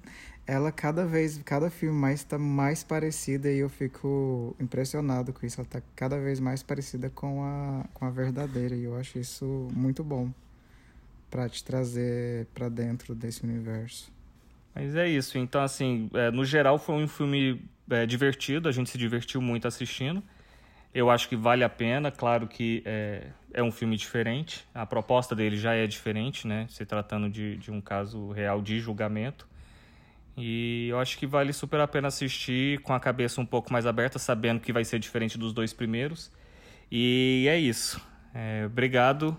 Ela 0.47 0.71
cada 0.71 1.05
vez, 1.05 1.39
cada 1.43 1.69
filme 1.69 1.95
mais 1.95 2.21
está 2.21 2.39
mais 2.39 2.81
parecida 2.81 3.51
e 3.51 3.59
eu 3.59 3.69
fico 3.69 4.55
impressionado 4.59 5.33
com 5.33 5.45
isso. 5.45 5.59
Ela 5.59 5.67
está 5.67 5.81
cada 5.93 6.17
vez 6.17 6.39
mais 6.39 6.63
parecida 6.63 7.09
com 7.09 7.43
a, 7.43 7.85
com 7.93 8.05
a 8.05 8.09
verdadeira 8.09 8.73
e 8.73 8.85
eu 8.85 8.95
acho 8.95 9.19
isso 9.19 9.67
muito 9.73 10.05
bom 10.05 10.31
para 11.29 11.49
te 11.49 11.61
trazer 11.61 12.47
para 12.53 12.69
dentro 12.69 13.13
desse 13.13 13.43
universo. 13.43 14.09
Mas 14.73 14.95
é 14.95 15.09
isso. 15.09 15.37
Então, 15.37 15.61
assim, 15.61 16.09
é, 16.13 16.31
no 16.31 16.45
geral 16.45 16.79
foi 16.79 16.95
um 16.95 17.09
filme 17.09 17.61
é, 17.89 18.05
divertido. 18.05 18.69
A 18.69 18.71
gente 18.71 18.89
se 18.89 18.97
divertiu 18.97 19.41
muito 19.41 19.67
assistindo. 19.67 20.23
Eu 20.93 21.09
acho 21.09 21.27
que 21.27 21.35
vale 21.35 21.65
a 21.65 21.69
pena. 21.69 22.09
Claro 22.09 22.47
que 22.47 22.81
é, 22.85 23.27
é 23.57 23.63
um 23.63 23.71
filme 23.71 23.97
diferente. 23.97 24.63
A 24.71 24.85
proposta 24.85 25.35
dele 25.35 25.57
já 25.57 25.73
é 25.73 25.87
diferente, 25.87 26.47
né? 26.47 26.67
Se 26.69 26.85
tratando 26.85 27.27
de, 27.27 27.57
de 27.57 27.71
um 27.71 27.81
caso 27.81 28.29
real 28.31 28.61
de 28.61 28.79
julgamento. 28.79 29.47
E 30.37 30.87
eu 30.89 30.99
acho 30.99 31.17
que 31.17 31.25
vale 31.25 31.51
super 31.51 31.79
a 31.79 31.87
pena 31.87 32.07
assistir 32.07 32.79
com 32.81 32.93
a 32.93 32.99
cabeça 32.99 33.41
um 33.41 33.45
pouco 33.45 33.73
mais 33.73 33.87
aberta, 33.87 34.19
sabendo 34.19 34.59
que 34.59 34.71
vai 34.71 34.85
ser 34.85 34.99
diferente 34.99 35.39
dos 35.39 35.53
dois 35.53 35.73
primeiros. 35.73 36.31
E 36.91 37.47
é 37.49 37.57
isso. 37.57 37.99
É, 38.31 38.63
obrigado 38.67 39.35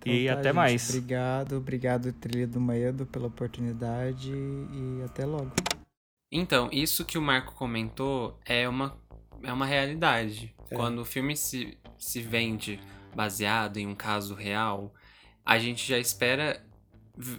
então, 0.00 0.12
e 0.14 0.26
tá, 0.26 0.32
até 0.32 0.44
gente, 0.44 0.54
mais. 0.54 0.88
Obrigado, 0.88 1.56
obrigado, 1.58 2.12
Trilha 2.14 2.46
do 2.46 2.58
Medo, 2.58 3.04
pela 3.04 3.26
oportunidade 3.26 4.32
e 4.32 5.02
até 5.04 5.26
logo. 5.26 5.52
Então, 6.32 6.70
isso 6.72 7.04
que 7.04 7.18
o 7.18 7.22
Marco 7.22 7.52
comentou 7.54 8.40
é 8.46 8.66
uma, 8.66 8.96
é 9.42 9.52
uma 9.52 9.66
realidade. 9.66 10.54
É. 10.70 10.74
Quando 10.74 11.00
o 11.00 11.04
filme 11.04 11.36
se, 11.36 11.76
se 11.98 12.22
vende 12.22 12.80
baseado 13.14 13.76
em 13.76 13.86
um 13.86 13.94
caso 13.94 14.34
real, 14.34 14.92
a 15.44 15.58
gente 15.58 15.86
já 15.86 15.98
espera. 15.98 16.62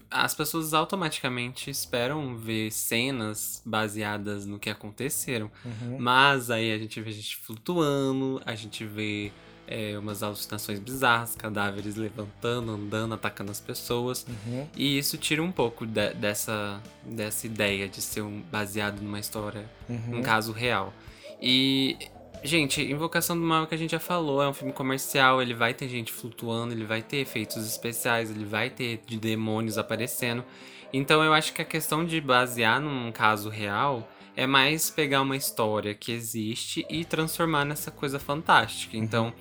As 0.09 0.35
pessoas 0.35 0.73
automaticamente 0.73 1.69
esperam 1.69 2.37
ver 2.37 2.71
cenas 2.71 3.61
baseadas 3.65 4.45
no 4.45 4.59
que 4.59 4.69
aconteceram. 4.69 5.49
Uhum. 5.65 5.97
Mas 5.99 6.51
aí 6.51 6.71
a 6.71 6.77
gente 6.77 7.01
vê 7.01 7.09
a 7.09 7.13
gente 7.13 7.37
flutuando, 7.37 8.41
a 8.45 8.53
gente 8.53 8.85
vê 8.85 9.31
é, 9.67 9.97
umas 9.97 10.21
alucinações 10.21 10.79
bizarras, 10.79 11.35
cadáveres 11.35 11.95
levantando, 11.95 12.71
andando, 12.71 13.13
atacando 13.13 13.51
as 13.51 13.59
pessoas. 13.59 14.25
Uhum. 14.27 14.67
E 14.75 14.97
isso 14.97 15.17
tira 15.17 15.41
um 15.41 15.51
pouco 15.51 15.85
de, 15.85 16.13
dessa, 16.13 16.81
dessa 17.03 17.47
ideia 17.47 17.87
de 17.87 18.01
ser 18.01 18.21
um, 18.21 18.41
baseado 18.51 19.01
numa 19.01 19.19
história, 19.19 19.69
uhum. 19.89 20.19
um 20.19 20.21
caso 20.21 20.51
real. 20.51 20.93
E, 21.41 21.97
gente, 22.43 22.81
Invocação 22.81 23.37
do 23.37 23.45
Mal 23.45 23.65
que 23.67 23.75
a 23.75 23.77
gente 23.77 23.91
já 23.91 23.99
falou, 23.99 24.41
é 24.41 24.47
um 24.47 24.53
filme 24.53 24.73
comercial, 24.73 25.41
ele 25.41 25.53
vai 25.53 25.73
ter 25.73 25.87
gente 25.87 26.11
flutuando, 26.11 26.73
ele 26.73 26.85
vai 26.85 27.01
ter 27.01 27.17
efeitos 27.17 27.65
especiais, 27.65 28.29
ele 28.29 28.45
vai 28.45 28.69
ter 28.69 29.01
de 29.05 29.17
demônios 29.17 29.77
aparecendo. 29.77 30.43
Então 30.91 31.23
eu 31.23 31.33
acho 31.33 31.53
que 31.53 31.61
a 31.61 31.65
questão 31.65 32.05
de 32.05 32.21
basear 32.21 32.79
num 32.79 33.11
caso 33.11 33.49
real 33.49 34.07
é 34.35 34.45
mais 34.45 34.89
pegar 34.89 35.21
uma 35.21 35.37
história 35.37 35.93
que 35.93 36.11
existe 36.11 36.85
e 36.89 37.05
transformar 37.05 37.65
nessa 37.65 37.91
coisa 37.91 38.19
fantástica. 38.19 38.97
Uhum. 38.97 39.03
Então, 39.03 39.33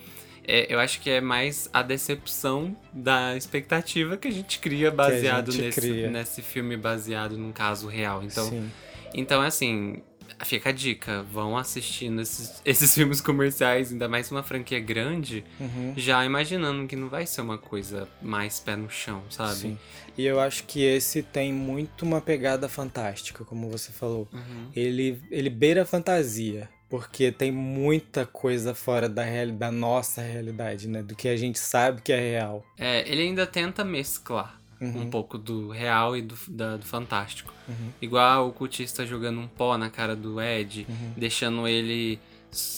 é, 0.47 0.73
eu 0.73 0.79
acho 0.79 1.01
que 1.01 1.09
é 1.09 1.21
mais 1.21 1.69
a 1.73 1.83
decepção 1.83 2.77
da 2.93 3.37
expectativa 3.37 4.17
que 4.17 4.29
a 4.29 4.31
gente 4.31 4.59
cria 4.59 4.91
baseado 4.91 5.53
gente 5.53 5.65
nesse, 5.65 5.81
cria. 5.81 6.11
nesse 6.11 6.43
filme 6.43 6.77
baseado 6.77 7.39
num 7.39 7.53
caso 7.53 7.87
real. 7.87 8.23
Então, 8.23 8.49
Sim. 8.49 8.71
então 9.15 9.41
assim, 9.41 10.03
fica 10.45 10.71
a 10.71 10.73
dica, 10.73 11.23
vão 11.23 11.57
assistindo 11.57 12.21
esses, 12.21 12.61
esses 12.65 12.95
filmes 12.95 13.21
comerciais, 13.21 13.93
ainda 13.93 14.09
mais 14.09 14.31
uma 14.31 14.43
franquia 14.43 14.81
grande, 14.81 15.45
uhum. 15.61 15.95
já 15.97 16.25
imaginando 16.25 16.87
que 16.87 16.97
não 16.97 17.09
vai 17.09 17.27
ser 17.27 17.41
uma 17.41 17.59
coisa 17.59 18.09
mais 18.21 18.61
pé 18.61 18.77
no 18.77 18.91
chão, 18.91 19.23
sabe? 19.31 19.55
Sim. 19.55 19.79
E 20.17 20.27
eu 20.27 20.39
acho 20.41 20.65
que 20.65 20.83
esse 20.83 21.23
tem 21.23 21.53
muito 21.53 22.05
uma 22.05 22.21
pegada 22.21 22.69
fantástica, 22.69 23.45
como 23.45 23.71
você 23.71 23.91
falou. 23.91 24.29
Uhum. 24.33 24.69
Ele, 24.77 25.23
ele 25.31 25.49
beira 25.49 25.83
a 25.83 25.87
fantasia, 25.87 26.69
porque 26.89 27.33
tem 27.33 27.51
muita 27.51 28.27
coisa 28.27 28.75
fora 28.75 29.09
da, 29.09 29.25
real, 29.25 29.53
da 29.53 29.73
nossa 29.73 30.21
realidade, 30.21 30.87
né? 30.87 31.03
Do 31.03 31.17
que 31.17 31.29
a 31.29 31.37
gente 31.37 31.59
sabe 31.59 32.03
que 32.03 32.13
é 32.13 32.21
real. 32.21 32.63
É, 32.77 33.11
ele 33.11 33.23
ainda 33.23 33.47
tenta 33.47 33.83
mesclar 33.83 34.62
uhum. 34.83 35.03
um 35.03 35.11
pouco 35.11 35.39
do 35.39 35.71
real 35.71 36.17
e 36.17 36.23
do, 36.23 36.37
da, 36.49 36.77
do 36.77 36.85
fantástico. 36.85 37.53
Uhum. 37.69 37.91
Igual 38.01 38.49
o 38.49 38.53
cultista 38.53 39.07
jogando 39.07 39.41
um 39.41 39.49
pó 39.49 39.79
na 39.79 39.89
cara 39.89 40.17
do 40.17 40.41
Ed, 40.41 40.87
uhum. 40.89 41.13
deixando 41.17 41.67
ele 41.69 42.19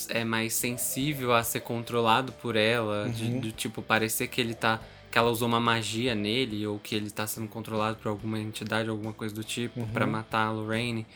é 0.08 0.24
mais 0.24 0.54
sensível 0.54 1.34
a 1.34 1.42
ser 1.42 1.60
controlado 1.60 2.30
por 2.32 2.54
ela, 2.54 3.08
de, 3.08 3.24
uhum. 3.24 3.40
do 3.40 3.50
tipo 3.50 3.82
parecer 3.82 4.28
que 4.28 4.40
ele 4.40 4.54
tá 4.54 4.80
que 5.10 5.18
ela 5.18 5.30
usou 5.30 5.46
uma 5.46 5.60
magia 5.60 6.12
nele 6.12 6.66
ou 6.66 6.76
que 6.76 6.92
ele 6.92 7.08
tá 7.08 7.24
sendo 7.24 7.46
controlado 7.46 7.96
por 7.98 8.08
alguma 8.08 8.36
entidade, 8.36 8.88
alguma 8.88 9.12
coisa 9.12 9.32
do 9.32 9.44
tipo, 9.44 9.78
uhum. 9.78 9.86
para 9.86 10.04
matar 10.08 10.48
a 10.48 10.50
Lorraine. 10.50 11.06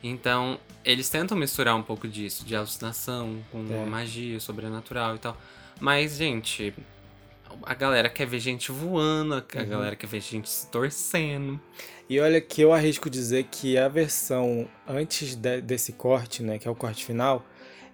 Então, 0.00 0.60
eles 0.84 1.08
tentam 1.08 1.36
misturar 1.36 1.74
um 1.74 1.82
pouco 1.82 2.06
disso, 2.06 2.44
de 2.44 2.54
alucinação 2.54 3.42
com 3.50 3.66
é. 3.68 3.84
magia 3.84 4.38
sobrenatural 4.38 5.16
e 5.16 5.18
tal. 5.18 5.36
Mas, 5.80 6.18
gente, 6.18 6.72
a 7.62 7.74
galera 7.74 8.08
quer 8.08 8.26
ver 8.26 8.40
gente 8.40 8.70
voando, 8.70 9.34
a 9.34 9.36
uhum. 9.36 9.68
galera 9.68 9.96
quer 9.96 10.06
ver 10.06 10.20
gente 10.20 10.48
se 10.48 10.70
torcendo. 10.70 11.60
E 12.08 12.20
olha 12.20 12.40
que 12.40 12.60
eu 12.60 12.72
arrisco 12.72 13.08
dizer 13.08 13.44
que 13.44 13.78
a 13.78 13.88
versão 13.88 14.68
antes 14.86 15.34
de, 15.34 15.60
desse 15.60 15.92
corte, 15.92 16.42
né, 16.42 16.58
que 16.58 16.68
é 16.68 16.70
o 16.70 16.74
corte 16.74 17.04
final, 17.04 17.44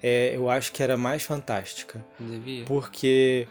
é, 0.02 0.34
eu 0.34 0.48
acho 0.48 0.72
que 0.72 0.82
era 0.82 0.96
mais 0.96 1.22
fantástica. 1.22 2.04
Devia. 2.18 2.64
Porque 2.64 3.46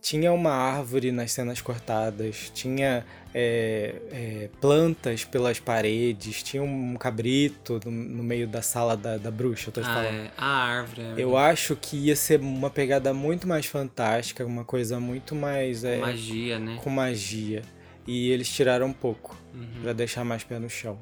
tinha 0.00 0.32
uma 0.32 0.52
árvore 0.52 1.12
nas 1.12 1.32
cenas 1.32 1.60
cortadas, 1.60 2.50
tinha 2.54 3.04
é, 3.34 3.94
é, 4.10 4.50
plantas 4.60 5.24
pelas 5.24 5.60
paredes, 5.60 6.42
tinha 6.42 6.62
um 6.62 6.96
cabrito 6.96 7.80
no, 7.84 7.90
no 7.90 8.22
meio 8.22 8.46
da 8.46 8.62
sala 8.62 8.96
da, 8.96 9.16
da 9.16 9.30
bruxa, 9.30 9.68
eu 9.68 9.72
tô 9.72 9.80
te 9.80 9.88
ah, 9.88 9.94
falando. 9.94 10.14
É. 10.14 10.30
A 10.36 10.46
árvore. 10.46 11.02
Eu 11.16 11.36
acho 11.36 11.76
que 11.76 11.96
ia 11.96 12.16
ser 12.16 12.40
uma 12.40 12.70
pegada 12.70 13.12
muito 13.12 13.46
mais 13.46 13.66
fantástica, 13.66 14.44
uma 14.44 14.64
coisa 14.64 14.98
muito 14.98 15.34
mais. 15.34 15.84
É, 15.84 15.98
magia, 15.98 16.58
né? 16.58 16.78
Com 16.82 16.90
magia. 16.90 17.62
E 18.06 18.30
eles 18.30 18.48
tiraram 18.48 18.86
um 18.86 18.92
pouco, 18.92 19.36
uhum. 19.54 19.82
para 19.82 19.92
deixar 19.92 20.24
mais 20.24 20.42
pé 20.42 20.58
no 20.58 20.70
chão. 20.70 20.98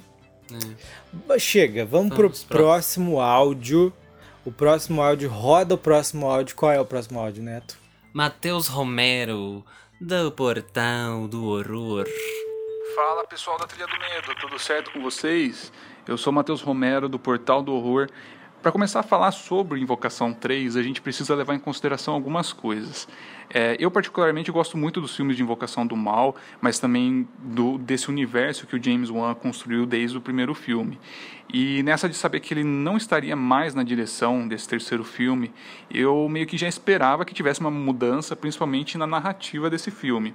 É. 1.31 1.39
Chega, 1.39 1.85
vamos, 1.85 2.17
vamos 2.17 2.43
pro 2.43 2.57
próximo 2.57 3.21
áudio. 3.21 3.93
O 4.45 4.53
próximo 4.53 5.03
áudio, 5.03 5.29
roda 5.29 5.75
o 5.75 5.79
próximo 5.79 6.27
áudio. 6.31 6.55
Qual 6.55 6.71
é 6.71 6.81
o 6.81 6.85
próximo 6.85 7.19
áudio, 7.19 7.43
Neto? 7.43 7.86
Matheus 8.17 8.67
Romero, 8.67 9.63
do 10.01 10.33
Portal 10.33 11.29
do 11.29 11.45
Horror. 11.45 12.07
Fala 12.95 13.27
pessoal 13.27 13.59
da 13.59 13.67
Trilha 13.67 13.87
do 13.87 13.93
Medo, 13.99 14.35
tudo 14.41 14.59
certo 14.59 14.91
com 14.91 15.03
vocês? 15.03 15.71
Eu 16.09 16.17
sou 16.17 16.33
Matheus 16.33 16.63
Romero, 16.63 17.11
do 17.11 17.19
Portal 17.19 17.63
do 17.63 17.75
Horror. 17.75 18.09
Para 18.63 18.73
começar 18.73 19.01
a 19.01 19.03
falar 19.03 19.33
sobre 19.33 19.81
Invocação 19.81 20.33
3, 20.33 20.77
a 20.77 20.83
gente 20.83 21.03
precisa 21.03 21.35
levar 21.35 21.57
em 21.57 21.59
consideração 21.59 22.15
algumas 22.15 22.55
coisas. 22.55 23.07
É, 23.53 23.77
eu, 23.79 23.91
particularmente, 23.91 24.51
gosto 24.51 24.77
muito 24.77 25.01
dos 25.01 25.15
filmes 25.15 25.37
de 25.37 25.43
Invocação 25.43 25.87
do 25.87 25.97
Mal, 25.97 26.37
mas 26.61 26.79
também 26.79 27.29
do, 27.39 27.79
desse 27.79 28.09
universo 28.09 28.67
que 28.67 28.77
o 28.77 28.83
James 28.83 29.11
Wan 29.11 29.35
construiu 29.35 29.87
desde 29.87 30.17
o 30.17 30.21
primeiro 30.21 30.55
filme. 30.55 30.99
E 31.53 31.83
nessa 31.83 32.09
de 32.09 32.17
saber 32.17 32.41
que 32.41 32.53
ele 32.53 32.65
não 32.65 32.97
estaria 32.97 33.37
mais 33.37 33.75
na 33.75 33.85
direção 33.85 34.49
desse 34.49 34.69
terceiro 34.69 35.05
filme, 35.05 35.53
eu 35.91 36.29
meio 36.29 36.47
que 36.47 36.59
já 36.59 36.67
esperava 36.67 37.25
que 37.25 37.33
tivesse 37.33 37.61
uma 37.61 37.71
mudança, 37.71 38.35
principalmente 38.35 38.99
na 38.99 39.07
narrativa 39.07 39.71
desse 39.71 39.91
filme. 39.91 40.35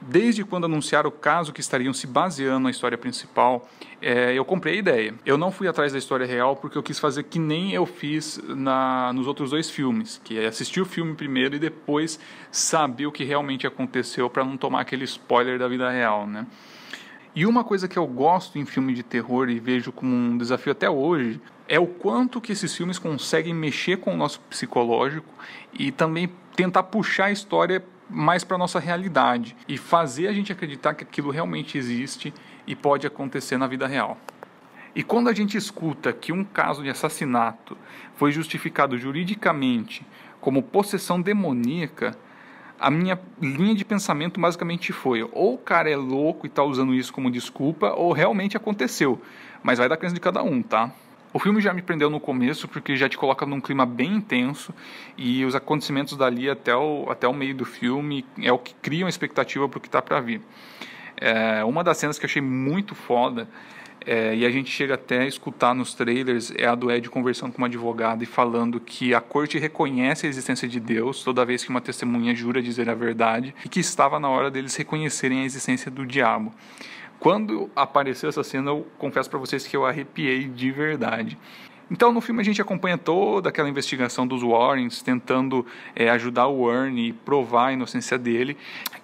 Desde 0.00 0.44
quando 0.44 0.64
anunciaram 0.64 1.08
o 1.08 1.12
caso 1.12 1.52
que 1.52 1.60
estariam 1.60 1.92
se 1.92 2.06
baseando 2.06 2.60
na 2.60 2.70
história 2.70 2.96
principal, 2.96 3.68
é, 4.00 4.32
eu 4.32 4.44
comprei 4.44 4.74
a 4.74 4.78
ideia. 4.78 5.14
Eu 5.26 5.36
não 5.36 5.50
fui 5.50 5.66
atrás 5.66 5.92
da 5.92 5.98
história 5.98 6.26
real 6.26 6.54
porque 6.54 6.78
eu 6.78 6.82
quis 6.82 6.98
fazer 6.98 7.24
que 7.24 7.38
nem 7.38 7.72
eu 7.72 7.84
fiz 7.84 8.40
na, 8.48 9.12
nos 9.12 9.26
outros 9.26 9.50
dois 9.50 9.70
filmes, 9.70 10.20
que 10.22 10.38
é 10.38 10.46
assistir 10.46 10.80
o 10.80 10.84
filme 10.84 11.14
primeiro 11.14 11.56
e 11.56 11.58
depois 11.58 12.18
saber 12.50 13.06
o 13.06 13.12
que 13.12 13.24
realmente 13.24 13.66
aconteceu 13.66 14.30
para 14.30 14.44
não 14.44 14.56
tomar 14.56 14.82
aquele 14.82 15.04
spoiler 15.04 15.58
da 15.58 15.66
vida 15.66 15.90
real, 15.90 16.26
né? 16.26 16.46
E 17.34 17.46
uma 17.46 17.64
coisa 17.64 17.88
que 17.88 17.98
eu 17.98 18.06
gosto 18.06 18.58
em 18.58 18.66
filme 18.66 18.92
de 18.92 19.02
terror 19.02 19.48
e 19.48 19.58
vejo 19.58 19.90
como 19.90 20.14
um 20.14 20.36
desafio 20.36 20.72
até 20.72 20.90
hoje 20.90 21.40
é 21.66 21.80
o 21.80 21.86
quanto 21.86 22.42
que 22.42 22.52
esses 22.52 22.76
filmes 22.76 22.98
conseguem 22.98 23.54
mexer 23.54 23.96
com 23.96 24.12
o 24.12 24.16
nosso 24.16 24.38
psicológico 24.40 25.32
e 25.72 25.90
também 25.90 26.30
tentar 26.54 26.82
puxar 26.82 27.26
a 27.26 27.32
história 27.32 27.82
mais 28.12 28.44
para 28.44 28.58
nossa 28.58 28.78
realidade 28.78 29.56
e 29.66 29.76
fazer 29.78 30.28
a 30.28 30.32
gente 30.32 30.52
acreditar 30.52 30.94
que 30.94 31.04
aquilo 31.04 31.30
realmente 31.30 31.78
existe 31.78 32.32
e 32.66 32.76
pode 32.76 33.06
acontecer 33.06 33.56
na 33.56 33.66
vida 33.66 33.86
real. 33.86 34.18
E 34.94 35.02
quando 35.02 35.28
a 35.28 35.32
gente 35.32 35.56
escuta 35.56 36.12
que 36.12 36.32
um 36.32 36.44
caso 36.44 36.82
de 36.82 36.90
assassinato 36.90 37.76
foi 38.14 38.30
justificado 38.30 38.98
juridicamente 38.98 40.06
como 40.40 40.62
possessão 40.62 41.20
demoníaca, 41.20 42.16
a 42.78 42.90
minha 42.90 43.18
linha 43.40 43.74
de 43.74 43.84
pensamento 43.84 44.38
basicamente 44.38 44.92
foi: 44.92 45.22
ou 45.22 45.54
o 45.54 45.58
cara 45.58 45.88
é 45.88 45.96
louco 45.96 46.46
e 46.46 46.48
está 46.48 46.62
usando 46.62 46.92
isso 46.92 47.12
como 47.12 47.30
desculpa, 47.30 47.92
ou 47.92 48.12
realmente 48.12 48.56
aconteceu. 48.56 49.20
Mas 49.62 49.78
vai 49.78 49.88
da 49.88 49.96
crença 49.96 50.14
de 50.14 50.20
cada 50.20 50.42
um, 50.42 50.60
tá? 50.60 50.92
O 51.32 51.38
filme 51.38 51.60
já 51.60 51.72
me 51.72 51.80
prendeu 51.80 52.10
no 52.10 52.20
começo, 52.20 52.68
porque 52.68 52.94
já 52.94 53.08
te 53.08 53.16
coloca 53.16 53.46
num 53.46 53.60
clima 53.60 53.86
bem 53.86 54.16
intenso, 54.16 54.74
e 55.16 55.44
os 55.44 55.54
acontecimentos 55.54 56.16
dali 56.16 56.50
até 56.50 56.76
o, 56.76 57.06
até 57.10 57.26
o 57.26 57.32
meio 57.32 57.54
do 57.54 57.64
filme 57.64 58.24
é 58.40 58.52
o 58.52 58.58
que 58.58 58.74
cria 58.74 59.04
uma 59.04 59.10
expectativa 59.10 59.68
para 59.68 59.78
o 59.78 59.80
que 59.80 59.88
está 59.88 60.02
para 60.02 60.20
vir. 60.20 60.42
É, 61.16 61.64
uma 61.64 61.82
das 61.82 61.96
cenas 61.96 62.18
que 62.18 62.26
eu 62.26 62.28
achei 62.28 62.42
muito 62.42 62.94
foda 62.94 63.48
é, 64.04 64.34
e 64.34 64.44
a 64.44 64.50
gente 64.50 64.70
chega 64.70 64.94
até 64.94 65.20
a 65.20 65.26
escutar 65.26 65.74
nos 65.74 65.94
trailers 65.94 66.52
é 66.56 66.66
a 66.66 66.74
do 66.74 66.90
Ed 66.90 67.08
conversando 67.08 67.52
com 67.52 67.58
uma 67.58 67.66
advogada 67.66 68.22
e 68.22 68.26
falando 68.26 68.80
que 68.80 69.14
a 69.14 69.20
corte 69.20 69.58
reconhece 69.58 70.26
a 70.26 70.28
existência 70.28 70.66
de 70.66 70.80
Deus 70.80 71.22
toda 71.22 71.44
vez 71.44 71.62
que 71.62 71.70
uma 71.70 71.80
testemunha 71.80 72.34
jura 72.34 72.60
dizer 72.60 72.90
a 72.90 72.94
verdade 72.94 73.54
e 73.64 73.68
que 73.68 73.80
estava 73.80 74.18
na 74.18 74.28
hora 74.28 74.50
deles 74.50 74.74
reconhecerem 74.74 75.42
a 75.42 75.44
existência 75.44 75.90
do 75.90 76.04
diabo. 76.04 76.52
Quando 77.22 77.70
apareceu 77.76 78.28
essa 78.28 78.42
cena, 78.42 78.72
eu 78.72 78.84
confesso 78.98 79.30
para 79.30 79.38
vocês 79.38 79.64
que 79.64 79.76
eu 79.76 79.86
arrepiei 79.86 80.48
de 80.48 80.72
verdade. 80.72 81.38
Então, 81.88 82.10
no 82.10 82.20
filme, 82.20 82.40
a 82.40 82.44
gente 82.44 82.60
acompanha 82.60 82.98
toda 82.98 83.48
aquela 83.48 83.68
investigação 83.68 84.26
dos 84.26 84.42
Warrens, 84.42 85.02
tentando 85.02 85.64
é, 85.94 86.10
ajudar 86.10 86.48
o 86.48 86.68
Ernie 86.68 87.10
e 87.10 87.12
provar 87.12 87.66
a 87.66 87.72
inocência 87.74 88.18
dele, 88.18 88.56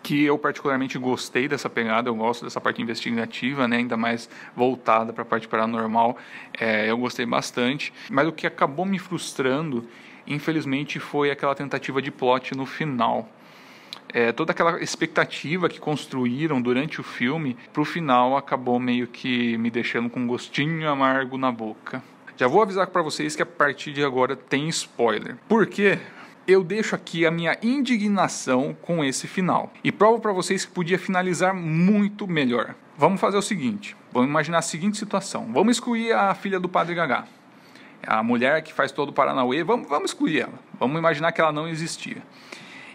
que 0.02 0.24
eu 0.24 0.36
particularmente 0.36 0.98
gostei 0.98 1.46
dessa 1.46 1.70
pegada, 1.70 2.08
eu 2.08 2.14
gosto 2.16 2.42
dessa 2.44 2.60
parte 2.60 2.82
investigativa, 2.82 3.68
né, 3.68 3.76
ainda 3.76 3.96
mais 3.96 4.28
voltada 4.56 5.12
para 5.12 5.22
a 5.22 5.24
parte 5.24 5.46
paranormal, 5.46 6.16
é, 6.58 6.90
eu 6.90 6.98
gostei 6.98 7.24
bastante. 7.24 7.92
Mas 8.10 8.26
o 8.26 8.32
que 8.32 8.48
acabou 8.48 8.84
me 8.84 8.98
frustrando, 8.98 9.86
infelizmente, 10.26 10.98
foi 10.98 11.30
aquela 11.30 11.54
tentativa 11.54 12.02
de 12.02 12.10
plot 12.10 12.56
no 12.56 12.66
final. 12.66 13.28
É, 14.12 14.32
toda 14.32 14.52
aquela 14.52 14.82
expectativa 14.82 15.68
que 15.68 15.78
construíram 15.78 16.60
durante 16.62 17.00
o 17.00 17.04
filme, 17.04 17.56
para 17.72 17.82
o 17.82 17.84
final 17.84 18.36
acabou 18.36 18.80
meio 18.80 19.06
que 19.06 19.58
me 19.58 19.70
deixando 19.70 20.08
com 20.08 20.20
um 20.20 20.26
gostinho 20.26 20.88
amargo 20.88 21.36
na 21.36 21.52
boca. 21.52 22.02
Já 22.36 22.46
vou 22.46 22.62
avisar 22.62 22.86
para 22.86 23.02
vocês 23.02 23.34
que 23.36 23.42
a 23.42 23.46
partir 23.46 23.92
de 23.92 24.02
agora 24.02 24.36
tem 24.36 24.68
spoiler. 24.68 25.36
Por 25.48 25.66
quê? 25.66 25.98
Eu 26.46 26.64
deixo 26.64 26.94
aqui 26.94 27.26
a 27.26 27.30
minha 27.30 27.58
indignação 27.62 28.74
com 28.80 29.04
esse 29.04 29.26
final 29.26 29.70
e 29.84 29.92
provo 29.92 30.20
para 30.20 30.32
vocês 30.32 30.64
que 30.64 30.72
podia 30.72 30.98
finalizar 30.98 31.52
muito 31.52 32.26
melhor. 32.26 32.74
Vamos 32.96 33.20
fazer 33.20 33.36
o 33.36 33.42
seguinte: 33.42 33.94
vamos 34.10 34.30
imaginar 34.30 34.58
a 34.58 34.62
seguinte 34.62 34.96
situação. 34.96 35.50
Vamos 35.52 35.76
excluir 35.76 36.12
a 36.12 36.34
filha 36.34 36.58
do 36.58 36.68
Padre 36.68 36.94
Gagá. 36.94 37.26
A 38.06 38.22
mulher 38.22 38.62
que 38.62 38.72
faz 38.72 38.92
todo 38.92 39.10
o 39.10 39.12
Paranauê, 39.12 39.62
vamos, 39.62 39.88
vamos 39.88 40.12
excluir 40.12 40.40
ela. 40.40 40.54
Vamos 40.78 40.98
imaginar 40.98 41.32
que 41.32 41.40
ela 41.40 41.52
não 41.52 41.68
existia. 41.68 42.22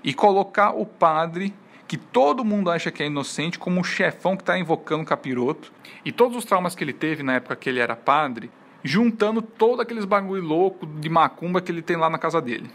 E 0.04 0.14
colocar 0.14 0.72
o 0.72 0.86
padre 0.86 1.54
que 1.88 1.98
todo 1.98 2.44
mundo 2.44 2.72
acha 2.72 2.92
que 2.92 3.04
é 3.04 3.06
inocente 3.08 3.60
como 3.60 3.82
o 3.82 3.84
chefão 3.84 4.36
que 4.36 4.42
está 4.42 4.58
invocando 4.58 5.04
o 5.04 5.06
capiroto. 5.06 5.72
E 6.04 6.12
todos 6.12 6.36
os 6.36 6.46
traumas 6.46 6.76
que 6.76 6.84
ele 6.84 6.94
teve 6.94 7.24
na 7.24 7.36
época 7.36 7.56
que 7.56 7.70
ele 7.70 7.80
era 7.80 7.96
padre, 7.96 8.50
juntando 8.84 9.42
todos 9.42 9.80
aqueles 9.80 10.06
bagulho 10.06 10.44
louco 10.44 10.86
de 10.86 11.08
macumba 11.10 11.62
que 11.62 11.72
ele 11.72 11.82
tem 11.82 11.96
lá 11.96 12.10
na 12.10 12.18
casa 12.18 12.42
dele. 12.42 12.70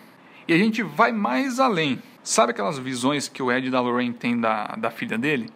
E 0.46 0.52
a 0.52 0.56
gente 0.56 0.82
vai 0.82 1.12
mais 1.12 1.60
além. 1.60 2.00
Sabe 2.22 2.52
aquelas 2.52 2.78
visões 2.78 3.28
que 3.28 3.42
o 3.42 3.52
Ed 3.52 3.70
da 3.70 3.80
Lorraine 3.80 4.14
tem 4.14 4.38
da, 4.38 4.66
da 4.76 4.90
filha 4.90 5.18
dele? 5.18 5.50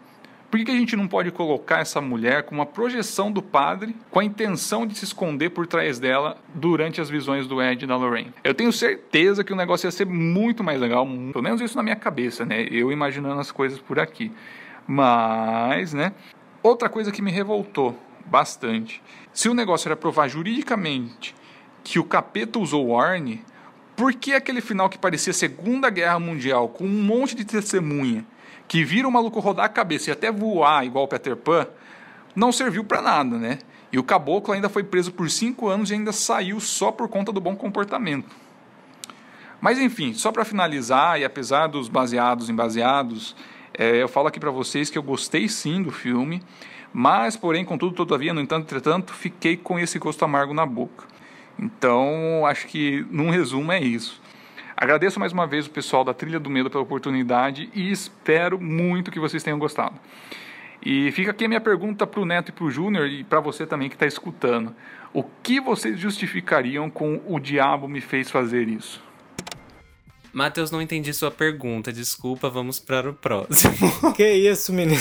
Por 0.52 0.62
que, 0.62 0.70
a 0.70 0.74
gente 0.74 0.94
não 0.96 1.08
pode 1.08 1.30
colocar 1.30 1.78
essa 1.78 1.98
mulher 1.98 2.42
com 2.42 2.54
uma 2.54 2.66
projeção 2.66 3.32
do 3.32 3.40
padre 3.40 3.96
com 4.10 4.20
a 4.20 4.24
intenção 4.24 4.86
de 4.86 4.94
se 4.94 5.02
esconder 5.02 5.48
por 5.48 5.66
trás 5.66 5.98
dela 5.98 6.36
durante 6.54 7.00
as 7.00 7.08
visões 7.08 7.46
do 7.46 7.62
Ed 7.62 7.82
e 7.82 7.88
da 7.88 7.96
Lorraine? 7.96 8.34
Eu 8.44 8.52
tenho 8.52 8.70
certeza 8.70 9.42
que 9.42 9.50
o 9.50 9.56
negócio 9.56 9.86
ia 9.86 9.90
ser 9.90 10.04
muito 10.04 10.62
mais 10.62 10.78
legal, 10.78 11.06
pelo 11.06 11.42
menos 11.42 11.58
isso 11.62 11.74
na 11.74 11.82
minha 11.82 11.96
cabeça, 11.96 12.44
né? 12.44 12.66
Eu 12.70 12.92
imaginando 12.92 13.40
as 13.40 13.50
coisas 13.50 13.78
por 13.78 13.98
aqui. 13.98 14.30
Mas, 14.86 15.94
né? 15.94 16.12
Outra 16.62 16.90
coisa 16.90 17.10
que 17.10 17.22
me 17.22 17.30
revoltou 17.30 17.98
bastante. 18.26 19.02
Se 19.32 19.48
o 19.48 19.54
negócio 19.54 19.88
era 19.88 19.96
provar 19.96 20.28
juridicamente 20.28 21.34
que 21.82 21.98
o 21.98 22.04
capeta 22.04 22.58
usou 22.58 22.90
o 22.90 23.00
por 23.96 24.12
que 24.12 24.34
aquele 24.34 24.60
final 24.60 24.90
que 24.90 24.98
parecia 24.98 25.32
Segunda 25.32 25.88
Guerra 25.88 26.18
Mundial, 26.18 26.68
com 26.68 26.84
um 26.84 27.02
monte 27.02 27.34
de 27.34 27.44
testemunha, 27.46 28.26
que 28.72 28.82
vira 28.82 29.06
o 29.06 29.12
maluco 29.12 29.38
rodar 29.38 29.66
a 29.66 29.68
cabeça 29.68 30.08
e 30.08 30.12
até 30.14 30.32
voar 30.32 30.86
igual 30.86 31.04
o 31.04 31.06
Peter 31.08 31.36
Pan, 31.36 31.66
não 32.34 32.50
serviu 32.50 32.82
para 32.82 33.02
nada, 33.02 33.36
né? 33.36 33.58
E 33.92 33.98
o 33.98 34.02
caboclo 34.02 34.54
ainda 34.54 34.70
foi 34.70 34.82
preso 34.82 35.12
por 35.12 35.28
cinco 35.28 35.68
anos 35.68 35.90
e 35.90 35.92
ainda 35.92 36.10
saiu 36.10 36.58
só 36.58 36.90
por 36.90 37.06
conta 37.06 37.30
do 37.30 37.38
bom 37.38 37.54
comportamento. 37.54 38.34
Mas 39.60 39.78
enfim, 39.78 40.14
só 40.14 40.32
para 40.32 40.42
finalizar, 40.42 41.20
e 41.20 41.24
apesar 41.26 41.66
dos 41.66 41.86
baseados 41.86 42.48
em 42.48 42.54
baseados, 42.54 43.36
é, 43.74 44.02
eu 44.02 44.08
falo 44.08 44.28
aqui 44.28 44.40
para 44.40 44.50
vocês 44.50 44.88
que 44.88 44.96
eu 44.96 45.02
gostei 45.02 45.50
sim 45.50 45.82
do 45.82 45.90
filme. 45.90 46.42
Mas, 46.94 47.36
porém, 47.36 47.66
contudo, 47.66 47.94
todavia, 47.94 48.32
no 48.32 48.40
entanto, 48.40 48.62
entretanto, 48.62 49.12
fiquei 49.12 49.54
com 49.54 49.78
esse 49.78 49.98
gosto 49.98 50.24
amargo 50.24 50.54
na 50.54 50.64
boca. 50.64 51.04
Então, 51.58 52.46
acho 52.46 52.66
que, 52.68 53.06
num 53.10 53.28
resumo, 53.28 53.70
é 53.70 53.82
isso. 53.82 54.21
Agradeço 54.76 55.20
mais 55.20 55.32
uma 55.32 55.46
vez 55.46 55.66
o 55.66 55.70
pessoal 55.70 56.04
da 56.04 56.14
Trilha 56.14 56.40
do 56.40 56.50
Medo 56.50 56.70
pela 56.70 56.82
oportunidade 56.82 57.70
e 57.74 57.90
espero 57.90 58.60
muito 58.60 59.10
que 59.10 59.20
vocês 59.20 59.42
tenham 59.42 59.58
gostado. 59.58 59.98
E 60.84 61.12
fica 61.12 61.30
aqui 61.30 61.44
a 61.44 61.48
minha 61.48 61.60
pergunta 61.60 62.06
para 62.06 62.20
o 62.20 62.24
Neto 62.24 62.48
e 62.48 62.52
para 62.52 62.64
o 62.64 62.70
Júnior 62.70 63.06
e 63.06 63.22
para 63.22 63.38
você 63.38 63.64
também 63.64 63.88
que 63.88 63.94
está 63.94 64.06
escutando. 64.06 64.74
O 65.14 65.22
que 65.22 65.60
vocês 65.60 65.98
justificariam 65.98 66.90
com 66.90 67.20
o 67.26 67.38
diabo 67.38 67.86
me 67.86 68.00
fez 68.00 68.30
fazer 68.30 68.68
isso? 68.68 69.00
Matheus, 70.32 70.70
não 70.70 70.80
entendi 70.80 71.12
sua 71.12 71.30
pergunta. 71.30 71.92
Desculpa, 71.92 72.48
vamos 72.48 72.80
para 72.80 73.10
o 73.10 73.14
próximo. 73.14 73.72
que 74.16 74.26
isso, 74.32 74.72
menina? 74.72 75.00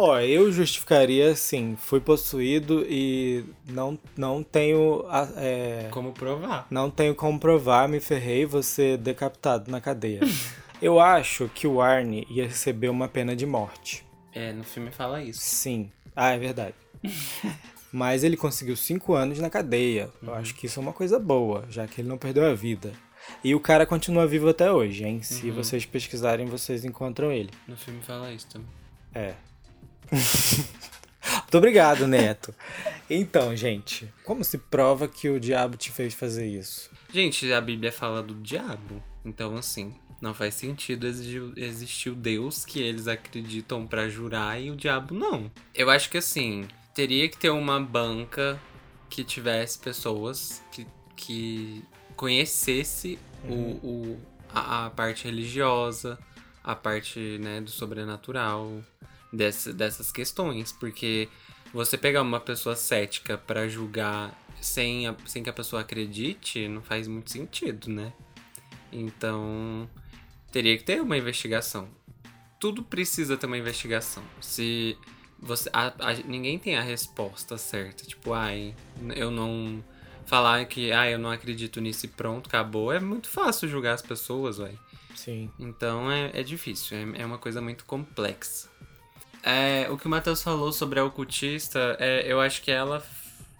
Ó, 0.00 0.12
oh, 0.12 0.20
eu 0.20 0.52
justificaria 0.52 1.32
assim, 1.32 1.74
fui 1.74 1.98
possuído 1.98 2.86
e 2.88 3.44
não, 3.68 3.98
não 4.16 4.44
tenho. 4.44 5.04
É, 5.36 5.88
como 5.90 6.12
provar? 6.12 6.68
Não 6.70 6.88
tenho 6.88 7.16
como 7.16 7.36
provar, 7.40 7.88
me 7.88 7.98
ferrei, 7.98 8.46
ser 8.62 8.96
decapitado 8.96 9.68
na 9.68 9.80
cadeia. 9.80 10.20
eu 10.80 11.00
acho 11.00 11.50
que 11.52 11.66
o 11.66 11.80
Arne 11.80 12.24
ia 12.30 12.44
receber 12.44 12.88
uma 12.90 13.08
pena 13.08 13.34
de 13.34 13.44
morte. 13.44 14.06
É, 14.32 14.52
no 14.52 14.62
filme 14.62 14.92
fala 14.92 15.20
isso. 15.20 15.40
Sim. 15.40 15.90
Ah, 16.14 16.30
é 16.30 16.38
verdade. 16.38 16.76
Mas 17.90 18.22
ele 18.22 18.36
conseguiu 18.36 18.76
cinco 18.76 19.14
anos 19.14 19.40
na 19.40 19.50
cadeia. 19.50 20.10
Eu 20.22 20.32
acho 20.32 20.54
que 20.54 20.66
isso 20.66 20.78
é 20.78 20.82
uma 20.82 20.92
coisa 20.92 21.18
boa, 21.18 21.64
já 21.68 21.88
que 21.88 22.00
ele 22.00 22.08
não 22.08 22.18
perdeu 22.18 22.48
a 22.48 22.54
vida. 22.54 22.92
E 23.42 23.52
o 23.52 23.58
cara 23.58 23.84
continua 23.84 24.28
vivo 24.28 24.48
até 24.48 24.70
hoje, 24.70 25.02
hein? 25.02 25.24
Se 25.24 25.48
uhum. 25.48 25.56
vocês 25.56 25.84
pesquisarem, 25.84 26.46
vocês 26.46 26.84
encontram 26.84 27.32
ele. 27.32 27.50
No 27.66 27.76
filme 27.76 28.00
fala 28.00 28.30
isso 28.32 28.46
também. 28.46 28.68
É. 29.12 29.34
Muito 31.48 31.58
obrigado, 31.58 32.06
Neto. 32.06 32.54
Então, 33.08 33.54
gente, 33.56 34.12
como 34.24 34.44
se 34.44 34.58
prova 34.58 35.08
que 35.08 35.28
o 35.28 35.40
diabo 35.40 35.76
te 35.76 35.90
fez 35.90 36.14
fazer 36.14 36.46
isso? 36.46 36.90
Gente, 37.12 37.50
a 37.52 37.60
Bíblia 37.60 37.90
fala 37.90 38.22
do 38.22 38.34
diabo. 38.34 39.02
Então, 39.24 39.56
assim, 39.56 39.94
não 40.20 40.34
faz 40.34 40.54
sentido 40.54 41.06
existir 41.56 42.10
o 42.10 42.14
Deus 42.14 42.64
que 42.64 42.80
eles 42.80 43.08
acreditam 43.08 43.86
para 43.86 44.08
jurar 44.08 44.60
e 44.60 44.70
o 44.70 44.76
diabo 44.76 45.14
não. 45.14 45.50
Eu 45.74 45.90
acho 45.90 46.10
que, 46.10 46.18
assim, 46.18 46.66
teria 46.94 47.28
que 47.28 47.36
ter 47.36 47.50
uma 47.50 47.80
banca 47.80 48.60
que 49.08 49.24
tivesse 49.24 49.78
pessoas 49.78 50.62
que, 50.70 50.86
que 51.16 51.82
conhecesse 52.14 53.18
uhum. 53.44 53.78
o, 53.82 53.86
o 53.86 54.20
a, 54.52 54.86
a 54.86 54.90
parte 54.90 55.24
religiosa, 55.24 56.18
a 56.62 56.74
parte 56.74 57.38
né, 57.38 57.60
do 57.60 57.70
sobrenatural 57.70 58.82
dessa, 59.32 59.72
dessas 59.72 60.10
questões, 60.10 60.72
porque 60.72 61.28
você 61.72 61.98
pegar 61.98 62.22
uma 62.22 62.40
pessoa 62.40 62.74
cética 62.74 63.36
para 63.36 63.68
julgar 63.68 64.36
sem, 64.60 65.06
a, 65.06 65.14
sem 65.26 65.42
que 65.42 65.50
a 65.50 65.52
pessoa 65.52 65.82
acredite 65.82 66.66
não 66.68 66.82
faz 66.82 67.06
muito 67.06 67.30
sentido, 67.30 67.88
né? 67.90 68.12
Então, 68.92 69.88
teria 70.50 70.76
que 70.76 70.84
ter 70.84 71.00
uma 71.00 71.16
investigação. 71.16 71.88
Tudo 72.58 72.82
precisa 72.82 73.36
ter 73.36 73.46
uma 73.46 73.58
investigação. 73.58 74.22
Se 74.40 74.96
você 75.38 75.70
a, 75.72 75.92
a, 76.00 76.14
ninguém 76.26 76.58
tem 76.58 76.76
a 76.76 76.82
resposta 76.82 77.56
certa, 77.56 78.04
tipo, 78.04 78.32
ai, 78.32 78.74
eu 79.14 79.30
não 79.30 79.82
falar 80.26 80.64
que, 80.66 80.92
ai, 80.92 81.14
eu 81.14 81.18
não 81.18 81.30
acredito 81.30 81.80
nisso 81.80 82.06
e 82.06 82.08
pronto, 82.08 82.48
acabou, 82.48 82.92
é 82.92 83.00
muito 83.00 83.28
fácil 83.28 83.68
julgar 83.68 83.94
as 83.94 84.02
pessoas, 84.02 84.58
vai. 84.58 84.78
Sim. 85.14 85.50
Então 85.58 86.10
é, 86.10 86.30
é 86.34 86.42
difícil, 86.42 86.96
é, 86.96 87.22
é 87.22 87.26
uma 87.26 87.38
coisa 87.38 87.60
muito 87.60 87.84
complexa. 87.84 88.68
É, 89.42 89.88
o 89.90 89.96
que 89.96 90.06
o 90.06 90.10
Matheus 90.10 90.42
falou 90.42 90.72
sobre 90.72 90.98
a 90.98 91.04
ocultista, 91.04 91.96
é, 91.98 92.30
eu 92.30 92.40
acho 92.40 92.62
que 92.62 92.70
ela, 92.70 93.02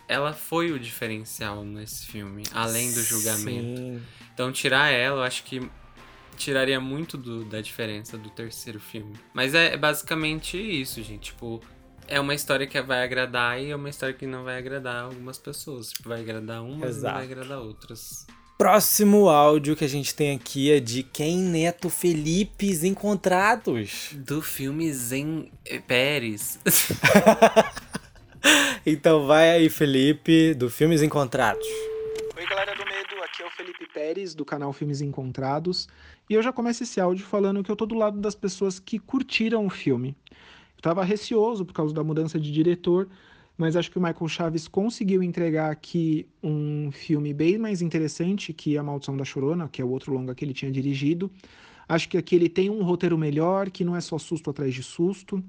ela 0.06 0.32
foi 0.32 0.72
o 0.72 0.78
diferencial 0.78 1.64
nesse 1.64 2.06
filme, 2.06 2.42
além 2.52 2.92
do 2.92 3.02
julgamento. 3.02 3.76
Sim. 3.76 4.02
Então, 4.34 4.52
tirar 4.52 4.88
ela, 4.88 5.20
eu 5.20 5.24
acho 5.24 5.44
que 5.44 5.68
tiraria 6.36 6.80
muito 6.80 7.18
do, 7.18 7.44
da 7.44 7.60
diferença 7.60 8.16
do 8.16 8.30
terceiro 8.30 8.78
filme. 8.78 9.14
Mas 9.34 9.54
é, 9.54 9.74
é 9.74 9.76
basicamente 9.76 10.56
isso, 10.56 11.02
gente. 11.02 11.32
Tipo, 11.32 11.60
é 12.06 12.18
uma 12.18 12.34
história 12.34 12.66
que 12.66 12.80
vai 12.80 13.02
agradar 13.02 13.60
e 13.60 13.70
é 13.70 13.76
uma 13.76 13.90
história 13.90 14.14
que 14.14 14.26
não 14.26 14.44
vai 14.44 14.56
agradar 14.56 15.04
algumas 15.04 15.38
pessoas. 15.38 15.90
Tipo, 15.90 16.08
vai 16.08 16.20
agradar 16.20 16.62
umas 16.62 16.98
e 16.98 17.02
não 17.02 17.12
vai 17.12 17.24
agradar 17.24 17.58
outras. 17.58 18.26
Próximo 18.58 19.28
áudio 19.28 19.76
que 19.76 19.84
a 19.84 19.88
gente 19.88 20.12
tem 20.12 20.34
aqui 20.34 20.72
é 20.72 20.80
de 20.80 21.04
quem 21.04 21.38
Neto 21.38 21.88
Felipes 21.88 22.82
Encontrados. 22.82 24.10
Do 24.14 24.42
filme 24.42 24.92
Zen 24.92 25.52
Pérez. 25.86 26.58
Então 28.86 29.26
vai 29.26 29.50
aí, 29.50 29.68
Felipe, 29.68 30.54
do 30.54 30.70
Filmes 30.70 31.02
Encontrados. 31.02 31.66
Oi, 32.36 32.46
galera 32.46 32.74
do 32.74 32.84
Medo, 32.84 33.22
aqui 33.22 33.42
é 33.42 33.46
o 33.46 33.50
Felipe 33.50 33.86
Pérez, 33.92 34.34
do 34.34 34.44
canal 34.44 34.72
Filmes 34.72 35.00
Encontrados. 35.00 35.88
E 36.30 36.34
eu 36.34 36.42
já 36.42 36.52
começo 36.52 36.84
esse 36.84 37.00
áudio 37.00 37.26
falando 37.26 37.62
que 37.62 37.70
eu 37.70 37.76
tô 37.76 37.84
do 37.84 37.96
lado 37.96 38.18
das 38.18 38.34
pessoas 38.34 38.78
que 38.78 38.98
curtiram 38.98 39.66
o 39.66 39.70
filme. 39.70 40.16
Eu 40.30 40.82
tava 40.82 41.04
receoso 41.04 41.66
por 41.66 41.74
causa 41.74 41.92
da 41.92 42.02
mudança 42.02 42.38
de 42.40 42.50
diretor, 42.50 43.08
mas 43.58 43.74
acho 43.74 43.90
que 43.90 43.98
o 43.98 44.00
Michael 44.00 44.28
Chaves 44.28 44.68
conseguiu 44.68 45.20
entregar 45.20 45.72
aqui 45.72 46.28
um 46.40 46.92
filme 46.92 47.34
bem 47.34 47.58
mais 47.58 47.82
interessante 47.82 48.52
que 48.52 48.78
A 48.78 48.82
Maldição 48.84 49.16
da 49.16 49.24
Chorona, 49.24 49.68
que 49.68 49.82
é 49.82 49.84
o 49.84 49.90
outro 49.90 50.14
longa 50.14 50.32
que 50.32 50.44
ele 50.44 50.54
tinha 50.54 50.70
dirigido. 50.70 51.28
Acho 51.88 52.08
que 52.08 52.16
aqui 52.16 52.36
ele 52.36 52.48
tem 52.48 52.70
um 52.70 52.84
roteiro 52.84 53.18
melhor, 53.18 53.68
que 53.68 53.84
não 53.84 53.96
é 53.96 54.00
só 54.00 54.16
susto 54.16 54.48
atrás 54.48 54.72
de 54.72 54.84
susto. 54.84 55.42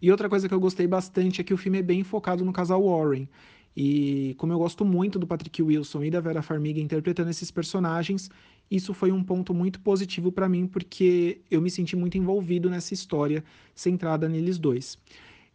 E 0.00 0.12
outra 0.12 0.28
coisa 0.28 0.46
que 0.46 0.54
eu 0.54 0.60
gostei 0.60 0.86
bastante 0.86 1.40
é 1.40 1.44
que 1.44 1.52
o 1.52 1.56
filme 1.56 1.78
é 1.78 1.82
bem 1.82 2.04
focado 2.04 2.44
no 2.44 2.52
casal 2.52 2.84
Warren. 2.84 3.28
E 3.76 4.34
como 4.38 4.52
eu 4.52 4.58
gosto 4.58 4.84
muito 4.84 5.18
do 5.18 5.26
Patrick 5.26 5.60
Wilson 5.60 6.04
e 6.04 6.10
da 6.10 6.20
Vera 6.20 6.40
Farmiga 6.40 6.80
interpretando 6.80 7.30
esses 7.30 7.50
personagens, 7.50 8.30
isso 8.70 8.94
foi 8.94 9.10
um 9.10 9.24
ponto 9.24 9.52
muito 9.52 9.80
positivo 9.80 10.30
para 10.30 10.48
mim, 10.48 10.66
porque 10.66 11.40
eu 11.50 11.60
me 11.60 11.70
senti 11.70 11.96
muito 11.96 12.16
envolvido 12.16 12.70
nessa 12.70 12.94
história 12.94 13.42
centrada 13.74 14.28
neles 14.28 14.56
dois. 14.56 14.96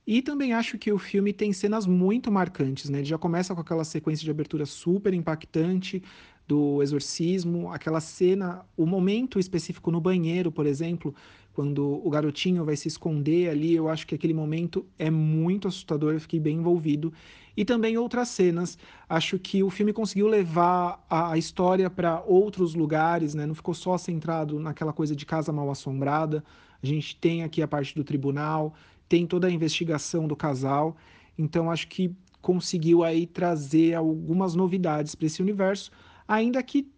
E 0.05 0.21
também 0.21 0.53
acho 0.53 0.77
que 0.77 0.91
o 0.91 0.97
filme 0.97 1.31
tem 1.31 1.53
cenas 1.53 1.85
muito 1.85 2.31
marcantes, 2.31 2.89
né? 2.89 2.99
Ele 2.99 3.05
já 3.05 3.17
começa 3.17 3.53
com 3.53 3.61
aquela 3.61 3.83
sequência 3.83 4.23
de 4.23 4.31
abertura 4.31 4.65
super 4.65 5.13
impactante 5.13 6.01
do 6.47 6.81
exorcismo, 6.81 7.71
aquela 7.71 8.01
cena, 8.01 8.65
o 8.75 8.85
momento 8.85 9.39
específico 9.39 9.91
no 9.91 10.01
banheiro, 10.01 10.51
por 10.51 10.65
exemplo, 10.65 11.15
quando 11.53 12.01
o 12.05 12.09
garotinho 12.09 12.65
vai 12.65 12.75
se 12.75 12.87
esconder 12.87 13.49
ali, 13.49 13.75
eu 13.75 13.87
acho 13.87 14.07
que 14.07 14.15
aquele 14.15 14.33
momento 14.33 14.85
é 14.97 15.09
muito 15.09 15.67
assustador, 15.67 16.13
eu 16.13 16.19
fiquei 16.19 16.39
bem 16.39 16.57
envolvido. 16.57 17.13
E 17.55 17.63
também 17.63 17.97
outras 17.97 18.29
cenas, 18.29 18.77
acho 19.07 19.37
que 19.37 19.61
o 19.61 19.69
filme 19.69 19.93
conseguiu 19.93 20.27
levar 20.27 21.05
a 21.09 21.37
história 21.37 21.89
para 21.89 22.21
outros 22.21 22.73
lugares, 22.73 23.33
né? 23.33 23.45
Não 23.45 23.55
ficou 23.55 23.73
só 23.73 23.97
centrado 23.97 24.59
naquela 24.59 24.93
coisa 24.93 25.15
de 25.15 25.25
casa 25.25 25.51
mal 25.51 25.69
assombrada. 25.69 26.43
A 26.81 26.85
gente 26.85 27.15
tem 27.17 27.43
aqui 27.43 27.61
a 27.61 27.67
parte 27.67 27.93
do 27.93 28.03
tribunal, 28.03 28.73
tem 29.11 29.27
toda 29.27 29.45
a 29.45 29.51
investigação 29.51 30.25
do 30.25 30.37
casal. 30.37 30.95
Então 31.37 31.69
acho 31.69 31.89
que 31.89 32.15
conseguiu 32.41 33.03
aí 33.03 33.27
trazer 33.27 33.93
algumas 33.93 34.55
novidades 34.55 35.15
para 35.15 35.25
esse 35.25 35.41
universo, 35.41 35.91
ainda 36.25 36.63
que 36.63 36.89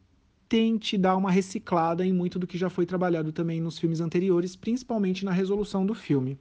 tente 0.47 0.95
dar 0.95 1.17
uma 1.17 1.31
reciclada 1.31 2.05
em 2.05 2.13
muito 2.13 2.37
do 2.37 2.45
que 2.45 2.55
já 2.55 2.69
foi 2.69 2.85
trabalhado 2.85 3.31
também 3.31 3.59
nos 3.59 3.79
filmes 3.79 3.99
anteriores, 3.99 4.55
principalmente 4.55 5.25
na 5.25 5.31
resolução 5.31 5.87
do 5.87 5.95
filme. 5.95 6.37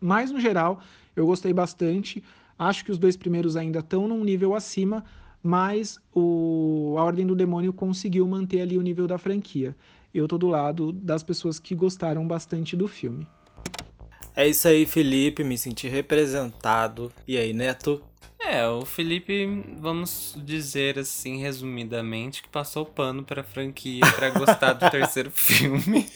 Mas 0.00 0.30
no 0.30 0.38
geral, 0.38 0.80
eu 1.16 1.26
gostei 1.26 1.52
bastante. 1.52 2.22
Acho 2.56 2.84
que 2.84 2.92
os 2.92 2.98
dois 2.98 3.16
primeiros 3.16 3.56
ainda 3.56 3.80
estão 3.80 4.06
num 4.06 4.22
nível 4.22 4.54
acima, 4.54 5.04
mas 5.42 5.98
o 6.14 6.94
A 6.96 7.02
Ordem 7.02 7.26
do 7.26 7.34
Demônio 7.34 7.72
conseguiu 7.72 8.24
manter 8.28 8.60
ali 8.60 8.78
o 8.78 8.82
nível 8.82 9.08
da 9.08 9.18
franquia. 9.18 9.76
Eu 10.14 10.28
tô 10.28 10.38
do 10.38 10.46
lado 10.46 10.92
das 10.92 11.24
pessoas 11.24 11.58
que 11.58 11.74
gostaram 11.74 12.24
bastante 12.24 12.76
do 12.76 12.86
filme. 12.86 13.26
É 14.36 14.46
isso 14.46 14.68
aí, 14.68 14.84
Felipe. 14.84 15.42
Me 15.42 15.56
senti 15.56 15.88
representado. 15.88 17.10
E 17.26 17.38
aí, 17.38 17.52
Neto? 17.54 18.04
É, 18.38 18.66
o 18.68 18.84
Felipe, 18.84 19.46
vamos 19.78 20.34
dizer 20.44 20.98
assim, 20.98 21.38
resumidamente, 21.40 22.42
que 22.42 22.48
passou 22.50 22.82
o 22.82 22.86
pano 22.86 23.24
pra 23.24 23.42
franquia 23.42 24.02
pra 24.14 24.28
gostar 24.30 24.74
do 24.74 24.88
terceiro 24.90 25.30
filme. 25.30 26.06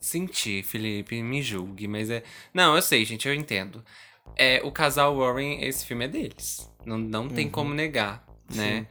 Senti, 0.00 0.62
Felipe, 0.62 1.22
me 1.22 1.42
julgue, 1.42 1.86
mas 1.86 2.10
é. 2.10 2.22
Não, 2.52 2.74
eu 2.74 2.82
sei, 2.82 3.04
gente, 3.04 3.28
eu 3.28 3.34
entendo. 3.34 3.84
É, 4.36 4.60
o 4.64 4.72
casal 4.72 5.16
Warren, 5.16 5.62
esse 5.62 5.84
filme 5.86 6.06
é 6.06 6.08
deles. 6.08 6.68
Não, 6.84 6.96
não 6.98 7.28
tem 7.28 7.46
Uhum. 7.46 7.52
como 7.52 7.74
negar, 7.74 8.24
né? 8.54 8.86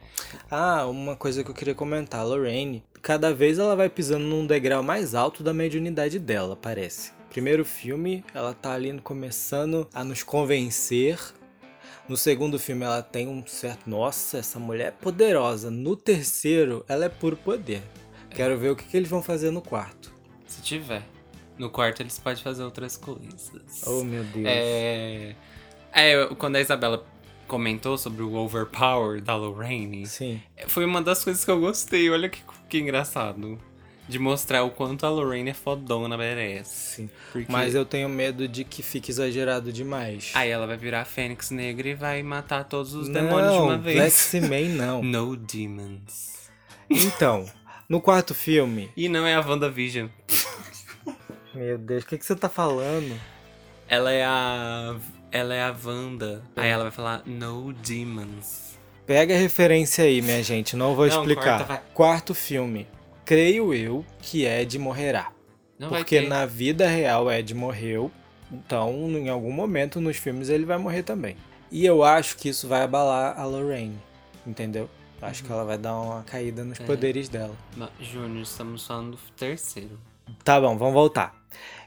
Ah, 0.50 0.86
uma 0.86 1.16
coisa 1.16 1.44
que 1.44 1.50
eu 1.50 1.54
queria 1.54 1.74
comentar. 1.74 2.20
A 2.20 2.24
Lorraine, 2.24 2.82
cada 3.02 3.32
vez 3.32 3.58
ela 3.58 3.76
vai 3.76 3.88
pisando 3.88 4.24
num 4.24 4.46
degrau 4.46 4.82
mais 4.82 5.14
alto 5.14 5.42
da 5.42 5.52
mediunidade 5.54 6.18
dela, 6.18 6.56
parece. 6.56 7.12
Primeiro 7.30 7.64
filme, 7.64 8.24
ela 8.34 8.52
tá 8.52 8.72
ali 8.72 8.98
começando 9.00 9.88
a 9.94 10.02
nos 10.02 10.22
convencer. 10.22 11.18
No 12.08 12.16
segundo 12.16 12.58
filme, 12.58 12.84
ela 12.84 13.02
tem 13.02 13.28
um 13.28 13.46
certo. 13.46 13.88
Nossa, 13.88 14.38
essa 14.38 14.58
mulher 14.58 14.88
é 14.88 14.90
poderosa. 14.90 15.70
No 15.70 15.94
terceiro, 15.94 16.84
ela 16.88 17.04
é 17.04 17.08
puro 17.08 17.36
poder. 17.36 17.82
Quero 18.30 18.58
ver 18.58 18.70
o 18.70 18.76
que, 18.76 18.84
que 18.84 18.96
eles 18.96 19.08
vão 19.08 19.22
fazer 19.22 19.50
no 19.50 19.62
quarto. 19.62 20.12
Se 20.46 20.60
tiver. 20.60 21.02
No 21.56 21.70
quarto 21.70 22.02
eles 22.02 22.18
podem 22.18 22.42
fazer 22.42 22.64
outras 22.64 22.96
coisas. 22.96 23.52
Oh, 23.86 24.02
meu 24.02 24.24
Deus. 24.24 24.46
É. 24.46 25.36
É, 25.92 26.26
quando 26.38 26.56
a 26.56 26.60
Isabela 26.60 27.04
comentou 27.50 27.98
sobre 27.98 28.22
o 28.22 28.34
overpower 28.34 29.20
da 29.20 29.34
Lorraine, 29.34 30.06
Sim. 30.06 30.40
foi 30.68 30.84
uma 30.84 31.02
das 31.02 31.24
coisas 31.24 31.44
que 31.44 31.50
eu 31.50 31.58
gostei. 31.58 32.08
Olha 32.08 32.28
que, 32.28 32.40
que 32.68 32.78
engraçado. 32.78 33.58
De 34.08 34.18
mostrar 34.18 34.62
o 34.62 34.70
quanto 34.70 35.04
a 35.04 35.08
Lorraine 35.08 35.50
é 35.50 35.54
fodona 35.54 36.16
merece. 36.16 36.96
Sim. 36.96 37.10
Porque... 37.32 37.50
Mas 37.50 37.74
eu 37.74 37.84
tenho 37.84 38.08
medo 38.08 38.46
de 38.46 38.64
que 38.64 38.82
fique 38.82 39.10
exagerado 39.10 39.72
demais. 39.72 40.30
Aí 40.34 40.48
ela 40.48 40.66
vai 40.66 40.76
virar 40.76 41.02
a 41.02 41.04
Fênix 41.04 41.50
Negra 41.50 41.88
e 41.88 41.94
vai 41.94 42.22
matar 42.22 42.64
todos 42.64 42.94
os 42.94 43.08
demônios 43.08 43.52
de 43.52 43.58
Não, 43.58 43.64
uma 43.66 43.78
vez. 43.78 44.30
Black 44.32 44.48
Man 44.48 44.74
não. 44.74 45.02
No 45.10 45.36
demons. 45.36 46.50
Então, 46.88 47.46
no 47.88 48.00
quarto 48.00 48.34
filme. 48.34 48.90
E 48.96 49.08
não 49.08 49.26
é 49.26 49.34
a 49.34 49.40
WandaVision. 49.40 50.08
Meu 51.54 51.78
Deus, 51.78 52.04
o 52.04 52.06
que, 52.06 52.18
que 52.18 52.24
você 52.24 52.36
tá 52.36 52.48
falando? 52.48 53.18
Ela 53.88 54.12
é 54.12 54.24
a. 54.24 54.96
Ela 55.32 55.54
é 55.54 55.62
a 55.62 55.74
Wanda. 55.84 56.42
Aí 56.56 56.68
ela 56.68 56.84
vai 56.84 56.92
falar 56.92 57.22
No 57.24 57.72
demons. 57.72 58.78
Pega 59.06 59.34
a 59.34 59.38
referência 59.38 60.04
aí, 60.04 60.22
minha 60.22 60.42
gente, 60.42 60.76
não 60.76 60.94
vou 60.94 61.06
Não, 61.06 61.18
explicar. 61.18 61.58
corta, 61.58 61.64
vai. 61.64 61.82
Quarto 61.94 62.34
filme. 62.34 62.86
Creio 63.24 63.72
eu 63.74 64.04
que 64.20 64.44
Ed 64.44 64.78
morrerá. 64.78 65.32
Não 65.78 65.88
porque 65.88 66.20
na 66.22 66.46
vida 66.46 66.86
real 66.86 67.30
Ed 67.30 67.54
morreu. 67.54 68.10
Então, 68.52 68.92
em 69.10 69.28
algum 69.28 69.52
momento 69.52 70.00
nos 70.00 70.16
filmes 70.16 70.48
ele 70.48 70.64
vai 70.64 70.78
morrer 70.78 71.02
também. 71.02 71.36
E 71.70 71.86
eu 71.86 72.02
acho 72.02 72.36
que 72.36 72.48
isso 72.48 72.66
vai 72.68 72.82
abalar 72.82 73.38
a 73.38 73.44
Lorraine. 73.44 73.98
Entendeu? 74.46 74.88
Acho 75.22 75.44
que 75.44 75.52
ela 75.52 75.64
vai 75.64 75.76
dar 75.78 75.94
uma 76.00 76.22
caída 76.22 76.64
nos 76.64 76.80
É. 76.80 76.84
poderes 76.84 77.28
dela. 77.28 77.54
Júnior, 78.00 78.42
estamos 78.42 78.86
falando 78.86 79.12
do 79.12 79.18
terceiro. 79.36 79.98
Tá 80.42 80.60
bom, 80.60 80.76
vamos 80.78 80.94
voltar. 80.94 81.34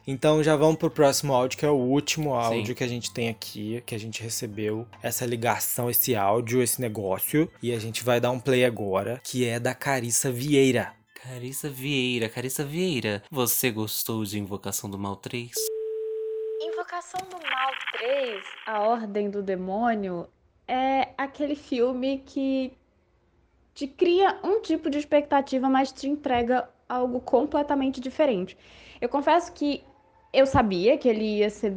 Então 0.05 0.43
já 0.43 0.55
vamos 0.57 0.75
pro 0.75 0.91
próximo 0.91 1.33
áudio, 1.33 1.57
que 1.57 1.65
é 1.65 1.69
o 1.69 1.75
último 1.77 2.33
áudio 2.33 2.67
Sim. 2.67 2.73
que 2.73 2.83
a 2.83 2.87
gente 2.87 3.13
tem 3.13 3.29
aqui, 3.29 3.81
que 3.85 3.95
a 3.95 3.97
gente 3.97 4.21
recebeu 4.21 4.85
essa 5.01 5.25
ligação, 5.25 5.89
esse 5.89 6.13
áudio, 6.13 6.61
esse 6.61 6.81
negócio. 6.81 7.49
E 7.61 7.71
a 7.71 7.79
gente 7.79 8.03
vai 8.03 8.19
dar 8.19 8.31
um 8.31 8.39
play 8.39 8.65
agora, 8.65 9.21
que 9.23 9.47
é 9.47 9.59
da 9.59 9.73
Carissa 9.73 10.29
Vieira. 10.29 10.93
Carissa 11.15 11.69
Vieira, 11.69 12.27
Carissa 12.27 12.65
Vieira, 12.65 13.23
você 13.31 13.71
gostou 13.71 14.25
de 14.25 14.37
Invocação 14.37 14.89
do 14.89 14.99
Mal 14.99 15.15
3? 15.15 15.51
Invocação 16.61 17.21
do 17.29 17.37
Mal 17.37 17.71
3, 17.97 18.43
A 18.67 18.81
Ordem 18.81 19.29
do 19.29 19.41
Demônio, 19.41 20.27
é 20.67 21.13
aquele 21.17 21.55
filme 21.55 22.21
que 22.25 22.73
te 23.73 23.87
cria 23.87 24.37
um 24.43 24.61
tipo 24.61 24.89
de 24.89 24.97
expectativa, 24.97 25.69
mas 25.69 25.93
te 25.93 26.09
entrega 26.09 26.69
algo 26.89 27.21
completamente 27.21 28.01
diferente. 28.01 28.57
Eu 28.99 29.07
confesso 29.07 29.51
que 29.53 29.81
eu 30.33 30.45
sabia 30.47 30.97
que 30.97 31.07
ele 31.07 31.37
ia 31.39 31.49
ser 31.49 31.75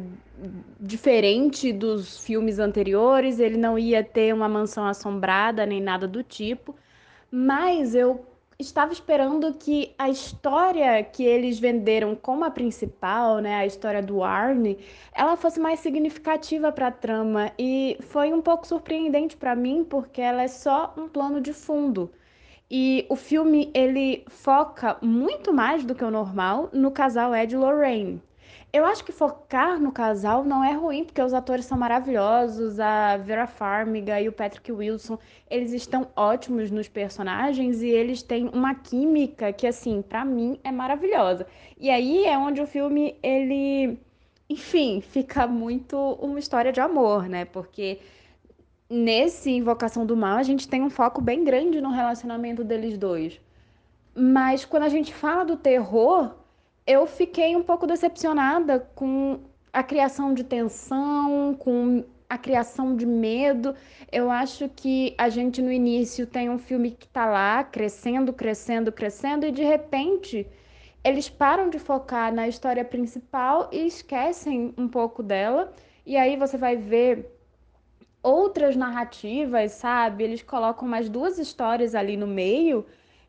diferente 0.79 1.71
dos 1.71 2.23
filmes 2.25 2.59
anteriores, 2.59 3.39
ele 3.39 3.57
não 3.57 3.77
ia 3.77 4.03
ter 4.03 4.33
uma 4.33 4.49
mansão 4.49 4.85
assombrada 4.87 5.65
nem 5.65 5.79
nada 5.81 6.07
do 6.07 6.23
tipo, 6.23 6.75
mas 7.31 7.93
eu 7.95 8.25
estava 8.59 8.91
esperando 8.91 9.53
que 9.53 9.93
a 9.97 10.09
história 10.09 11.03
que 11.03 11.23
eles 11.23 11.59
venderam 11.59 12.15
como 12.15 12.43
a 12.43 12.49
principal, 12.51 13.39
né, 13.39 13.55
a 13.55 13.65
história 13.65 14.01
do 14.01 14.23
Arne, 14.23 14.79
ela 15.13 15.35
fosse 15.37 15.59
mais 15.59 15.79
significativa 15.79 16.71
para 16.71 16.87
a 16.87 16.91
trama 16.91 17.51
e 17.59 17.97
foi 18.01 18.33
um 18.33 18.41
pouco 18.41 18.65
surpreendente 18.67 19.37
para 19.37 19.55
mim 19.55 19.83
porque 19.83 20.21
ela 20.21 20.41
é 20.43 20.47
só 20.47 20.93
um 20.97 21.07
plano 21.07 21.39
de 21.41 21.53
fundo. 21.53 22.11
E 22.69 23.05
o 23.09 23.15
filme 23.15 23.71
ele 23.73 24.25
foca 24.29 24.97
muito 25.01 25.53
mais 25.53 25.85
do 25.85 25.95
que 25.95 26.03
o 26.03 26.11
normal 26.11 26.69
no 26.73 26.91
casal 26.91 27.33
Ed 27.35 27.53
e 27.53 27.57
Lorraine. 27.57 28.21
Eu 28.73 28.85
acho 28.85 29.03
que 29.03 29.13
focar 29.13 29.79
no 29.79 29.91
casal 29.91 30.43
não 30.43 30.63
é 30.63 30.73
ruim, 30.73 31.05
porque 31.05 31.21
os 31.21 31.33
atores 31.33 31.65
são 31.65 31.77
maravilhosos, 31.77 32.79
a 32.79 33.15
Vera 33.17 33.47
Farmiga 33.47 34.19
e 34.19 34.27
o 34.27 34.31
Patrick 34.33 34.71
Wilson, 34.71 35.17
eles 35.49 35.71
estão 35.71 36.09
ótimos 36.15 36.69
nos 36.69 36.87
personagens 36.89 37.81
e 37.81 37.87
eles 37.87 38.21
têm 38.21 38.49
uma 38.49 38.75
química 38.75 39.53
que, 39.53 39.65
assim, 39.65 40.01
pra 40.01 40.25
mim 40.25 40.59
é 40.63 40.71
maravilhosa. 40.71 41.47
E 41.79 41.89
aí 41.89 42.25
é 42.25 42.37
onde 42.37 42.61
o 42.61 42.67
filme, 42.67 43.17
ele, 43.23 43.97
enfim, 44.49 44.99
fica 45.01 45.47
muito 45.47 45.97
uma 46.21 46.37
história 46.37 46.71
de 46.71 46.81
amor, 46.81 47.29
né? 47.29 47.45
Porque 47.45 47.99
nesse 48.89 49.49
Invocação 49.49 50.05
do 50.05 50.15
Mal 50.15 50.37
a 50.37 50.43
gente 50.43 50.67
tem 50.67 50.81
um 50.83 50.89
foco 50.89 51.21
bem 51.21 51.43
grande 51.43 51.79
no 51.79 51.89
relacionamento 51.89 52.63
deles 52.65 52.97
dois. 52.97 53.39
Mas 54.13 54.65
quando 54.65 54.83
a 54.83 54.89
gente 54.89 55.13
fala 55.13 55.45
do 55.45 55.55
terror, 55.55 56.33
eu 56.87 57.05
fiquei 57.05 57.53
um 57.55 57.61
pouco 57.61 57.85
decepcionada 57.85 58.79
com 58.95 59.41
a 59.73 59.83
criação 59.83 60.33
de 60.33 60.43
tensão, 60.43 61.53
com 61.59 62.05
a 62.29 62.37
criação 62.37 62.95
de 62.95 63.05
medo. 63.05 63.75
Eu 64.09 64.31
acho 64.31 64.69
que 64.69 65.13
a 65.17 65.27
gente 65.27 65.61
no 65.61 65.71
início 65.71 66.25
tem 66.25 66.49
um 66.49 66.57
filme 66.57 66.91
que 66.91 67.07
tá 67.09 67.25
lá 67.25 67.61
crescendo, 67.63 68.31
crescendo, 68.31 68.91
crescendo 68.91 69.45
e 69.45 69.51
de 69.51 69.63
repente 69.63 70.47
eles 71.03 71.29
param 71.29 71.69
de 71.69 71.77
focar 71.77 72.33
na 72.33 72.47
história 72.47 72.83
principal 72.83 73.69
e 73.71 73.85
esquecem 73.85 74.73
um 74.77 74.87
pouco 74.87 75.21
dela. 75.21 75.73
E 76.05 76.15
aí 76.15 76.37
você 76.37 76.57
vai 76.57 76.77
ver 76.77 77.29
outras 78.23 78.75
narrativas, 78.75 79.73
sabe? 79.73 80.23
Eles 80.23 80.41
colocam 80.41 80.87
mais 80.87 81.09
duas 81.09 81.37
histórias 81.37 81.93
ali 81.95 82.15
no 82.17 82.27
meio 82.27 82.85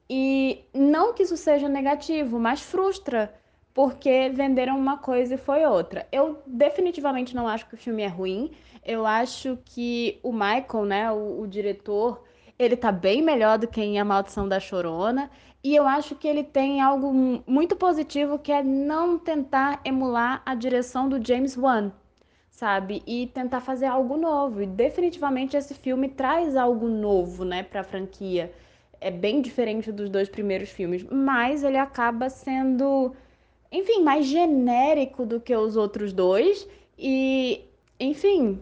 e 0.09 0.65
não 0.73 1.13
que 1.13 1.23
isso 1.25 1.37
seja 1.37 1.69
negativo, 1.69 2.39
mas 2.39 2.63
frustra 2.63 3.38
porque 3.79 4.29
venderam 4.31 4.77
uma 4.77 4.99
coisa 4.99 5.37
e 5.37 5.39
foi 5.39 5.65
outra. 5.65 6.05
Eu 6.11 6.43
definitivamente 6.45 7.33
não 7.33 7.47
acho 7.47 7.65
que 7.69 7.75
o 7.75 7.79
filme 7.79 8.03
é 8.03 8.09
ruim. 8.09 8.51
Eu 8.85 9.07
acho 9.07 9.57
que 9.65 10.19
o 10.21 10.33
Michael, 10.33 10.85
né, 10.85 11.13
o, 11.13 11.43
o 11.43 11.47
diretor, 11.47 12.25
ele 12.59 12.77
tá 12.77 12.91
bem 12.91 13.23
melhor 13.23 13.57
do 13.57 13.69
que 13.69 13.81
em 13.81 14.01
A 14.01 14.05
Maldição 14.05 14.49
da 14.49 14.59
Chorona. 14.59 15.31
E 15.63 15.77
eu 15.77 15.87
acho 15.87 16.17
que 16.17 16.27
ele 16.27 16.43
tem 16.43 16.81
algo 16.81 17.13
muito 17.47 17.77
positivo 17.77 18.37
que 18.37 18.51
é 18.51 18.65
não 18.65 19.17
tentar 19.17 19.81
emular 19.85 20.43
a 20.45 20.57
direção 20.57 21.09
do 21.09 21.25
James 21.25 21.57
Wan, 21.57 21.93
sabe? 22.51 23.01
E 23.07 23.29
tentar 23.29 23.61
fazer 23.61 23.87
algo 23.87 24.17
novo. 24.17 24.61
E 24.61 24.67
definitivamente 24.67 25.57
esse 25.57 25.75
filme 25.75 26.09
traz 26.09 26.57
algo 26.57 26.89
novo, 26.89 27.45
né, 27.45 27.63
para 27.63 27.83
a 27.83 27.85
franquia. 27.85 28.53
É 29.01 29.13
bem 29.13 29.41
diferente 29.41 29.93
dos 29.93 30.11
dois 30.11 30.29
primeiros 30.29 30.69
filmes, 30.69 31.07
mas 31.09 31.63
ele 31.63 31.79
acaba 31.79 32.29
sendo 32.29 33.15
enfim, 33.71 34.03
mais 34.03 34.27
genérico 34.27 35.27
do 35.27 35.41
que 35.41 35.55
os 35.55 35.77
outros 35.77 36.13
dois. 36.13 36.69
E, 36.99 37.65
enfim, 38.01 38.61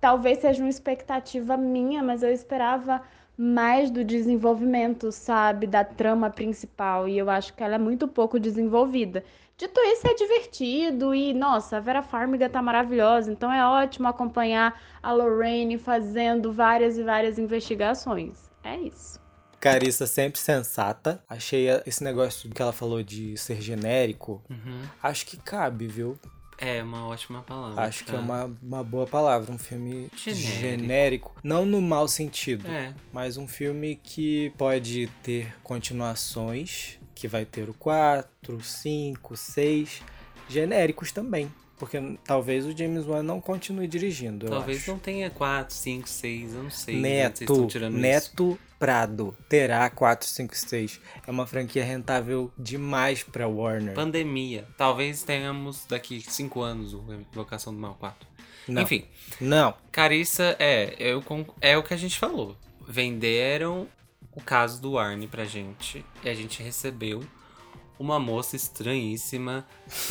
talvez 0.00 0.38
seja 0.38 0.62
uma 0.62 0.70
expectativa 0.70 1.56
minha, 1.56 2.02
mas 2.02 2.22
eu 2.22 2.32
esperava 2.32 3.02
mais 3.36 3.90
do 3.90 4.02
desenvolvimento, 4.02 5.12
sabe, 5.12 5.66
da 5.66 5.84
trama 5.84 6.28
principal. 6.30 7.08
E 7.08 7.16
eu 7.16 7.30
acho 7.30 7.54
que 7.54 7.62
ela 7.62 7.76
é 7.76 7.78
muito 7.78 8.08
pouco 8.08 8.40
desenvolvida. 8.40 9.22
Dito 9.56 9.80
isso, 9.80 10.06
é 10.06 10.14
divertido 10.14 11.14
e, 11.14 11.34
nossa, 11.34 11.76
a 11.76 11.80
Vera 11.80 12.02
Farmiga 12.02 12.48
tá 12.48 12.62
maravilhosa, 12.62 13.32
então 13.32 13.52
é 13.52 13.66
ótimo 13.66 14.06
acompanhar 14.06 14.80
a 15.02 15.12
Lorraine 15.12 15.76
fazendo 15.78 16.52
várias 16.52 16.96
e 16.96 17.02
várias 17.02 17.38
investigações. 17.38 18.48
É 18.62 18.76
isso. 18.76 19.27
Carissa 19.60 20.06
sempre 20.06 20.40
sensata. 20.40 21.22
Achei 21.28 21.66
esse 21.86 22.02
negócio 22.02 22.48
que 22.50 22.62
ela 22.62 22.72
falou 22.72 23.02
de 23.02 23.36
ser 23.36 23.60
genérico. 23.60 24.42
Uhum. 24.48 24.82
Acho 25.02 25.26
que 25.26 25.36
cabe, 25.36 25.86
viu? 25.86 26.18
É 26.60 26.82
uma 26.82 27.06
ótima 27.06 27.40
palavra. 27.42 27.84
Acho 27.84 28.04
que 28.04 28.14
é 28.14 28.18
uma, 28.18 28.52
uma 28.60 28.82
boa 28.82 29.06
palavra. 29.06 29.52
Um 29.52 29.58
filme 29.58 30.10
Genérico. 30.16 30.60
genérico. 30.60 31.34
Não 31.42 31.64
no 31.64 31.80
mau 31.80 32.08
sentido. 32.08 32.66
É. 32.66 32.92
Mas 33.12 33.36
um 33.36 33.46
filme 33.46 33.94
que 34.02 34.52
pode 34.58 35.08
ter 35.22 35.54
continuações. 35.62 36.98
Que 37.14 37.28
vai 37.28 37.44
ter 37.44 37.68
o 37.68 37.74
4, 37.74 38.60
5, 38.60 39.36
6. 39.36 40.02
Genéricos 40.48 41.12
também. 41.12 41.50
Porque 41.78 42.18
talvez 42.24 42.66
o 42.66 42.76
James 42.76 43.06
Wan 43.06 43.22
não 43.22 43.40
continue 43.40 43.86
dirigindo. 43.86 44.48
Talvez 44.48 44.78
acho. 44.78 44.90
não 44.90 44.98
tenha 44.98 45.30
4, 45.30 45.74
5, 45.74 46.08
6, 46.08 46.54
eu 46.54 46.62
não 46.64 46.70
sei. 46.70 46.96
Neto, 46.96 47.66
tirando 47.66 47.92
isso. 47.92 48.02
Neto 48.02 48.58
Prado 48.78 49.36
terá 49.48 49.88
4, 49.90 50.28
5, 50.28 50.56
6. 50.56 51.00
É 51.26 51.30
uma 51.30 51.46
franquia 51.46 51.84
rentável 51.84 52.50
demais 52.56 53.22
pra 53.22 53.48
Warner. 53.48 53.94
Pandemia. 53.94 54.66
Talvez 54.76 55.22
tenhamos 55.22 55.84
daqui 55.86 56.20
5 56.20 56.60
anos 56.60 56.94
o 56.94 57.04
Invocação 57.32 57.72
do 57.72 57.78
Mal 57.78 57.96
4. 57.98 58.28
Não. 58.68 58.82
Enfim. 58.82 59.04
Não. 59.40 59.74
Carissa, 59.90 60.56
é, 60.58 60.94
eu, 60.98 61.24
é 61.60 61.76
o 61.76 61.82
que 61.82 61.94
a 61.94 61.96
gente 61.96 62.18
falou. 62.18 62.56
Venderam 62.86 63.88
o 64.32 64.40
caso 64.40 64.80
do 64.80 64.98
Arne 64.98 65.26
pra 65.26 65.44
gente. 65.44 66.04
E 66.22 66.28
a 66.28 66.34
gente 66.34 66.62
recebeu 66.62 67.24
uma 67.98 68.18
moça 68.18 68.56
estranhíssima 68.56 69.66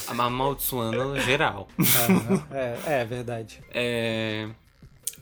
amaldiçoando 0.07 1.19
geral. 1.21 1.67
Aham, 1.79 2.47
é, 2.51 3.01
é 3.01 3.05
verdade. 3.05 3.61
É, 3.71 4.49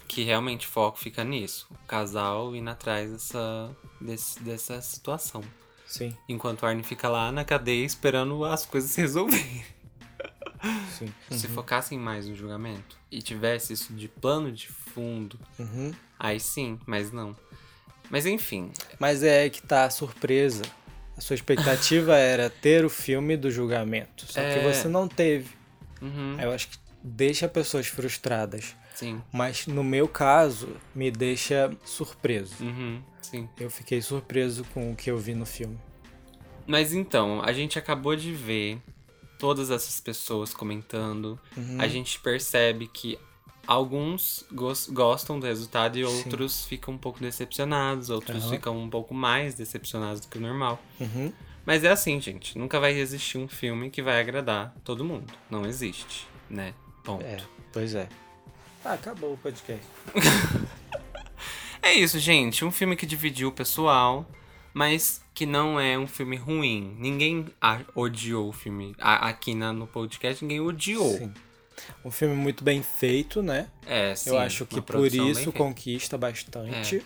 que 0.07 0.23
realmente 0.23 0.67
o 0.67 0.69
foco 0.69 0.97
fica 0.99 1.23
nisso. 1.23 1.67
O 1.71 1.87
casal 1.87 2.55
indo 2.55 2.69
atrás 2.69 3.11
dessa, 3.11 3.75
desse- 3.99 4.39
dessa 4.41 4.81
situação. 4.81 5.43
Sim. 5.85 6.15
Enquanto 6.27 6.63
o 6.63 6.65
Arne 6.65 6.83
fica 6.83 7.07
lá 7.07 7.31
na 7.31 7.45
cadeia 7.45 7.85
esperando 7.85 8.43
as 8.43 8.65
coisas 8.65 8.91
se 8.91 9.01
resolverem. 9.01 9.63
Sim. 10.97 11.13
Se 11.29 11.45
Uhum. 11.47 11.53
focassem 11.53 11.99
mais 11.99 12.27
no 12.27 12.35
julgamento 12.35 12.97
e 13.11 13.21
tivesse 13.21 13.73
isso 13.73 13.93
de 13.93 14.07
plano 14.07 14.51
de 14.51 14.67
fundo, 14.67 15.39
Uhum. 15.59 15.93
aí 16.19 16.39
sim, 16.39 16.79
mas 16.87 17.11
não. 17.11 17.35
Mas 18.09 18.25
enfim. 18.25 18.71
Mas 18.99 19.21
é 19.23 19.49
que 19.49 19.61
tá 19.61 19.85
a 19.85 19.89
surpresa. 19.89 20.63
A 21.17 21.21
sua 21.21 21.33
expectativa 21.35 22.15
era 22.17 22.49
ter 22.49 22.83
o 22.85 22.89
filme 22.89 23.37
do 23.37 23.49
julgamento. 23.49 24.25
Só 24.27 24.39
que 24.41 24.45
É. 24.59 24.73
você 24.73 24.87
não 24.87 25.07
teve. 25.07 25.49
Uhum. 26.01 26.37
Eu 26.39 26.51
acho 26.51 26.67
que 26.69 26.77
deixa 27.03 27.47
pessoas 27.47 27.87
frustradas. 27.87 28.75
Sim. 28.93 29.21
Mas 29.31 29.67
no 29.67 29.83
meu 29.83 30.07
caso, 30.07 30.69
me 30.93 31.11
deixa 31.11 31.69
surpreso. 31.83 32.63
Uhum, 32.63 33.01
sim. 33.21 33.49
Eu 33.59 33.69
fiquei 33.69 34.01
surpreso 34.01 34.63
com 34.73 34.91
o 34.91 34.95
que 34.95 35.11
eu 35.11 35.17
vi 35.17 35.33
no 35.35 35.45
filme. 35.45 35.77
Mas 36.65 36.93
então, 36.93 37.41
a 37.43 37.51
gente 37.51 37.77
acabou 37.77 38.15
de 38.15 38.31
ver 38.31 38.79
todas 39.37 39.69
essas 39.69 39.99
pessoas 39.99 40.53
comentando. 40.53 41.37
Uhum. 41.57 41.77
A 41.79 41.87
gente 41.87 42.19
percebe 42.21 42.87
que 42.87 43.19
alguns 43.67 44.45
gos- 44.51 44.87
gostam 44.89 45.39
do 45.39 45.45
resultado 45.45 45.97
e 45.97 46.05
Sim. 46.05 46.17
outros 46.17 46.65
ficam 46.65 46.93
um 46.93 46.97
pouco 46.97 47.19
decepcionados, 47.19 48.09
outros 48.09 48.43
Aham. 48.43 48.51
ficam 48.51 48.77
um 48.77 48.89
pouco 48.89 49.13
mais 49.13 49.55
decepcionados 49.55 50.19
do 50.21 50.27
que 50.27 50.37
o 50.37 50.41
normal. 50.41 50.81
Uhum. 50.99 51.31
Mas 51.65 51.83
é 51.83 51.89
assim, 51.91 52.19
gente. 52.21 52.57
Nunca 52.57 52.79
vai 52.79 52.93
existir 52.93 53.37
um 53.37 53.47
filme 53.47 53.89
que 53.89 54.01
vai 54.01 54.19
agradar 54.21 54.73
todo 54.83 55.03
mundo. 55.03 55.33
Não 55.49 55.65
existe, 55.65 56.27
né? 56.49 56.73
Ponto. 57.03 57.23
É, 57.25 57.37
pois 57.73 57.95
é. 57.95 58.07
Ah, 58.83 58.93
acabou 58.93 59.33
o 59.33 59.37
podcast. 59.37 59.85
É 61.81 61.93
isso, 61.93 62.17
gente. 62.17 62.65
Um 62.65 62.71
filme 62.71 62.95
que 62.95 63.05
dividiu 63.05 63.49
o 63.49 63.51
pessoal, 63.51 64.27
mas 64.73 65.21
que 65.35 65.45
não 65.45 65.79
é 65.79 65.97
um 65.99 66.07
filme 66.07 66.35
ruim. 66.35 66.95
Ninguém 66.97 67.45
odiou 67.93 68.49
o 68.49 68.51
filme. 68.51 68.95
Aqui 68.97 69.53
no 69.53 69.85
podcast, 69.85 70.43
ninguém 70.43 70.59
odiou. 70.59 71.15
Sim. 71.17 71.31
Um 72.03 72.11
filme 72.11 72.35
muito 72.35 72.63
bem 72.63 72.81
feito, 72.81 73.41
né? 73.41 73.67
É, 73.85 74.15
sim, 74.15 74.29
Eu 74.29 74.37
acho 74.37 74.65
que 74.65 74.81
por 74.81 75.13
isso 75.13 75.51
conquista 75.51 76.17
bastante. 76.17 76.97
É. 76.97 77.01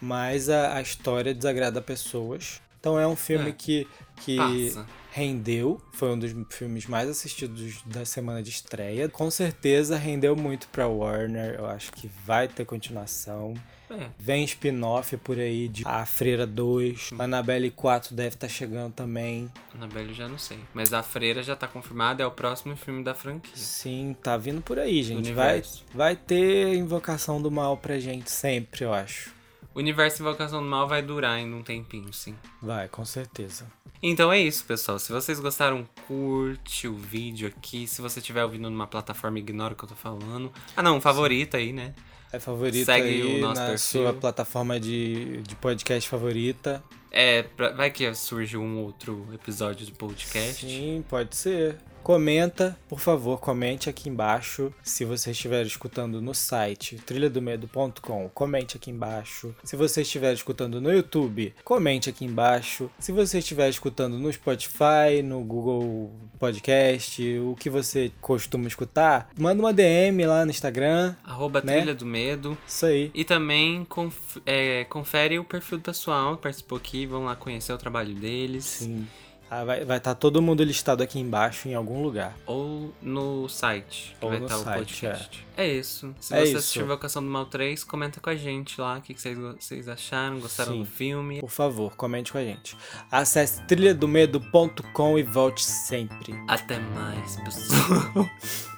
Mas 0.00 0.48
a, 0.48 0.76
a 0.76 0.80
história 0.80 1.34
desagrada 1.34 1.80
pessoas. 1.80 2.60
Então 2.80 2.98
é 2.98 3.06
um 3.06 3.16
filme 3.16 3.50
É. 3.50 3.52
que, 3.52 3.86
que 4.16 4.36
Passa. 4.36 4.86
rendeu. 5.10 5.80
Foi 5.92 6.10
um 6.10 6.18
dos 6.18 6.32
filmes 6.50 6.86
mais 6.86 7.08
assistidos 7.08 7.82
da 7.84 8.04
semana 8.04 8.42
de 8.42 8.50
estreia. 8.50 9.08
Com 9.08 9.30
certeza 9.30 9.96
rendeu 9.96 10.36
muito 10.36 10.68
pra 10.68 10.86
Warner. 10.86 11.54
Eu 11.58 11.66
acho 11.66 11.92
que 11.92 12.08
vai 12.24 12.46
ter 12.48 12.64
continuação. 12.64 13.54
É. 13.90 14.10
Vem 14.18 14.44
spin-off 14.44 15.16
por 15.16 15.38
aí 15.38 15.66
de 15.66 15.82
A 15.86 16.04
Freira 16.04 16.46
2. 16.46 17.10
Annabelle 17.18 17.70
4 17.70 18.14
deve 18.14 18.34
estar 18.34 18.46
chegando 18.48 18.92
também. 18.92 19.50
Annabelle 19.74 20.12
já 20.12 20.28
não 20.28 20.36
sei. 20.36 20.58
Mas 20.74 20.92
a 20.92 21.02
Freira 21.02 21.42
já 21.42 21.56
tá 21.56 21.66
confirmada, 21.66 22.22
é 22.22 22.26
o 22.26 22.30
próximo 22.30 22.76
filme 22.76 23.02
da 23.02 23.14
franquia. 23.14 23.56
Sim, 23.56 24.14
tá 24.22 24.36
vindo 24.36 24.60
por 24.60 24.78
aí, 24.78 25.02
gente. 25.02 25.32
Vai, 25.32 25.62
vai 25.94 26.14
ter 26.14 26.74
invocação 26.74 27.40
do 27.40 27.50
mal 27.50 27.78
pra 27.78 27.98
gente 27.98 28.30
sempre, 28.30 28.84
eu 28.84 28.92
acho. 28.92 29.32
O 29.78 29.80
universo 29.80 30.22
Invocação 30.22 30.60
do 30.60 30.68
Mal 30.68 30.88
vai 30.88 31.00
durar 31.00 31.36
ainda 31.36 31.54
um 31.54 31.62
tempinho, 31.62 32.12
sim. 32.12 32.34
Vai, 32.60 32.88
com 32.88 33.04
certeza. 33.04 33.64
Então 34.02 34.32
é 34.32 34.40
isso, 34.40 34.64
pessoal. 34.64 34.98
Se 34.98 35.12
vocês 35.12 35.38
gostaram, 35.38 35.88
curte 36.08 36.88
o 36.88 36.96
vídeo 36.96 37.46
aqui. 37.46 37.86
Se 37.86 38.02
você 38.02 38.18
estiver 38.18 38.42
ouvindo 38.42 38.68
numa 38.68 38.88
plataforma, 38.88 39.38
ignora 39.38 39.74
o 39.74 39.76
que 39.76 39.84
eu 39.84 39.88
tô 39.88 39.94
falando. 39.94 40.52
Ah, 40.76 40.82
não, 40.82 41.00
favorita 41.00 41.58
aí, 41.58 41.72
né? 41.72 41.94
É 42.32 42.40
favorita 42.40 42.86
Segue 42.92 43.06
aí 43.08 43.36
o 43.36 43.40
nosso 43.40 43.60
na 43.60 43.68
perfil. 43.68 44.02
sua 44.02 44.12
plataforma 44.12 44.80
de, 44.80 45.36
de 45.42 45.54
podcast 45.54 46.08
favorita. 46.08 46.82
É, 47.12 47.42
pra- 47.44 47.70
vai 47.70 47.88
que 47.90 48.12
surge 48.14 48.56
um 48.56 48.78
outro 48.78 49.28
episódio 49.32 49.86
do 49.86 49.92
podcast. 49.92 50.66
Sim, 50.66 51.04
pode 51.08 51.36
ser. 51.36 51.78
Comenta, 52.08 52.74
por 52.88 53.00
favor, 53.00 53.38
comente 53.38 53.90
aqui 53.90 54.08
embaixo. 54.08 54.72
Se 54.82 55.04
você 55.04 55.32
estiver 55.32 55.66
escutando 55.66 56.22
no 56.22 56.32
site 56.34 56.96
trilhadomedo.com, 57.04 58.30
comente 58.32 58.78
aqui 58.78 58.90
embaixo. 58.90 59.54
Se 59.62 59.76
você 59.76 60.00
estiver 60.00 60.32
escutando 60.32 60.80
no 60.80 60.90
YouTube, 60.90 61.54
comente 61.62 62.08
aqui 62.08 62.24
embaixo. 62.24 62.90
Se 62.98 63.12
você 63.12 63.40
estiver 63.40 63.68
escutando 63.68 64.18
no 64.18 64.32
Spotify, 64.32 65.20
no 65.22 65.40
Google 65.44 66.10
Podcast, 66.38 67.22
o 67.40 67.54
que 67.60 67.68
você 67.68 68.10
costuma 68.22 68.66
escutar, 68.68 69.28
manda 69.38 69.60
uma 69.60 69.74
DM 69.74 70.24
lá 70.24 70.46
no 70.46 70.50
Instagram. 70.50 71.14
Arroba 71.22 71.60
né? 71.62 71.76
Trilha 71.76 71.94
do 71.94 72.06
Medo. 72.06 72.56
Isso 72.66 72.86
aí. 72.86 73.10
E 73.12 73.22
também 73.22 73.84
conf- 73.84 74.38
é, 74.46 74.84
confere 74.84 75.38
o 75.38 75.44
perfil 75.44 75.76
do 75.76 75.82
pessoal 75.84 76.36
que 76.38 76.42
participou 76.44 76.78
aqui. 76.78 77.04
Vão 77.04 77.26
lá 77.26 77.36
conhecer 77.36 77.70
o 77.74 77.76
trabalho 77.76 78.14
deles. 78.14 78.64
Sim. 78.64 79.06
Ah, 79.50 79.64
vai 79.64 79.80
estar 79.82 79.98
tá 80.00 80.14
todo 80.14 80.42
mundo 80.42 80.62
listado 80.62 81.02
aqui 81.02 81.18
embaixo 81.18 81.68
em 81.68 81.74
algum 81.74 82.02
lugar. 82.02 82.36
Ou 82.46 82.92
no 83.00 83.48
site, 83.48 84.14
que 84.18 84.24
Ou 84.24 84.30
vai 84.30 84.40
no 84.40 84.46
estar 84.46 84.58
o 84.58 84.64
site, 84.64 84.78
podcast. 84.78 85.46
É. 85.56 85.66
isso. 85.66 86.14
Se 86.20 86.34
É 86.34 86.40
você 86.40 86.48
isso. 86.48 86.58
assistiu 86.58 86.84
Invocação 86.84 87.22
do 87.22 87.30
Mal 87.30 87.46
3, 87.46 87.82
comenta 87.84 88.20
com 88.20 88.28
a 88.28 88.36
gente 88.36 88.78
lá 88.80 88.98
o 88.98 89.00
que, 89.00 89.14
vocês 89.14 89.88
acharam, 89.88 90.38
gostaram 90.38 90.72
Sim. 90.72 90.78
do 90.80 90.84
filme. 90.84 91.40
Por 91.40 91.50
favor, 91.50 91.96
comente 91.96 92.30
com 92.30 92.38
a 92.38 92.44
gente. 92.44 92.76
Acesse 93.10 93.62
trilhadomedo.com 93.62 95.18
e 95.18 95.22
volte 95.22 95.64
sempre. 95.64 96.34
Até 96.46 96.78
mais, 96.78 97.36
pessoal. 97.36 98.28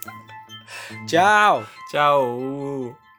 Tchau! 1.07 1.67
Tchau! 1.91 3.10